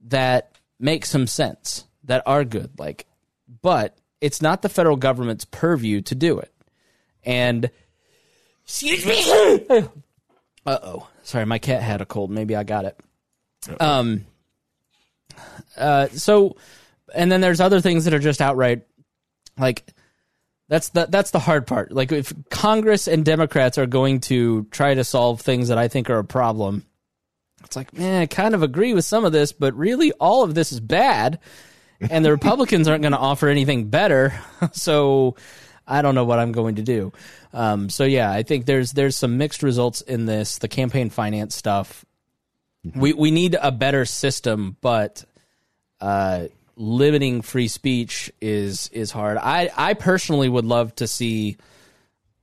[0.07, 2.71] that make some sense, that are good.
[2.79, 3.05] Like,
[3.61, 6.55] but it's not the federal government's purview to do it.
[7.23, 7.69] And
[8.65, 9.89] excuse me.
[10.67, 11.09] uh oh.
[11.23, 12.31] Sorry, my cat had a cold.
[12.31, 12.99] Maybe I got it.
[13.81, 14.27] Um.
[15.77, 16.09] Uh.
[16.09, 16.57] So,
[17.15, 18.87] and then there's other things that are just outright
[19.59, 19.85] like
[20.69, 21.93] that's the that's the hard part.
[21.93, 26.09] Like if Congress and Democrats are going to try to solve things that I think
[26.11, 26.87] are a problem,
[27.65, 30.55] it's like, man, I kind of agree with some of this, but really all of
[30.55, 31.41] this is bad,
[32.01, 34.33] and the Republicans aren't going to offer anything better.
[34.73, 35.37] So
[35.91, 37.13] I don't know what I'm going to do.
[37.53, 40.59] Um, so yeah, I think there's there's some mixed results in this.
[40.59, 42.05] The campaign finance stuff.
[42.87, 43.01] Mm-hmm.
[43.01, 45.25] We we need a better system, but
[46.01, 46.47] uh,
[46.77, 49.37] limiting free speech is is hard.
[49.37, 51.57] I I personally would love to see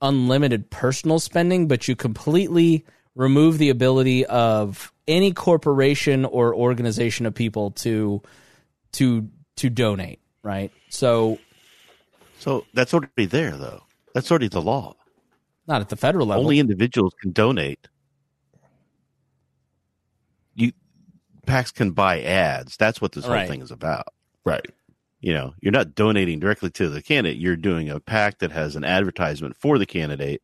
[0.02, 7.34] unlimited personal spending, but you completely remove the ability of any corporation or organization of
[7.34, 8.22] people to
[8.94, 10.72] to to donate, right?
[10.90, 11.40] So
[12.40, 13.84] so that's already there, though.
[14.14, 14.96] That's already the law.
[15.68, 16.44] Not at the federal level.
[16.44, 17.88] Only individuals can donate.
[20.56, 20.72] You
[21.46, 22.78] PACs can buy ads.
[22.78, 23.48] That's what this whole Right.
[23.48, 24.08] thing is about.
[24.46, 24.66] Right.
[25.20, 27.40] You know, you're not donating directly to the candidate.
[27.40, 30.42] You're doing a PAC that has an advertisement for the candidate,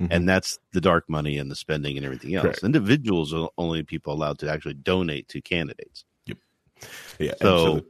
[0.00, 0.12] mm-hmm.
[0.12, 2.42] and that's the dark money and the spending and everything else.
[2.42, 2.62] Correct.
[2.64, 6.04] Individuals are only people allowed to actually donate to candidates.
[6.26, 6.38] Yep.
[7.18, 7.30] Yeah.
[7.30, 7.84] and So,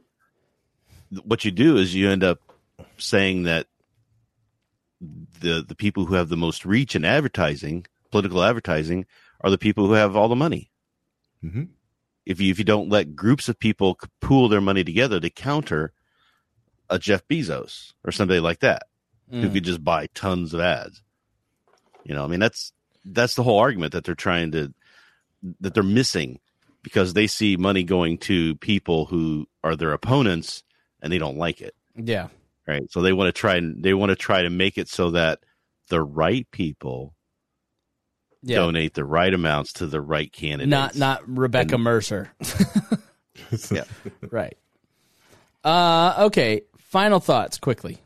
[1.11, 2.39] the- what you do is you end up
[2.97, 3.67] saying that
[4.99, 9.05] the the people who have the most reach in advertising, political advertising,
[9.41, 10.71] are the people who have all the money.
[11.43, 11.69] Mhm.
[12.25, 15.93] If you if you don't let groups of people pool their money together to counter
[16.89, 18.83] a Jeff Bezos or somebody like that
[19.29, 19.53] who Mm.
[19.53, 21.01] could just buy tons of ads,
[22.03, 22.73] you know, I mean that's
[23.05, 24.73] that's the whole argument that they're trying to
[25.59, 26.39] that they're missing
[26.83, 30.61] because they see money going to people who are their opponents
[31.01, 32.27] and they don't like it yeah.
[32.67, 35.11] Right so they want to try and they want to try to make it so
[35.11, 35.39] that
[35.89, 37.15] the right people
[38.43, 38.57] Yeah.
[38.57, 42.31] donate the right amounts to the right candidates Not not Rebekah Mercer.
[43.71, 43.83] yeah
[44.31, 44.57] right.
[45.63, 46.61] Uh okay.
[46.77, 47.99] Final thoughts quickly.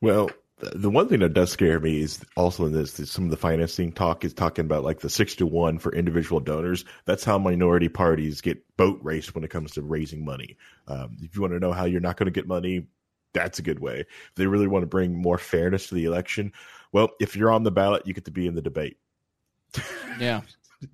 [0.00, 0.38] Well, th-
[0.74, 3.36] the one thing that does scare me is also in this, is some of the
[3.36, 6.84] financing talk is talking about like the six to one for individual donors.
[7.04, 10.56] That's how minority parties get boat raced when it comes to raising money.
[10.86, 12.86] Um, if you want to know how you're not going to get money,
[13.32, 14.00] that's a good way.
[14.00, 16.52] If they really want to bring more fairness to the election,
[16.92, 18.98] well, if you're on the ballot, you get to be in the debate.
[20.18, 20.42] Yeah.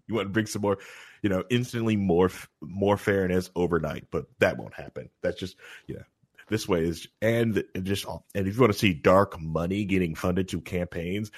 [0.06, 0.76] You want to bring some more,
[1.22, 2.30] you know, instantly more
[2.60, 5.08] more fairness overnight, but that won't happen.
[5.22, 6.02] That's just, you know,
[6.48, 10.48] this way is and just and if you want to see dark money getting funded
[10.48, 11.30] to campaigns,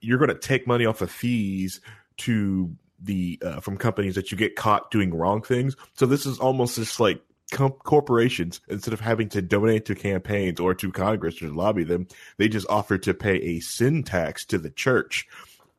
[0.00, 1.80] you're going to take money off of fees
[2.18, 5.76] to the uh, from companies that you get caught doing wrong things.
[5.94, 7.22] So this is almost just like
[7.52, 12.06] corporations instead of having to donate to campaigns or to Congress to lobby them,
[12.38, 15.26] they just offer to pay a sin tax to the church,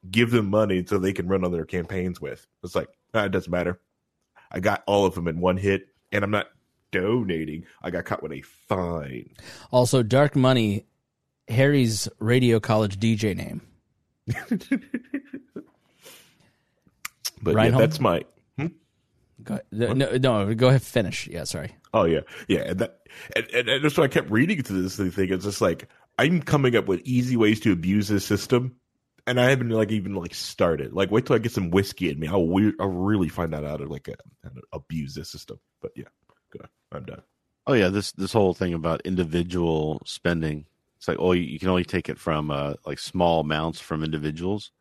[0.09, 2.45] give them money so they can run on their campaigns with.
[2.63, 3.79] It's like ah, it doesn't matter.
[4.51, 6.47] I got all of them in one hit, and I'm not
[6.93, 9.31] donating, I got caught with a fine.
[9.71, 10.85] Also, Dark Money,
[11.49, 13.61] Harry's radio college DJ name.
[17.41, 17.81] But Reinhold?
[17.81, 18.23] yeah, that's my.
[19.43, 20.81] Go, no, no, go ahead.
[20.81, 21.27] Finish.
[21.27, 21.75] Yeah, sorry.
[21.93, 22.99] Oh yeah, yeah, and that
[23.35, 25.11] and, and, and that's why I kept reading through this thing.
[25.29, 28.77] It's just like I'm coming up with easy ways to abuse this system,
[29.27, 30.93] and I haven't like even like started.
[30.93, 32.27] Like, wait till I get some whiskey in me.
[32.29, 34.13] I'll we- I'll really find out how to like uh,
[34.43, 35.59] how to abuse this system.
[35.81, 36.05] But yeah,
[36.57, 36.69] good.
[36.91, 37.23] I'm done.
[37.65, 40.65] Oh yeah, this this whole thing about individual spending.
[40.97, 44.71] It's like, oh, you, can only take it from uh, like small amounts from individuals.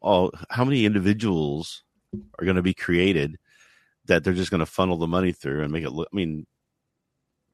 [0.00, 1.82] Oh, how many individuals
[2.38, 3.36] are going to be created
[4.06, 6.08] that they're just going to funnel the money through and make it look?
[6.12, 6.46] I mean,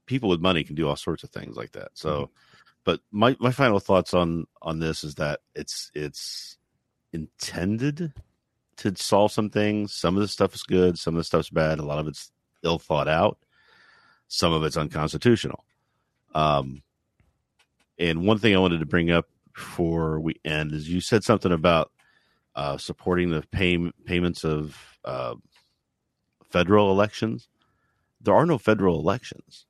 [0.06, 1.90] people with money can do all sorts of things like that.
[1.94, 2.30] So,
[2.84, 6.58] but my my final thoughts on on this is that it's it's
[7.12, 8.12] intended
[8.78, 9.92] to solve some things.
[9.92, 11.78] Some of the stuff is good, some of the stuff's bad.
[11.78, 12.30] A lot of it's
[12.62, 13.38] ill thought out.
[14.28, 15.64] Some of it's unconstitutional.
[16.34, 16.82] Um,
[17.98, 21.52] and one thing I wanted to bring up before we end is you said something
[21.52, 21.90] about
[22.54, 25.34] uh, supporting the pay, payments of uh,
[26.50, 27.48] federal elections.
[28.20, 29.66] There are no federal elections.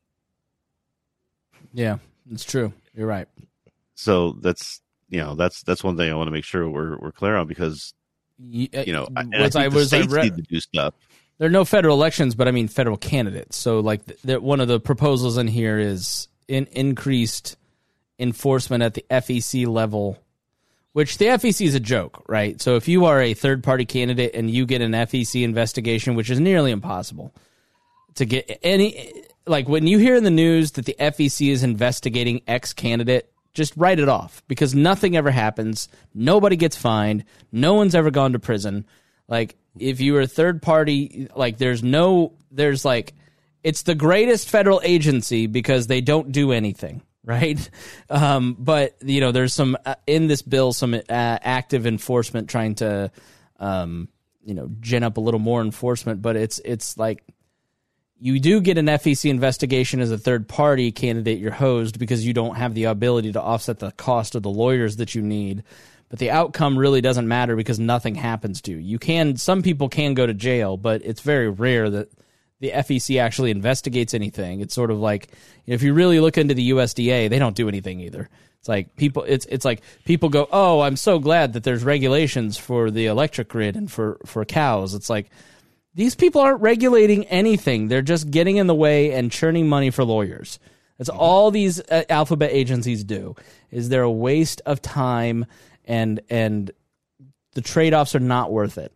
[1.72, 1.98] Yeah,
[2.30, 2.72] it's true.
[2.94, 3.28] You're right.
[3.94, 7.12] So that's you know that's that's one thing I want to make sure we're we're
[7.12, 7.94] clear on because
[8.38, 10.94] You, you know I, I I the was I states re- need to do stuff.
[11.40, 13.56] There are no federal elections, but I mean federal candidates.
[13.56, 17.56] So like one of the proposals in here is in increased
[18.18, 20.18] enforcement at the FEC level,
[20.92, 22.60] which the FEC is a joke, right?
[22.60, 26.28] So if you are a third party candidate and you get an FEC investigation, which
[26.28, 27.32] is nearly impossible
[28.16, 29.10] to get any
[29.46, 33.74] like when you hear in the news that the FEC is investigating X candidate, just
[33.78, 35.88] write it off because nothing ever happens.
[36.12, 37.24] Nobody gets fined.
[37.50, 38.84] No one's ever gone to prison.
[39.30, 43.14] Like if you a third party, like there's no, there's like,
[43.62, 47.70] it's the greatest federal agency because they don't do anything, right?
[48.10, 52.74] Um, but you know, there's some uh, in this bill some uh, active enforcement trying
[52.76, 53.10] to,
[53.58, 54.08] um,
[54.44, 56.22] you know, gin up a little more enforcement.
[56.22, 57.22] But it's it's like
[58.18, 62.32] you do get an FEC investigation as a third party candidate, you're hosed because you
[62.32, 65.62] don't have the ability to offset the cost of the lawyers that you need.
[66.10, 68.78] But the outcome really doesn't matter because nothing happens to you.
[68.78, 72.10] You can, some people can go to jail, but it's very rare that
[72.58, 74.60] the FEC actually investigates anything.
[74.60, 75.30] It's sort of like
[75.66, 78.28] if you really look into the USDA, they don't do anything either.
[78.58, 82.58] It's like people it's it's like people go, "Oh, I'm so glad that there's regulations
[82.58, 85.30] for the electric grid and for for cows." It's like
[85.94, 87.88] these people aren't regulating anything.
[87.88, 90.58] They're just getting in the way and churning money for lawyers.
[90.98, 93.34] That's all these uh, alphabet agencies do.
[93.70, 95.46] Is they're a waste of time
[95.90, 96.70] and and
[97.52, 98.92] the trade-offs are not worth it.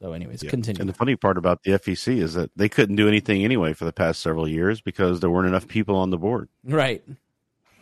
[0.00, 0.80] So anyways, continue.
[0.80, 3.84] And the funny part about the FEC is that they couldn't do anything anyway for
[3.84, 6.48] the past several years because there weren't enough people on the board.
[6.64, 7.02] right.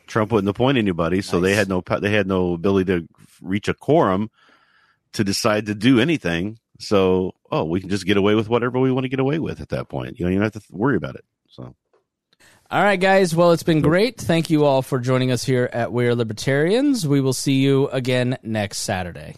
[0.07, 3.09] Trump wouldn't appoint anybody, so they had no they had no ability to
[3.41, 4.28] reach a quorum
[5.12, 6.59] to decide to do anything.
[6.81, 9.61] So, oh, we can just get away with whatever we want to get away with
[9.61, 10.19] at that point.
[10.19, 11.24] You know, you don't have to worry about it.
[11.49, 11.77] So,
[12.73, 13.35] All right, guys.
[13.35, 14.17] Well, it's been great.
[14.17, 17.05] Thank you all for joining us here at We're Libertarians.
[17.05, 19.35] We will see you again next Saturday.